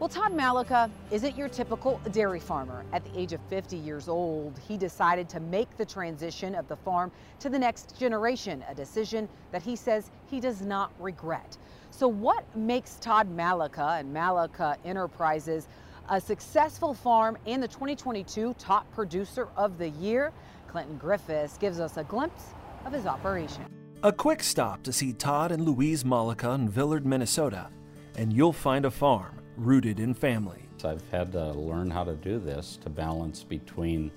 Well, 0.00 0.08
Todd 0.08 0.34
Malika 0.34 0.90
isn't 1.12 1.36
your 1.38 1.48
typical 1.48 2.00
dairy 2.10 2.40
farmer. 2.40 2.84
At 2.92 3.04
the 3.04 3.16
age 3.16 3.32
of 3.32 3.40
50 3.42 3.76
years 3.76 4.08
old, 4.08 4.58
he 4.66 4.76
decided 4.76 5.28
to 5.28 5.38
make 5.38 5.76
the 5.76 5.84
transition 5.86 6.56
of 6.56 6.66
the 6.66 6.74
farm 6.74 7.12
to 7.38 7.48
the 7.48 7.60
next 7.60 7.96
generation, 7.96 8.64
a 8.68 8.74
decision 8.74 9.28
that 9.52 9.62
he 9.62 9.76
says 9.76 10.10
he 10.28 10.40
does 10.40 10.62
not 10.62 10.90
regret. 10.98 11.56
So, 11.92 12.08
what 12.08 12.44
makes 12.56 12.96
Todd 12.96 13.30
Malika 13.30 13.98
and 14.00 14.12
Malika 14.12 14.76
Enterprises 14.84 15.68
a 16.08 16.20
successful 16.20 16.92
farm 16.92 17.38
and 17.46 17.62
the 17.62 17.68
2022 17.68 18.56
top 18.58 18.92
producer 18.92 19.46
of 19.56 19.78
the 19.78 19.90
year? 19.90 20.32
Clinton 20.72 20.96
Griffiths 20.96 21.58
gives 21.58 21.80
us 21.80 21.98
a 21.98 22.04
glimpse 22.04 22.54
of 22.86 22.94
his 22.94 23.04
operation. 23.04 23.66
A 24.02 24.10
quick 24.10 24.42
stop 24.42 24.82
to 24.84 24.92
see 24.92 25.12
Todd 25.12 25.52
and 25.52 25.66
Louise 25.66 26.02
Malika 26.02 26.50
in 26.52 26.66
Villard, 26.66 27.04
Minnesota, 27.04 27.68
and 28.16 28.32
you'll 28.32 28.54
find 28.54 28.86
a 28.86 28.90
farm 28.90 29.38
rooted 29.58 30.00
in 30.00 30.14
family. 30.14 30.66
I've 30.82 31.08
had 31.10 31.30
to 31.32 31.52
learn 31.52 31.90
how 31.90 32.04
to 32.04 32.14
do 32.14 32.38
this 32.38 32.78
to 32.82 32.90
balance 32.90 33.44
between 33.44 34.10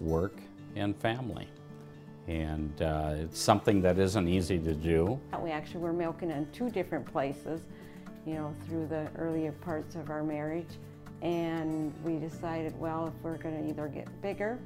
work 0.00 0.40
and 0.74 0.96
family. 0.96 1.46
And 2.26 2.80
uh, 2.80 3.14
it's 3.18 3.38
something 3.38 3.82
that 3.82 3.98
isn't 3.98 4.26
easy 4.26 4.58
to 4.58 4.74
do. 4.74 5.20
We 5.40 5.50
actually 5.50 5.80
were 5.80 5.92
milking 5.92 6.30
in 6.30 6.50
two 6.52 6.70
different 6.70 7.06
places, 7.06 7.60
you 8.26 8.34
know, 8.34 8.54
through 8.66 8.86
the 8.86 9.08
earlier 9.16 9.52
parts 9.52 9.94
of 9.94 10.10
our 10.10 10.22
marriage. 10.22 10.78
And 11.22 11.92
we 12.02 12.16
decided, 12.16 12.78
well, 12.80 13.06
if 13.06 13.22
we're 13.22 13.36
going 13.36 13.62
to 13.62 13.68
either 13.68 13.88
get 13.88 14.08
bigger 14.22 14.58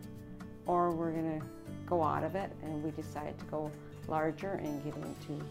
or 0.67 0.91
we're 0.91 1.13
going 1.13 1.41
to 1.41 1.47
go 1.87 2.03
out 2.03 2.25
of 2.25 2.35
it, 2.35 2.51
and 2.63 2.83
we 2.83 2.91
decided 2.93 3.39
to 3.39 3.45
go 3.47 3.71
larger 4.09 4.53
and 4.53 4.83
get 4.85 4.95
into 4.97 5.45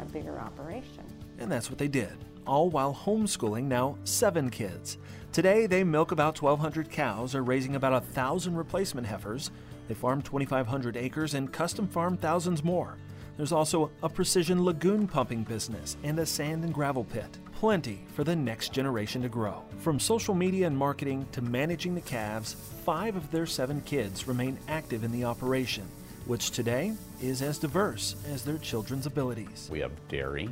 a 0.00 0.04
bigger 0.04 0.38
operation. 0.38 1.04
And 1.38 1.50
that's 1.50 1.70
what 1.70 1.78
they 1.78 1.88
did, 1.88 2.16
all 2.46 2.70
while 2.70 2.94
homeschooling 2.94 3.64
now 3.64 3.96
seven 4.04 4.50
kids. 4.50 4.98
Today, 5.32 5.66
they 5.66 5.84
milk 5.84 6.10
about 6.10 6.40
1,200 6.40 6.90
cows, 6.90 7.34
are 7.34 7.42
raising 7.42 7.76
about 7.76 7.92
a 7.92 8.00
thousand 8.00 8.56
replacement 8.56 9.06
heifers. 9.06 9.50
They 9.88 9.94
farm 9.94 10.22
2,500 10.22 10.96
acres 10.96 11.34
and 11.34 11.52
custom 11.52 11.86
farm 11.86 12.16
thousands 12.16 12.64
more. 12.64 12.96
There's 13.36 13.52
also 13.52 13.90
a 14.02 14.08
precision 14.08 14.64
lagoon 14.64 15.06
pumping 15.06 15.44
business 15.44 15.96
and 16.02 16.18
a 16.18 16.26
sand 16.26 16.64
and 16.64 16.74
gravel 16.74 17.04
pit. 17.04 17.38
Plenty 17.58 17.98
for 18.14 18.22
the 18.22 18.36
next 18.36 18.72
generation 18.72 19.20
to 19.22 19.28
grow. 19.28 19.64
From 19.80 19.98
social 19.98 20.32
media 20.32 20.68
and 20.68 20.78
marketing 20.78 21.26
to 21.32 21.42
managing 21.42 21.96
the 21.96 22.00
calves, 22.00 22.52
five 22.84 23.16
of 23.16 23.32
their 23.32 23.46
seven 23.46 23.80
kids 23.80 24.28
remain 24.28 24.56
active 24.68 25.02
in 25.02 25.10
the 25.10 25.24
operation, 25.24 25.82
which 26.26 26.52
today 26.52 26.92
is 27.20 27.42
as 27.42 27.58
diverse 27.58 28.14
as 28.32 28.44
their 28.44 28.58
children's 28.58 29.06
abilities. 29.06 29.68
We 29.72 29.80
have 29.80 29.90
dairy, 30.08 30.50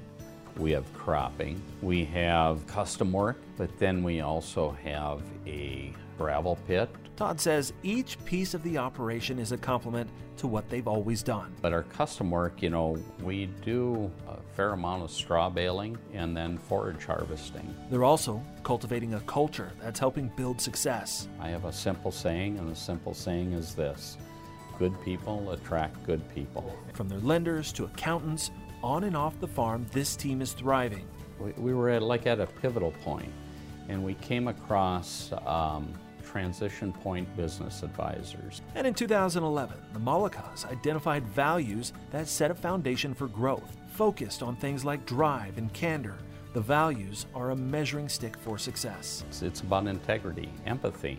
we 0.56 0.72
have 0.72 0.92
cropping, 0.94 1.62
we 1.80 2.04
have 2.06 2.66
custom 2.66 3.12
work, 3.12 3.36
but 3.56 3.78
then 3.78 4.02
we 4.02 4.20
also 4.20 4.76
have 4.82 5.22
a 5.46 5.92
gravel 6.18 6.58
pit. 6.66 6.90
Todd 7.16 7.40
says 7.40 7.72
each 7.82 8.22
piece 8.26 8.52
of 8.52 8.62
the 8.62 8.76
operation 8.76 9.38
is 9.38 9.50
a 9.50 9.56
complement 9.56 10.10
to 10.36 10.46
what 10.46 10.68
they've 10.68 10.86
always 10.86 11.22
done. 11.22 11.54
But 11.62 11.72
our 11.72 11.84
custom 11.84 12.30
work, 12.30 12.60
you 12.60 12.68
know, 12.68 12.98
we 13.22 13.46
do 13.64 14.10
a 14.28 14.36
fair 14.54 14.72
amount 14.72 15.02
of 15.02 15.10
straw 15.10 15.48
baling 15.48 15.96
and 16.12 16.36
then 16.36 16.58
forage 16.58 17.06
harvesting. 17.06 17.74
They're 17.90 18.04
also 18.04 18.42
cultivating 18.64 19.14
a 19.14 19.20
culture 19.20 19.72
that's 19.80 19.98
helping 19.98 20.30
build 20.36 20.60
success. 20.60 21.26
I 21.40 21.48
have 21.48 21.64
a 21.64 21.72
simple 21.72 22.10
saying, 22.10 22.58
and 22.58 22.70
the 22.70 22.76
simple 22.76 23.14
saying 23.14 23.54
is 23.54 23.74
this 23.74 24.18
good 24.78 24.92
people 25.02 25.52
attract 25.52 26.04
good 26.04 26.22
people. 26.34 26.78
From 26.92 27.08
their 27.08 27.20
lenders 27.20 27.72
to 27.72 27.84
accountants, 27.84 28.50
on 28.82 29.04
and 29.04 29.16
off 29.16 29.40
the 29.40 29.48
farm, 29.48 29.86
this 29.90 30.16
team 30.16 30.42
is 30.42 30.52
thriving. 30.52 31.06
We, 31.40 31.52
we 31.52 31.72
were 31.72 31.88
at, 31.88 32.02
like 32.02 32.26
at 32.26 32.40
a 32.40 32.46
pivotal 32.46 32.92
point, 33.02 33.32
and 33.88 34.04
we 34.04 34.14
came 34.14 34.48
across 34.48 35.32
um, 35.46 35.94
Transition 36.36 36.92
Point 36.92 37.34
Business 37.34 37.82
Advisors. 37.82 38.60
And 38.74 38.86
in 38.86 38.92
2011, 38.92 39.74
the 39.94 39.98
Malikas 39.98 40.70
identified 40.70 41.26
values 41.28 41.94
that 42.10 42.28
set 42.28 42.50
a 42.50 42.54
foundation 42.54 43.14
for 43.14 43.26
growth, 43.26 43.74
focused 43.88 44.42
on 44.42 44.54
things 44.54 44.84
like 44.84 45.06
drive 45.06 45.56
and 45.56 45.72
candor. 45.72 46.18
The 46.52 46.60
values 46.60 47.24
are 47.34 47.52
a 47.52 47.56
measuring 47.56 48.10
stick 48.10 48.36
for 48.36 48.58
success. 48.58 49.24
It's 49.40 49.62
about 49.62 49.86
integrity, 49.86 50.50
empathy. 50.66 51.16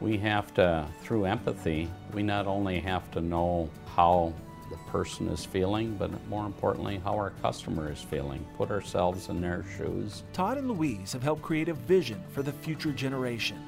We 0.00 0.18
have 0.18 0.54
to, 0.54 0.86
through 1.02 1.24
empathy, 1.24 1.90
we 2.12 2.22
not 2.22 2.46
only 2.46 2.78
have 2.78 3.10
to 3.10 3.20
know 3.20 3.68
how 3.96 4.32
the 4.70 4.76
person 4.88 5.26
is 5.30 5.44
feeling, 5.44 5.96
but 5.96 6.10
more 6.28 6.46
importantly, 6.46 7.00
how 7.02 7.14
our 7.14 7.30
customer 7.42 7.90
is 7.90 8.00
feeling. 8.00 8.46
Put 8.56 8.70
ourselves 8.70 9.28
in 9.30 9.40
their 9.40 9.64
shoes. 9.76 10.22
Todd 10.32 10.58
and 10.58 10.68
Louise 10.68 11.12
have 11.12 11.24
helped 11.24 11.42
create 11.42 11.68
a 11.68 11.74
vision 11.74 12.22
for 12.30 12.44
the 12.44 12.52
future 12.52 12.92
generation, 12.92 13.60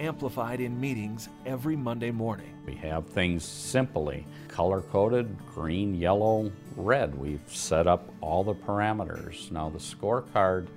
amplified 0.00 0.60
in 0.60 0.80
meetings 0.80 1.28
every 1.46 1.76
Monday 1.76 2.10
morning. 2.10 2.52
We 2.66 2.74
have 2.76 3.06
things 3.06 3.44
simply 3.44 4.26
color 4.48 4.82
coded 4.82 5.36
green, 5.54 5.94
yellow, 5.94 6.52
red. 6.76 7.14
We've 7.14 7.40
set 7.46 7.86
up 7.86 8.08
all 8.20 8.44
the 8.44 8.54
parameters. 8.54 9.50
Now, 9.50 9.70
the 9.70 9.78
scorecard 9.78 10.68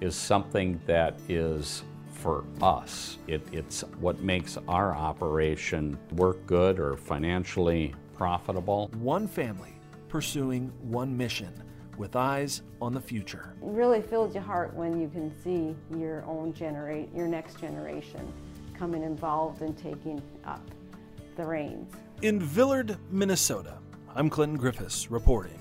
is 0.00 0.14
something 0.14 0.80
that 0.86 1.18
is 1.28 1.82
for 2.12 2.44
us. 2.60 3.18
It, 3.26 3.46
it's 3.52 3.82
what 4.00 4.20
makes 4.20 4.58
our 4.68 4.94
operation 4.94 5.98
work 6.12 6.44
good 6.46 6.78
or 6.78 6.96
financially 6.96 7.94
profitable. 8.16 8.90
One 8.98 9.26
family 9.26 9.74
pursuing 10.08 10.72
one 10.82 11.16
mission 11.16 11.52
with 11.96 12.16
eyes 12.16 12.62
on 12.80 12.92
the 12.92 13.00
future. 13.00 13.54
It 13.62 13.68
really 13.68 14.02
fills 14.02 14.34
your 14.34 14.42
heart 14.42 14.74
when 14.74 15.00
you 15.00 15.08
can 15.08 15.32
see 15.42 15.74
your 15.98 16.24
own 16.24 16.52
generate 16.52 17.12
your 17.14 17.28
next 17.28 17.58
generation 17.58 18.32
coming 18.82 19.04
involved 19.04 19.62
and 19.62 19.78
taking 19.78 20.20
up 20.44 20.60
the 21.36 21.46
reins. 21.46 21.94
In 22.22 22.40
Villard, 22.40 22.96
Minnesota, 23.12 23.78
I'm 24.16 24.28
Clinton 24.28 24.58
Griffiths 24.58 25.08
reporting. 25.08 25.56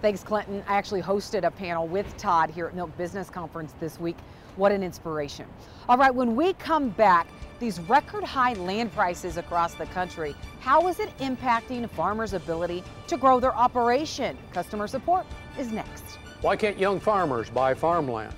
Thanks, 0.00 0.24
Clinton. 0.24 0.64
I 0.66 0.72
actually 0.78 1.02
hosted 1.02 1.44
a 1.44 1.50
panel 1.50 1.86
with 1.86 2.16
Todd 2.16 2.48
here 2.48 2.66
at 2.66 2.74
Milk 2.74 2.96
Business 2.96 3.28
Conference 3.28 3.74
this 3.78 4.00
week. 4.00 4.16
What 4.56 4.72
an 4.72 4.82
inspiration. 4.82 5.44
All 5.86 5.98
right, 5.98 6.14
when 6.14 6.34
we 6.34 6.54
come 6.54 6.88
back, 6.88 7.26
these 7.60 7.78
record 7.80 8.24
high 8.24 8.54
land 8.54 8.90
prices 8.94 9.36
across 9.36 9.74
the 9.74 9.84
country, 9.86 10.34
how 10.60 10.88
is 10.88 10.98
it 10.98 11.14
impacting 11.18 11.86
farmers' 11.90 12.32
ability 12.32 12.82
to 13.08 13.18
grow 13.18 13.38
their 13.38 13.54
operation? 13.54 14.38
Customer 14.54 14.86
support 14.86 15.26
is 15.58 15.70
next. 15.72 16.04
Why 16.40 16.56
can't 16.56 16.78
young 16.78 17.00
farmers 17.00 17.50
buy 17.50 17.74
farmland? 17.74 18.34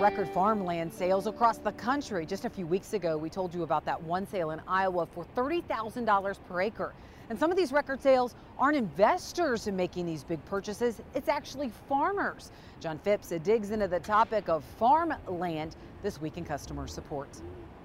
Record 0.00 0.28
farmland 0.28 0.92
sales 0.92 1.26
across 1.26 1.56
the 1.58 1.72
country. 1.72 2.26
Just 2.26 2.44
a 2.44 2.50
few 2.50 2.66
weeks 2.66 2.92
ago, 2.92 3.16
we 3.16 3.30
told 3.30 3.54
you 3.54 3.62
about 3.62 3.84
that 3.86 4.00
one 4.02 4.26
sale 4.26 4.50
in 4.50 4.60
Iowa 4.68 5.06
for 5.06 5.24
$30,000 5.34 6.36
per 6.46 6.60
acre. 6.60 6.92
And 7.30 7.38
some 7.38 7.50
of 7.50 7.56
these 7.56 7.72
record 7.72 8.02
sales 8.02 8.34
aren't 8.58 8.76
investors 8.76 9.66
making 9.66 10.06
these 10.06 10.22
big 10.22 10.44
purchases, 10.44 11.00
it's 11.14 11.28
actually 11.28 11.70
farmers. 11.88 12.52
John 12.78 12.98
Phipps 12.98 13.28
digs 13.42 13.70
into 13.70 13.88
the 13.88 14.00
topic 14.00 14.48
of 14.48 14.64
farmland 14.78 15.76
this 16.02 16.20
week 16.20 16.36
in 16.36 16.44
customer 16.44 16.86
support. 16.86 17.28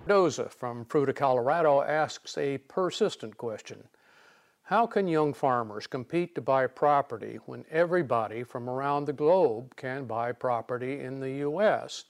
Doza 0.08 0.52
from 0.52 0.86
Fruita, 0.86 1.16
Colorado 1.16 1.82
asks 1.82 2.38
a 2.38 2.58
persistent 2.58 3.38
question. 3.38 3.84
How 4.72 4.88
can 4.88 5.06
young 5.06 5.34
farmers 5.34 5.86
compete 5.86 6.34
to 6.34 6.40
buy 6.40 6.66
property 6.66 7.40
when 7.46 7.66
everybody 7.70 8.42
from 8.42 8.70
around 8.70 9.04
the 9.04 9.12
globe 9.12 9.76
can 9.76 10.06
buy 10.06 10.32
property 10.32 11.02
in 11.02 11.20
the 11.20 11.30
U.S.? 11.40 12.06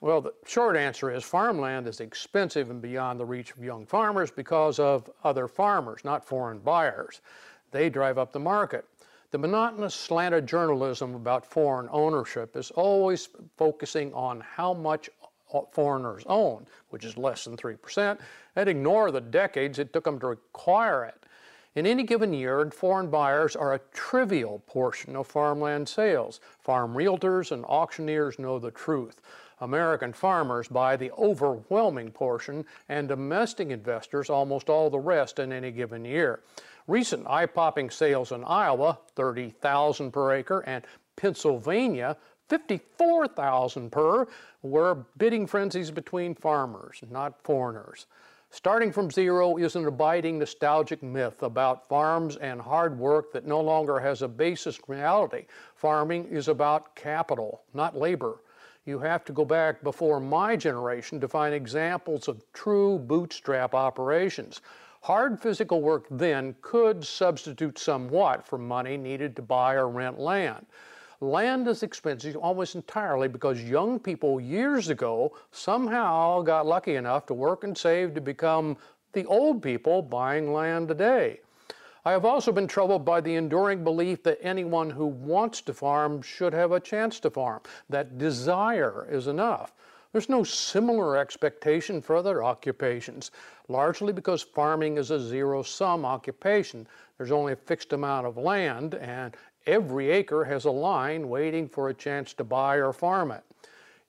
Well, 0.00 0.20
the 0.20 0.32
short 0.46 0.76
answer 0.76 1.10
is 1.10 1.24
farmland 1.24 1.88
is 1.88 1.98
expensive 1.98 2.70
and 2.70 2.80
beyond 2.80 3.18
the 3.18 3.24
reach 3.24 3.50
of 3.50 3.64
young 3.64 3.86
farmers 3.86 4.30
because 4.30 4.78
of 4.78 5.10
other 5.24 5.48
farmers, 5.48 6.04
not 6.04 6.24
foreign 6.24 6.60
buyers. 6.60 7.22
They 7.72 7.90
drive 7.90 8.18
up 8.18 8.32
the 8.32 8.38
market. 8.38 8.84
The 9.32 9.38
monotonous 9.38 9.96
slanted 9.96 10.46
journalism 10.46 11.16
about 11.16 11.44
foreign 11.44 11.88
ownership 11.90 12.56
is 12.56 12.70
always 12.70 13.30
focusing 13.56 14.14
on 14.14 14.42
how 14.42 14.74
much 14.74 15.10
foreigners 15.72 16.22
own, 16.26 16.68
which 16.90 17.04
is 17.04 17.16
less 17.16 17.42
than 17.42 17.56
3%, 17.56 18.16
and 18.54 18.68
ignore 18.68 19.10
the 19.10 19.20
decades 19.20 19.80
it 19.80 19.92
took 19.92 20.04
them 20.04 20.20
to 20.20 20.28
acquire 20.28 21.02
it. 21.04 21.19
In 21.76 21.86
any 21.86 22.02
given 22.02 22.32
year, 22.32 22.68
foreign 22.70 23.10
buyers 23.10 23.54
are 23.54 23.74
a 23.74 23.80
trivial 23.92 24.60
portion 24.66 25.14
of 25.14 25.28
farmland 25.28 25.88
sales. 25.88 26.40
Farm 26.58 26.94
realtors 26.94 27.52
and 27.52 27.64
auctioneers 27.64 28.40
know 28.40 28.58
the 28.58 28.72
truth. 28.72 29.20
American 29.60 30.12
farmers 30.12 30.66
buy 30.66 30.96
the 30.96 31.12
overwhelming 31.12 32.10
portion 32.10 32.64
and 32.88 33.06
domestic 33.06 33.68
investors 33.68 34.30
almost 34.30 34.68
all 34.68 34.90
the 34.90 34.98
rest 34.98 35.38
in 35.38 35.52
any 35.52 35.70
given 35.70 36.04
year. 36.04 36.40
Recent 36.88 37.24
eye-popping 37.28 37.90
sales 37.90 38.32
in 38.32 38.42
Iowa, 38.42 38.98
30,000 39.14 40.10
per 40.10 40.32
acre, 40.34 40.60
and 40.66 40.84
Pennsylvania, 41.14 42.16
54,000 42.48 43.92
per, 43.92 44.26
were 44.62 45.06
bidding 45.18 45.46
frenzies 45.46 45.92
between 45.92 46.34
farmers, 46.34 47.00
not 47.10 47.40
foreigners. 47.44 48.06
Starting 48.50 48.92
from 48.92 49.10
zero 49.10 49.56
is 49.56 49.76
an 49.76 49.86
abiding 49.86 50.38
nostalgic 50.38 51.02
myth 51.02 51.42
about 51.42 51.88
farms 51.88 52.36
and 52.36 52.60
hard 52.60 52.98
work 52.98 53.32
that 53.32 53.46
no 53.46 53.60
longer 53.60 53.98
has 53.98 54.22
a 54.22 54.28
basis 54.28 54.78
in 54.78 54.94
reality. 54.94 55.46
Farming 55.76 56.26
is 56.26 56.48
about 56.48 56.94
capital, 56.96 57.62
not 57.74 57.96
labor 57.96 58.40
you 58.84 58.98
have 58.98 59.24
to 59.24 59.32
go 59.32 59.44
back 59.44 59.82
before 59.82 60.20
my 60.20 60.56
generation 60.56 61.20
to 61.20 61.28
find 61.28 61.54
examples 61.54 62.28
of 62.28 62.42
true 62.52 62.98
bootstrap 62.98 63.74
operations. 63.74 64.62
Hard 65.02 65.40
physical 65.40 65.80
work 65.80 66.06
then 66.10 66.54
could 66.60 67.04
substitute 67.04 67.78
somewhat 67.78 68.46
for 68.46 68.58
money 68.58 68.96
needed 68.96 69.36
to 69.36 69.42
buy 69.42 69.74
or 69.74 69.88
rent 69.88 70.18
land. 70.18 70.66
Land 71.22 71.68
is 71.68 71.82
expensive 71.82 72.34
almost 72.36 72.74
entirely 72.74 73.28
because 73.28 73.62
young 73.62 73.98
people 73.98 74.40
years 74.40 74.88
ago 74.88 75.36
somehow 75.52 76.40
got 76.40 76.64
lucky 76.64 76.96
enough 76.96 77.26
to 77.26 77.34
work 77.34 77.62
and 77.62 77.76
save 77.76 78.14
to 78.14 78.22
become 78.22 78.78
the 79.12 79.26
old 79.26 79.62
people 79.62 80.00
buying 80.00 80.54
land 80.54 80.88
today. 80.88 81.40
I 82.06 82.12
have 82.12 82.24
also 82.24 82.52
been 82.52 82.66
troubled 82.66 83.04
by 83.04 83.20
the 83.20 83.34
enduring 83.34 83.84
belief 83.84 84.22
that 84.22 84.38
anyone 84.40 84.88
who 84.88 85.04
wants 85.04 85.60
to 85.62 85.74
farm 85.74 86.22
should 86.22 86.54
have 86.54 86.72
a 86.72 86.80
chance 86.80 87.20
to 87.20 87.28
farm, 87.28 87.60
that 87.90 88.16
desire 88.16 89.06
is 89.10 89.26
enough. 89.26 89.74
There's 90.12 90.30
no 90.30 90.42
similar 90.42 91.18
expectation 91.18 92.00
for 92.00 92.16
other 92.16 92.42
occupations, 92.42 93.30
largely 93.68 94.14
because 94.14 94.42
farming 94.42 94.96
is 94.96 95.10
a 95.10 95.20
zero 95.20 95.62
sum 95.62 96.06
occupation. 96.06 96.88
There's 97.18 97.30
only 97.30 97.52
a 97.52 97.56
fixed 97.56 97.92
amount 97.92 98.26
of 98.26 98.38
land, 98.38 98.94
and 98.94 99.36
every 99.66 100.10
acre 100.10 100.44
has 100.44 100.64
a 100.64 100.70
line 100.70 101.28
waiting 101.28 101.68
for 101.68 101.88
a 101.88 101.94
chance 101.94 102.32
to 102.34 102.44
buy 102.44 102.76
or 102.76 102.92
farm 102.92 103.30
it. 103.30 103.44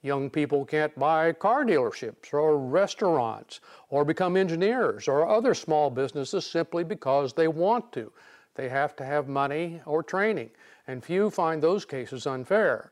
Young 0.03 0.31
people 0.31 0.65
can't 0.65 0.97
buy 0.97 1.31
car 1.33 1.63
dealerships 1.63 2.33
or 2.33 2.57
restaurants 2.57 3.59
or 3.89 4.03
become 4.03 4.35
engineers 4.35 5.07
or 5.07 5.27
other 5.27 5.53
small 5.53 5.91
businesses 5.91 6.45
simply 6.45 6.83
because 6.83 7.33
they 7.33 7.47
want 7.47 7.91
to. 7.93 8.11
They 8.55 8.67
have 8.69 8.95
to 8.95 9.05
have 9.05 9.27
money 9.27 9.79
or 9.85 10.01
training, 10.01 10.49
and 10.87 11.03
few 11.03 11.29
find 11.29 11.61
those 11.61 11.85
cases 11.85 12.25
unfair. 12.25 12.91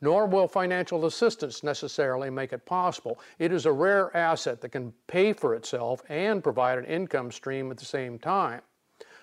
Nor 0.00 0.26
will 0.26 0.48
financial 0.48 1.06
assistance 1.06 1.62
necessarily 1.62 2.30
make 2.30 2.52
it 2.52 2.66
possible. 2.66 3.20
It 3.38 3.52
is 3.52 3.66
a 3.66 3.72
rare 3.72 4.16
asset 4.16 4.60
that 4.60 4.68
can 4.70 4.92
pay 5.06 5.32
for 5.32 5.54
itself 5.54 6.02
and 6.08 6.42
provide 6.42 6.78
an 6.78 6.84
income 6.84 7.32
stream 7.32 7.70
at 7.70 7.78
the 7.78 7.84
same 7.84 8.18
time. 8.18 8.62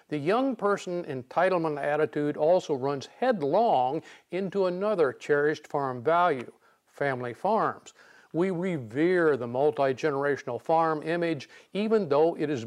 The 0.08 0.18
young 0.18 0.56
person 0.56 1.04
entitlement 1.06 1.82
attitude 1.82 2.38
also 2.38 2.76
runs 2.76 3.08
headlong 3.08 4.04
into 4.32 4.68
another 4.68 5.12
cherished 5.12 5.66
farm 5.66 6.04
value 6.04 6.52
family 6.86 7.34
farms. 7.34 7.94
We 8.32 8.52
revere 8.52 9.36
the 9.38 9.48
multi-generational 9.48 10.62
farm 10.62 11.02
image 11.04 11.50
even 11.74 12.08
though 12.08 12.36
it 12.38 12.50
is 12.50 12.66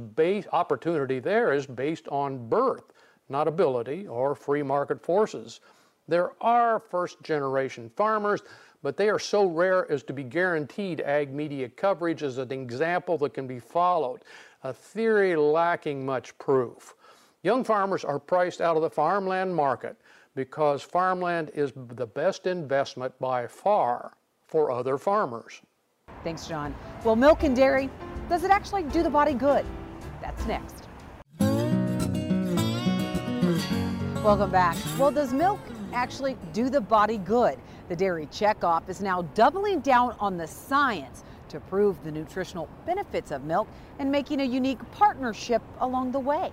opportunity 0.52 1.20
there 1.20 1.52
is 1.52 1.66
based 1.66 2.08
on 2.08 2.48
birth, 2.48 2.92
not 3.28 3.46
ability 3.46 4.08
or 4.08 4.34
free 4.34 4.62
market 4.62 5.00
forces. 5.00 5.60
There 6.08 6.32
are 6.40 6.80
first 6.80 7.22
generation 7.22 7.90
farmers, 7.94 8.42
but 8.82 8.96
they 8.96 9.10
are 9.10 9.18
so 9.18 9.46
rare 9.46 9.90
as 9.92 10.02
to 10.04 10.12
be 10.12 10.24
guaranteed 10.24 11.02
ag 11.02 11.32
media 11.32 11.68
coverage 11.68 12.22
as 12.22 12.38
an 12.38 12.50
example 12.50 13.18
that 13.18 13.34
can 13.34 13.46
be 13.46 13.58
followed, 13.58 14.24
a 14.62 14.72
theory 14.72 15.36
lacking 15.36 16.04
much 16.04 16.36
proof. 16.38 16.94
Young 17.48 17.64
farmers 17.64 18.04
are 18.04 18.18
priced 18.18 18.60
out 18.60 18.76
of 18.76 18.82
the 18.82 18.90
farmland 18.90 19.56
market 19.56 19.96
because 20.34 20.82
farmland 20.82 21.50
is 21.54 21.72
the 21.74 22.06
best 22.06 22.46
investment 22.46 23.18
by 23.20 23.46
far 23.46 24.12
for 24.46 24.70
other 24.70 24.98
farmers. 24.98 25.62
Thanks, 26.22 26.46
John. 26.46 26.74
Well, 27.04 27.16
milk 27.16 27.44
and 27.44 27.56
dairy, 27.56 27.88
does 28.28 28.44
it 28.44 28.50
actually 28.50 28.82
do 28.82 29.02
the 29.02 29.08
body 29.08 29.32
good? 29.32 29.64
That's 30.20 30.44
next. 30.44 30.88
Welcome 34.22 34.50
back. 34.50 34.76
Well, 34.98 35.10
does 35.10 35.32
milk 35.32 35.58
actually 35.94 36.36
do 36.52 36.68
the 36.68 36.82
body 36.82 37.16
good? 37.16 37.58
The 37.88 37.96
Dairy 37.96 38.26
Checkoff 38.26 38.90
is 38.90 39.00
now 39.00 39.22
doubling 39.22 39.80
down 39.80 40.14
on 40.20 40.36
the 40.36 40.46
science 40.46 41.24
to 41.48 41.60
prove 41.60 42.04
the 42.04 42.12
nutritional 42.12 42.68
benefits 42.84 43.30
of 43.30 43.44
milk 43.44 43.68
and 43.98 44.12
making 44.12 44.42
a 44.42 44.44
unique 44.44 44.80
partnership 44.92 45.62
along 45.80 46.12
the 46.12 46.20
way. 46.20 46.52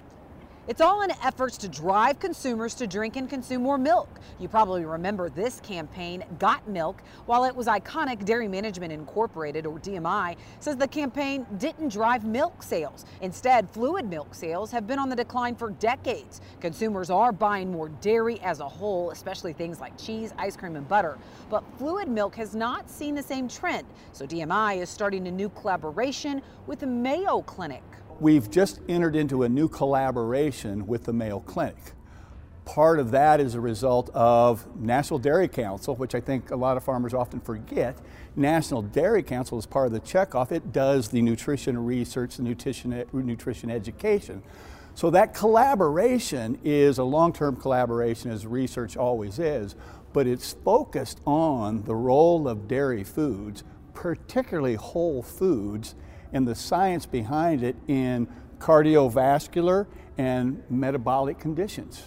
It's 0.68 0.82
all 0.82 1.04
in 1.04 1.12
efforts 1.24 1.58
to 1.60 1.68
drive 1.68 2.18
consumers 2.18 2.74
to 2.76 2.88
drink 2.88 3.18
and 3.18 3.30
consume 3.30 3.62
more 3.62 3.78
milk. 3.78 4.10
You 4.40 4.48
probably 4.48 4.84
remember 4.84 5.30
this 5.30 5.60
campaign, 5.60 6.24
Got 6.40 6.68
Milk. 6.68 7.04
While 7.28 7.44
it 7.44 7.56
was 7.56 7.68
iconic, 7.68 8.26
Dairy 8.26 8.48
Management 8.48 8.92
Incorporated, 8.92 9.68
or 9.68 9.78
DMI, 9.78 10.36
says 10.60 10.76
the 10.76 10.88
campaign 10.88 11.46
didn't 11.60 11.90
drive 11.90 12.26
milk 12.26 12.64
sales. 12.64 13.06
Instead, 13.22 13.70
fluid 13.70 14.10
milk 14.10 14.34
sales 14.34 14.72
have 14.72 14.88
been 14.88 14.98
on 14.98 15.08
the 15.08 15.16
decline 15.16 15.56
for 15.56 15.70
decades. 15.70 16.42
Consumers 16.62 17.12
are 17.12 17.32
buying 17.32 17.72
more 17.72 17.90
dairy 17.90 18.40
as 18.40 18.60
a 18.60 18.68
whole, 18.68 19.12
especially 19.12 19.54
things 19.54 19.80
like 19.80 19.96
cheese, 20.00 20.34
ice 20.36 20.58
cream, 20.58 20.76
and 20.78 20.88
butter. 20.88 21.20
But 21.52 21.64
fluid 21.78 22.08
milk 22.08 22.36
has 22.38 22.56
not 22.56 22.90
seen 22.90 23.14
the 23.14 23.22
same 23.22 23.48
trend. 23.48 23.86
So 24.14 24.26
DMI 24.26 24.82
is 24.82 24.90
starting 24.90 25.28
a 25.28 25.32
new 25.32 25.50
collaboration 25.50 26.42
with 26.66 26.80
the 26.80 26.88
Mayo 26.88 27.44
Clinic. 27.44 27.84
We've 28.22 28.50
just 28.50 28.80
entered 28.88 29.14
into 29.18 29.44
a 29.44 29.50
new 29.50 29.68
collaboration 29.68 30.88
with 30.88 31.04
the 31.04 31.12
Mayo 31.12 31.42
Clinic. 31.42 31.76
Part 32.64 33.00
of 33.00 33.12
that 33.12 33.42
is 33.42 33.56
a 33.56 33.60
result 33.60 34.10
of 34.14 34.66
National 34.80 35.20
Dairy 35.20 35.50
Council, 35.50 35.96
which 35.96 36.16
I 36.16 36.22
think 36.22 36.50
a 36.50 36.56
lot 36.56 36.78
of 36.78 36.84
farmers 36.84 37.14
often 37.14 37.42
forget. 37.42 37.98
National 38.38 38.82
Dairy 38.82 39.22
Council 39.22 39.60
is 39.60 39.66
part 39.66 39.88
of 39.88 39.92
the 39.92 40.00
checkoff. 40.00 40.54
It 40.54 40.72
does 40.72 41.10
the 41.10 41.22
nutrition 41.22 41.86
research, 41.86 42.38
the 42.38 42.44
nutrition, 42.44 43.04
nutrition 43.12 43.70
education. 43.70 44.42
So 44.94 45.10
that 45.10 45.34
collaboration 45.34 46.58
is 46.64 47.00
a 47.00 47.04
long-term 47.04 47.58
collaboration 47.58 48.32
as 48.32 48.48
research 48.48 48.96
always 48.96 49.40
is, 49.40 49.76
but 50.14 50.26
it's 50.26 50.54
focused 50.54 51.20
on 51.26 51.84
the 51.84 51.96
role 51.96 52.48
of 52.48 52.70
dairy 52.70 53.04
foods, 53.04 53.66
particularly 53.94 54.76
whole 54.76 55.22
foods, 55.22 55.96
and 56.36 56.46
the 56.46 56.54
science 56.54 57.06
behind 57.06 57.64
it 57.64 57.78
in 57.88 58.28
cardiovascular 58.60 59.88
and 60.18 60.62
metabolic 60.70 61.40
conditions. 61.40 62.04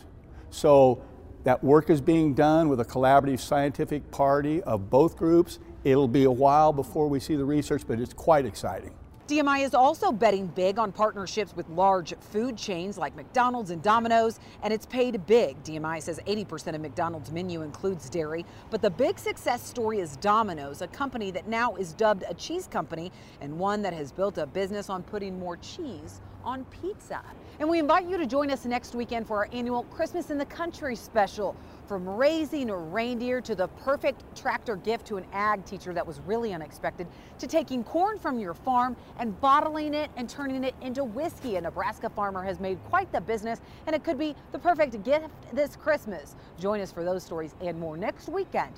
So 0.51 1.03
that 1.45 1.65
work 1.65 1.89
is 1.89 2.03
being 2.03 2.35
done 2.35 2.69
with 2.69 2.79
a 2.79 2.85
collaborative 2.85 3.41
scientific 3.41 4.11
party 4.11 4.63
of 4.65 4.91
both 4.91 5.17
groups. 5.17 5.59
It'll 5.83 6.09
be 6.09 6.25
a 6.25 6.31
while 6.31 6.75
before 6.75 7.09
we 7.09 7.21
see 7.21 7.37
the 7.37 7.45
research, 7.47 7.85
but 7.89 7.99
it's 7.99 8.13
quite 8.13 8.45
exciting. 8.45 8.93
DMI 9.29 9.63
is 9.63 9.75
also 9.75 10.11
betting 10.11 10.47
big 10.47 10.79
on 10.79 10.91
partnerships 10.91 11.55
with 11.55 11.69
large 11.69 12.15
food 12.19 12.57
chains 12.57 12.97
like 12.97 13.15
McDonald's 13.15 13.71
and 13.71 13.83
Domino's, 13.83 14.41
and 14.63 14.73
it's 14.73 14.87
paid 14.87 15.27
big. 15.27 15.63
DMI 15.65 16.03
says 16.03 16.19
80% 16.27 16.75
of 16.75 16.81
McDonald's 16.81 17.31
menu 17.31 17.61
includes 17.61 18.09
dairy, 18.09 18.47
but 18.71 18.81
the 18.81 18.89
big 18.89 19.19
success 19.19 19.63
story 19.63 19.99
is 19.99 20.17
Domino's, 20.17 20.81
a 20.81 20.87
company 20.87 21.31
that 21.33 21.47
now 21.47 21.77
is 21.77 21.93
dubbed 21.93 22.25
a 22.27 22.33
cheese 22.33 22.67
company 22.67 23.13
and 23.43 23.59
one 23.59 23.83
that 23.83 23.93
has 23.93 24.13
built 24.13 24.39
a 24.39 24.47
business 24.47 24.89
on 24.89 25.03
putting 25.03 25.39
more 25.39 25.59
cheese 25.59 26.23
on 26.49 26.65
pizza. 26.67 27.21
And 27.61 27.69
we 27.69 27.79
invite 27.79 28.09
you 28.09 28.17
to 28.17 28.25
join 28.25 28.51
us 28.51 28.65
next 28.65 28.95
weekend 28.95 29.27
for 29.27 29.37
our 29.37 29.49
annual 29.53 29.83
Christmas 29.85 30.31
in 30.31 30.39
the 30.39 30.47
Country 30.47 30.97
special. 30.97 31.55
From 31.87 32.09
raising 32.09 32.71
a 32.71 32.77
reindeer 32.77 33.43
to 33.43 33.55
the 33.55 33.69
perfect 33.69 34.23
tractor 34.35 34.77
gift 34.77 35.07
to 35.09 35.19
an 35.19 35.27
ag 35.35 35.65
teacher 35.67 35.93
that 35.93 36.07
was 36.07 36.21
really 36.21 36.55
unexpected, 36.55 37.07
to 37.39 37.47
taking 37.47 37.85
corn 37.85 38.19
from 38.19 38.39
your 38.39 38.55
farm 38.55 38.97
and 39.19 39.39
bottling 39.43 39.93
it 39.93 40.11
and 40.17 40.27
turning 40.27 40.65
it 40.65 40.75
into 40.81 41.05
whiskey. 41.05 41.57
A 41.57 41.61
Nebraska 41.61 42.09
farmer 42.09 42.43
has 42.43 42.61
made 42.61 42.79
quite 42.89 43.13
the 43.13 43.21
business, 43.21 43.61
and 43.87 43.95
it 43.95 44.03
could 44.03 44.19
be 44.19 44.35
the 44.53 44.59
perfect 44.59 45.03
gift 45.03 45.29
this 45.53 45.77
Christmas. 45.77 46.35
Join 46.59 46.81
us 46.81 46.91
for 46.91 47.05
those 47.05 47.23
stories 47.23 47.55
and 47.61 47.79
more 47.79 47.99
next 47.99 48.31
weekend 48.31 48.73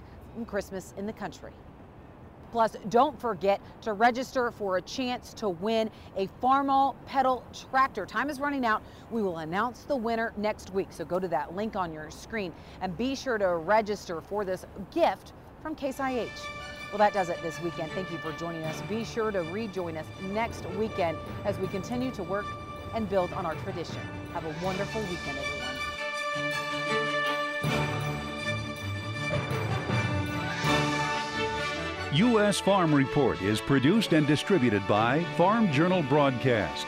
Christmas 0.47 0.93
in 0.97 1.07
the 1.07 1.13
Country. 1.13 1.53
Plus, 2.53 2.77
don't 2.89 3.19
forget 3.21 3.61
to 3.83 3.93
register 3.93 4.51
for 4.51 4.77
a 4.77 4.83
chance 4.83 5.33
to 5.35 5.49
win 5.49 5.91
a 6.17 6.29
Farmall 6.43 6.97
pedal 7.07 7.45
tractor. 7.71 8.07
Time 8.07 8.29
is 8.29 8.41
running 8.41 8.67
out. 8.67 8.83
We 9.11 9.23
will 9.23 9.39
announce 9.39 9.85
the 9.85 9.97
winner 9.97 10.33
next 10.37 10.73
week. 10.75 10.89
So 10.91 11.05
go 11.05 11.19
to 11.19 11.29
that 11.29 11.55
link 11.55 11.77
on 11.77 11.93
your 11.93 12.11
screen 12.11 12.53
and 12.81 12.97
be 12.97 13.15
sure 13.15 13.39
to 13.39 13.57
register 13.57 14.21
for 14.21 14.45
this 14.45 14.67
gift 14.93 15.33
from 15.63 15.75
Case 15.75 16.01
IH. 16.01 16.29
Well, 16.91 16.99
that 16.99 17.13
does 17.13 17.29
it 17.29 17.41
this 17.43 17.61
weekend. 17.63 17.93
Thank 17.93 18.11
you 18.11 18.19
for 18.19 18.33
joining 18.33 18.65
us. 18.65 18.81
Be 18.83 19.05
sure 19.05 19.31
to 19.31 19.43
rejoin 19.43 19.97
us 19.97 20.07
next 20.33 20.69
weekend 20.71 21.17
as 21.45 21.57
we 21.59 21.69
continue 21.69 22.11
to 22.13 22.25
work 22.25 22.47
and 22.95 23.09
build 23.09 23.33
on 23.35 23.47
our 23.47 23.55
tradition. 23.57 24.01
Have 24.35 24.45
a 24.45 24.65
wonderful 24.65 25.01
weekend, 25.03 25.39
everyone. 25.39 25.60
U.S. 32.21 32.61
Farm 32.61 32.95
Report 32.95 33.41
is 33.41 33.63
produced 33.63 34.13
and 34.13 34.27
distributed 34.27 34.87
by 34.87 35.25
Farm 35.39 35.73
Journal 35.73 36.03
Broadcast. 36.03 36.87